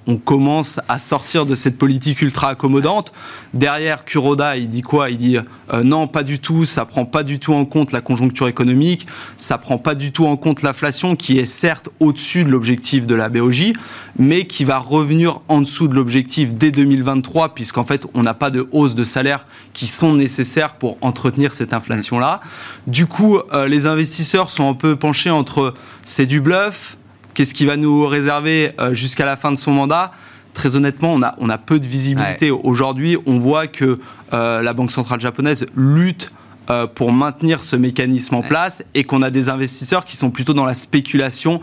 on 0.07 0.17
commence 0.17 0.79
à 0.89 0.97
sortir 0.97 1.45
de 1.45 1.53
cette 1.53 1.77
politique 1.77 2.21
ultra 2.21 2.49
accommodante. 2.49 3.13
Derrière, 3.53 4.05
Kuroda, 4.05 4.57
il 4.57 4.69
dit 4.69 4.81
quoi? 4.81 5.11
Il 5.11 5.17
dit 5.17 5.37
non, 5.83 6.07
pas 6.07 6.23
du 6.23 6.39
tout, 6.39 6.65
ça 6.65 6.85
prend 6.85 7.05
pas 7.05 7.21
du 7.21 7.37
tout 7.37 7.53
en 7.53 7.63
compte 7.65 7.91
la 7.91 8.01
conjoncture 8.01 8.47
économique, 8.47 9.05
ça 9.37 9.57
prend 9.59 9.77
pas 9.77 9.93
du 9.93 10.11
tout 10.11 10.25
en 10.25 10.35
compte 10.35 10.63
l'inflation 10.63 11.15
qui 11.15 11.37
est 11.37 11.45
certes 11.45 11.89
au-dessus 11.99 12.43
de 12.43 12.49
l'objectif 12.49 13.05
de 13.05 13.13
la 13.13 13.29
BOJ, 13.29 13.73
mais 14.17 14.47
qui 14.47 14.63
va 14.63 14.79
revenir 14.79 15.41
en 15.47 15.61
dessous 15.61 15.87
de 15.87 15.95
l'objectif 15.95 16.55
dès 16.55 16.71
2023, 16.71 17.53
puisqu'en 17.53 17.83
fait, 17.83 18.07
on 18.13 18.23
n'a 18.23 18.33
pas 18.33 18.49
de 18.49 18.67
hausse 18.71 18.95
de 18.95 19.03
salaire 19.03 19.45
qui 19.73 19.85
sont 19.85 20.13
nécessaires 20.13 20.73
pour 20.73 20.97
entretenir 21.01 21.53
cette 21.53 21.73
inflation-là. 21.73 22.41
Du 22.87 23.05
coup, 23.05 23.39
les 23.67 23.85
investisseurs 23.85 24.49
sont 24.49 24.67
un 24.69 24.73
peu 24.73 24.95
penchés 24.95 25.29
entre 25.29 25.73
c'est 26.03 26.25
du 26.25 26.41
bluff, 26.41 26.97
qu'est-ce 27.33 27.53
qui 27.53 27.65
va 27.65 27.77
nous 27.77 28.05
réserver 28.07 28.71
euh, 28.79 28.93
jusqu'à 28.93 29.25
la 29.25 29.37
fin 29.37 29.51
de 29.51 29.57
son 29.57 29.71
mandat? 29.71 30.11
Très 30.53 30.75
honnêtement, 30.75 31.13
on 31.13 31.23
a, 31.23 31.35
on 31.37 31.49
a 31.49 31.57
peu 31.57 31.79
de 31.79 31.87
visibilité. 31.87 32.51
Aujourd'hui, 32.51 33.17
on 33.25 33.39
voit 33.39 33.67
que 33.67 33.99
euh, 34.33 34.61
la 34.61 34.73
Banque 34.73 34.91
centrale 34.91 35.21
japonaise 35.21 35.65
lutte 35.75 36.31
euh, 36.69 36.87
pour 36.87 37.11
maintenir 37.11 37.63
ce 37.63 37.75
mécanisme 37.75 38.35
en 38.35 38.41
place 38.41 38.83
et 38.93 39.03
qu'on 39.03 39.21
a 39.21 39.29
des 39.29 39.49
investisseurs 39.49 40.05
qui 40.05 40.15
sont 40.15 40.29
plutôt 40.29 40.53
dans 40.53 40.65
la 40.65 40.75
spéculation 40.75 41.61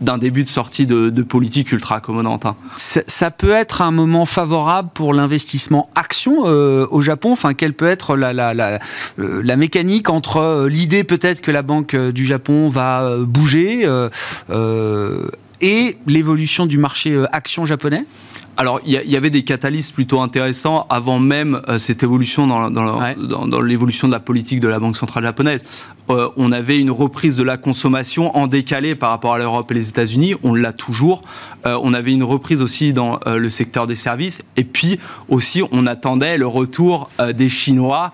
d'un 0.00 0.18
début 0.18 0.44
de 0.44 0.48
sortie 0.48 0.86
de, 0.86 1.10
politique 1.22 1.72
ultra 1.72 1.96
accommodante. 1.96 2.46
Hein. 2.46 2.56
Ça, 2.76 3.30
peut 3.30 3.52
être 3.52 3.82
un 3.82 3.90
moment 3.90 4.26
favorable 4.26 4.90
pour 4.94 5.12
l'investissement 5.12 5.90
action 5.94 6.44
euh, 6.46 6.86
au 6.90 7.02
Japon? 7.02 7.32
Enfin, 7.32 7.54
quelle 7.54 7.74
peut 7.74 7.88
être 7.88 8.16
la, 8.16 8.32
la, 8.32 8.54
la, 8.54 8.78
euh, 9.18 9.40
la 9.44 9.56
mécanique 9.56 10.08
entre 10.08 10.38
euh, 10.38 10.68
l'idée 10.68 11.04
peut-être 11.04 11.40
que 11.40 11.50
la 11.50 11.62
Banque 11.62 11.96
du 11.96 12.24
Japon 12.24 12.68
va 12.68 13.16
bouger 13.18 13.88
et 15.60 15.98
l'évolution 16.06 16.66
du 16.66 16.78
marché 16.78 17.24
action 17.32 17.66
japonais? 17.66 18.04
Alors, 18.58 18.80
il 18.84 18.90
y, 18.92 19.16
avait 19.16 19.30
des 19.30 19.44
catalystes 19.44 19.94
plutôt 19.94 20.20
intéressants 20.20 20.84
avant 20.90 21.20
même 21.20 21.62
euh, 21.68 21.78
cette 21.78 22.02
évolution 22.02 22.48
dans, 22.48 22.70
dans, 22.72 23.60
l'évolution 23.60 24.08
de 24.08 24.12
la 24.12 24.18
politique 24.18 24.58
de 24.58 24.66
la 24.66 24.80
Banque 24.80 24.96
centrale 24.96 25.22
japonaise. 25.22 25.62
Euh, 26.10 26.28
on 26.36 26.50
avait 26.50 26.80
une 26.80 26.90
reprise 26.90 27.36
de 27.36 27.44
la 27.44 27.56
consommation 27.56 28.36
en 28.36 28.48
décalé 28.48 28.96
par 28.96 29.10
rapport 29.10 29.34
à 29.34 29.38
l'Europe 29.38 29.70
et 29.70 29.74
les 29.74 29.88
États-Unis. 29.90 30.34
On 30.42 30.54
l'a 30.54 30.72
toujours. 30.72 31.22
Euh, 31.66 31.78
on 31.84 31.94
avait 31.94 32.12
une 32.12 32.24
reprise 32.24 32.60
aussi 32.60 32.92
dans 32.92 33.20
le 33.24 33.48
secteur 33.48 33.86
des 33.86 33.94
services. 33.94 34.40
Et 34.56 34.64
puis 34.64 34.98
aussi, 35.28 35.62
on 35.70 35.86
attendait 35.86 36.36
le 36.36 36.48
retour 36.48 37.10
des 37.32 37.48
Chinois. 37.48 38.12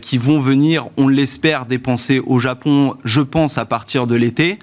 qui 0.00 0.16
vont 0.16 0.40
venir, 0.40 0.88
on 0.96 1.08
l'espère, 1.08 1.66
dépenser 1.66 2.20
au 2.20 2.40
Japon, 2.40 2.96
je 3.04 3.20
pense, 3.20 3.58
à 3.58 3.66
partir 3.66 4.06
de 4.06 4.16
l'été, 4.16 4.58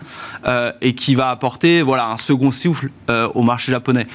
et 0.82 0.96
qui 0.96 1.14
va 1.14 1.30
apporter 1.30 1.84
voilà, 1.84 2.10
un 2.10 2.18
second 2.18 2.50
souffle 2.50 2.90
au 3.36 3.44
marché 3.44 3.72
japonais. 3.72 4.08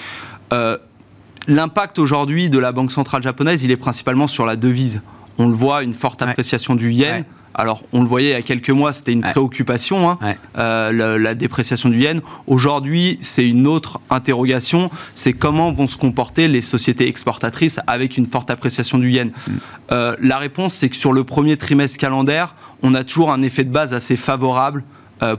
L'impact 1.47 1.99
aujourd'hui 1.99 2.51
de 2.51 2.59
la 2.59 2.73
Banque 2.73 2.93
centrale 2.93 3.23
japonaise, 3.23 3.65
il 3.65 3.71
est 3.71 3.77
principalement 3.77 4.27
sur 4.27 4.47
la 4.47 4.57
devise. 4.57 5.03
On 5.39 5.49
le 5.49 5.55
voit, 5.55 5.83
une 5.83 5.95
forte 5.95 6.23
appréciation 6.23 6.75
du 6.75 6.93
yen. 6.93 7.25
Alors, 7.55 7.83
on 7.93 8.03
le 8.03 8.07
voyait 8.07 8.31
il 8.31 8.33
y 8.33 8.37
a 8.37 8.43
quelques 8.43 8.71
mois, 8.71 8.93
c'était 8.93 9.13
une 9.13 9.23
préoccupation, 9.23 10.09
hein, 10.09 10.19
euh, 10.57 11.19
la, 11.19 11.35
dépréciation 11.35 11.89
du 11.89 11.99
yen. 11.99 12.21
Aujourd'hui, 12.47 13.19
c'est 13.21 13.47
une 13.47 13.67
autre 13.67 14.01
interrogation, 14.09 14.91
c'est 15.15 15.33
comment 15.33 15.73
vont 15.73 15.89
se 15.89 15.97
comporter 15.97 16.47
les 16.47 16.61
sociétés 16.61 17.09
exportatrices 17.09 17.81
avec 17.87 18.17
une 18.17 18.27
forte 18.27 18.51
appréciation 18.51 18.99
du 18.99 19.11
yen. 19.11 19.29
Mm. 19.29 19.53
Euh, 19.91 20.17
la 20.21 20.39
réponse, 20.39 20.75
c'est 20.75 20.89
que 20.89 20.97
sur 20.97 21.13
le 21.13 21.25
premier 21.25 21.57
trimestre 21.57 21.99
calendaire, 21.99 22.55
on 22.83 22.95
a 22.95 23.03
toujours 23.03 23.33
un 23.33 23.43
effet 23.43 23.65
de 23.65 23.71
base 23.71 23.93
assez 23.95 24.17
favorable 24.17 24.85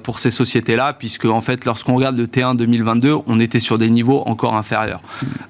pour 0.04 0.20
ces 0.20 0.32
sociétés-là, 0.32 0.94
puisque 0.94 1.26
en 1.26 1.42
fait, 1.42 1.66
lorsqu'on 1.66 1.96
regarde 1.96 2.18
le 2.18 2.28
T1 2.28 2.56
2022, 2.56 3.16
on 3.26 3.40
était 3.40 3.60
sur 3.60 3.78
des 3.78 3.90
niveaux 3.90 4.24
encore 4.26 4.56
inférieurs. 4.56 5.02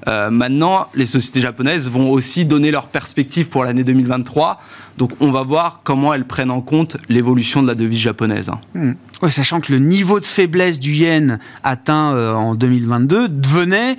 Euh, 0.07 0.29
maintenant, 0.29 0.87
les 0.95 1.05
sociétés 1.05 1.41
japonaises 1.41 1.89
vont 1.89 2.09
aussi 2.11 2.45
donner 2.45 2.71
leurs 2.71 2.87
perspectives 2.87 3.49
pour 3.49 3.63
l'année 3.63 3.83
2023. 3.83 4.61
Donc, 4.97 5.11
on 5.19 5.31
va 5.31 5.43
voir 5.43 5.81
comment 5.83 6.13
elles 6.13 6.25
prennent 6.25 6.51
en 6.51 6.61
compte 6.61 6.97
l'évolution 7.09 7.61
de 7.61 7.67
la 7.67 7.75
devise 7.75 7.99
japonaise. 7.99 8.51
Hmm. 8.73 8.93
sachant 9.29 9.61
que 9.61 9.71
le 9.71 9.79
niveau 9.79 10.19
de 10.19 10.25
faiblesse 10.25 10.79
du 10.79 10.93
yen 10.93 11.39
atteint 11.63 12.13
euh, 12.13 12.33
en 12.33 12.55
2022 12.55 13.29
devenait 13.29 13.97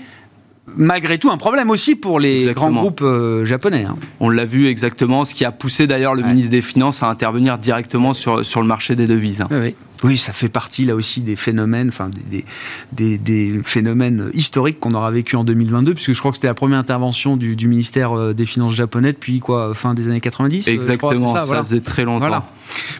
malgré 0.76 1.18
tout 1.18 1.30
un 1.30 1.38
problème 1.38 1.70
aussi 1.70 1.96
pour 1.96 2.20
les 2.20 2.52
grands 2.54 2.70
groupes 2.70 3.04
japonais. 3.42 3.84
Hein. 3.86 3.96
On 4.20 4.30
l'a 4.30 4.44
vu 4.44 4.68
exactement, 4.68 5.24
ce 5.24 5.34
qui 5.34 5.44
a 5.44 5.50
poussé 5.50 5.86
d'ailleurs 5.86 6.14
le 6.14 6.22
ministre 6.22 6.50
des 6.50 6.62
Finances 6.62 7.02
à 7.02 7.08
intervenir 7.08 7.58
directement 7.58 8.14
sur, 8.14 8.46
sur 8.46 8.60
le 8.60 8.66
marché 8.66 8.94
des 8.94 9.06
devises. 9.06 9.44
Oui. 9.50 9.74
Oui, 10.02 10.18
ça 10.18 10.32
fait 10.32 10.48
partie 10.48 10.84
là 10.84 10.94
aussi 10.94 11.22
des 11.22 11.36
phénomènes, 11.36 11.88
enfin 11.88 12.10
des, 12.30 12.44
des, 12.92 13.18
des, 13.18 13.60
phénomènes 13.64 14.30
historiques 14.32 14.80
qu'on 14.80 14.94
aura 14.94 15.10
vécu 15.10 15.36
en 15.36 15.44
2022, 15.44 15.94
puisque 15.94 16.12
je 16.12 16.18
crois 16.18 16.32
que 16.32 16.36
c'était 16.36 16.48
la 16.48 16.54
première 16.54 16.78
intervention 16.78 17.36
du, 17.36 17.56
du, 17.56 17.68
ministère 17.68 18.12
euh, 18.12 18.32
des 18.32 18.46
Finances 18.46 18.74
japonais 18.74 19.12
depuis 19.12 19.38
quoi, 19.38 19.74
fin 19.74 19.94
des 19.94 20.08
années 20.08 20.20
90 20.20 20.68
Exactement, 20.68 21.32
ça, 21.32 21.44
ça 21.44 21.62
faisait 21.62 21.80
très 21.80 22.04
longtemps. 22.04 22.26
Voilà. 22.26 22.44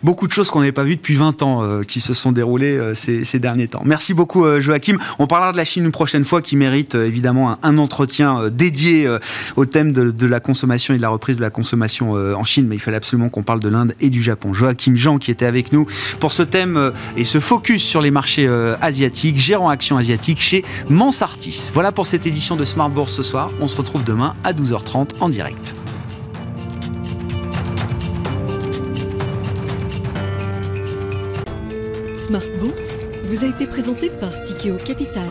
Beaucoup 0.03 0.27
de 0.27 0.33
choses 0.33 0.51
qu'on 0.51 0.61
n'avait 0.61 0.73
pas 0.73 0.85
vues 0.85 0.97
depuis 0.97 1.15
20 1.15 1.43
ans 1.43 1.63
euh, 1.63 1.83
qui 1.83 2.01
se 2.01 2.15
sont 2.15 2.33
déroulées 2.33 2.77
euh, 2.77 2.95
ces, 2.95 3.25
ces, 3.25 3.39
derniers 3.39 3.69
temps. 3.69 3.83
Merci 3.85 4.15
beaucoup 4.15 4.45
euh, 4.45 4.61
Joachim. 4.61 4.99
On 5.19 5.27
parlera 5.27 5.53
de 5.53 5.57
la 5.57 5.65
Chine 5.65 5.85
une 5.85 5.93
prochaine 5.93 6.25
fois 6.25 6.43
qui 6.43 6.57
mérite 6.57 6.95
évidemment 6.95 7.53
un, 7.53 7.59
un 7.63 7.79
entretien 7.79 8.49
dédié 8.51 9.09
au 9.57 9.65
thème 9.65 9.93
de, 9.93 10.11
de, 10.11 10.27
la 10.27 10.41
consommation 10.41 10.95
et 10.95 10.97
de 10.97 11.03
la 11.03 11.09
reprise 11.09 11.37
de 11.37 11.43
la 11.43 11.51
consommation 11.51 12.13
en 12.13 12.45
Chine, 12.45 12.67
mais 12.69 12.77
il 12.77 12.81
fallait 12.81 12.97
absolument 12.97 13.29
qu'on 13.29 13.43
parle 13.43 13.61
de 13.61 13.69
l'Inde 13.69 13.95
et 14.01 14.11
du 14.11 14.23
Japon. 14.23 14.53
Joachim 14.55 14.95
Jean 14.97 15.19
qui 15.19 15.31
était 15.31 15.47
avec 15.47 15.73
nous 15.73 15.87
pour 16.21 16.33
ce 16.33 16.43
thème 16.43 16.92
et 17.17 17.25
ce 17.25 17.41
focus 17.41 17.83
sur 17.83 18.01
les 18.01 18.11
marchés 18.11 18.49
asiatiques, 18.81 19.39
gérant 19.39 19.69
action 19.69 19.97
asiatique 19.97 20.41
chez 20.41 20.65
Mansartis. 20.89 21.71
Voilà 21.75 21.93
pour 21.93 22.07
cette 22.07 22.27
édition 22.27 22.57
de 22.57 22.65
Smart 22.65 22.91
Bourse 22.91 23.15
ce 23.15 23.23
soir. 23.23 23.51
On 23.61 23.67
se 23.67 23.77
retrouve 23.77 24.05
demain 24.05 24.35
à 24.45 24.53
12h30 24.53 25.11
en 25.21 25.29
direct. 25.29 25.75
Smart 32.15 32.41
Bourse 32.61 33.07
vous 33.25 33.45
a 33.45 33.49
été 33.49 33.67
présenté 33.67 34.09
par 34.09 34.31
Tikeo 34.43 34.77
Capital. 34.77 35.29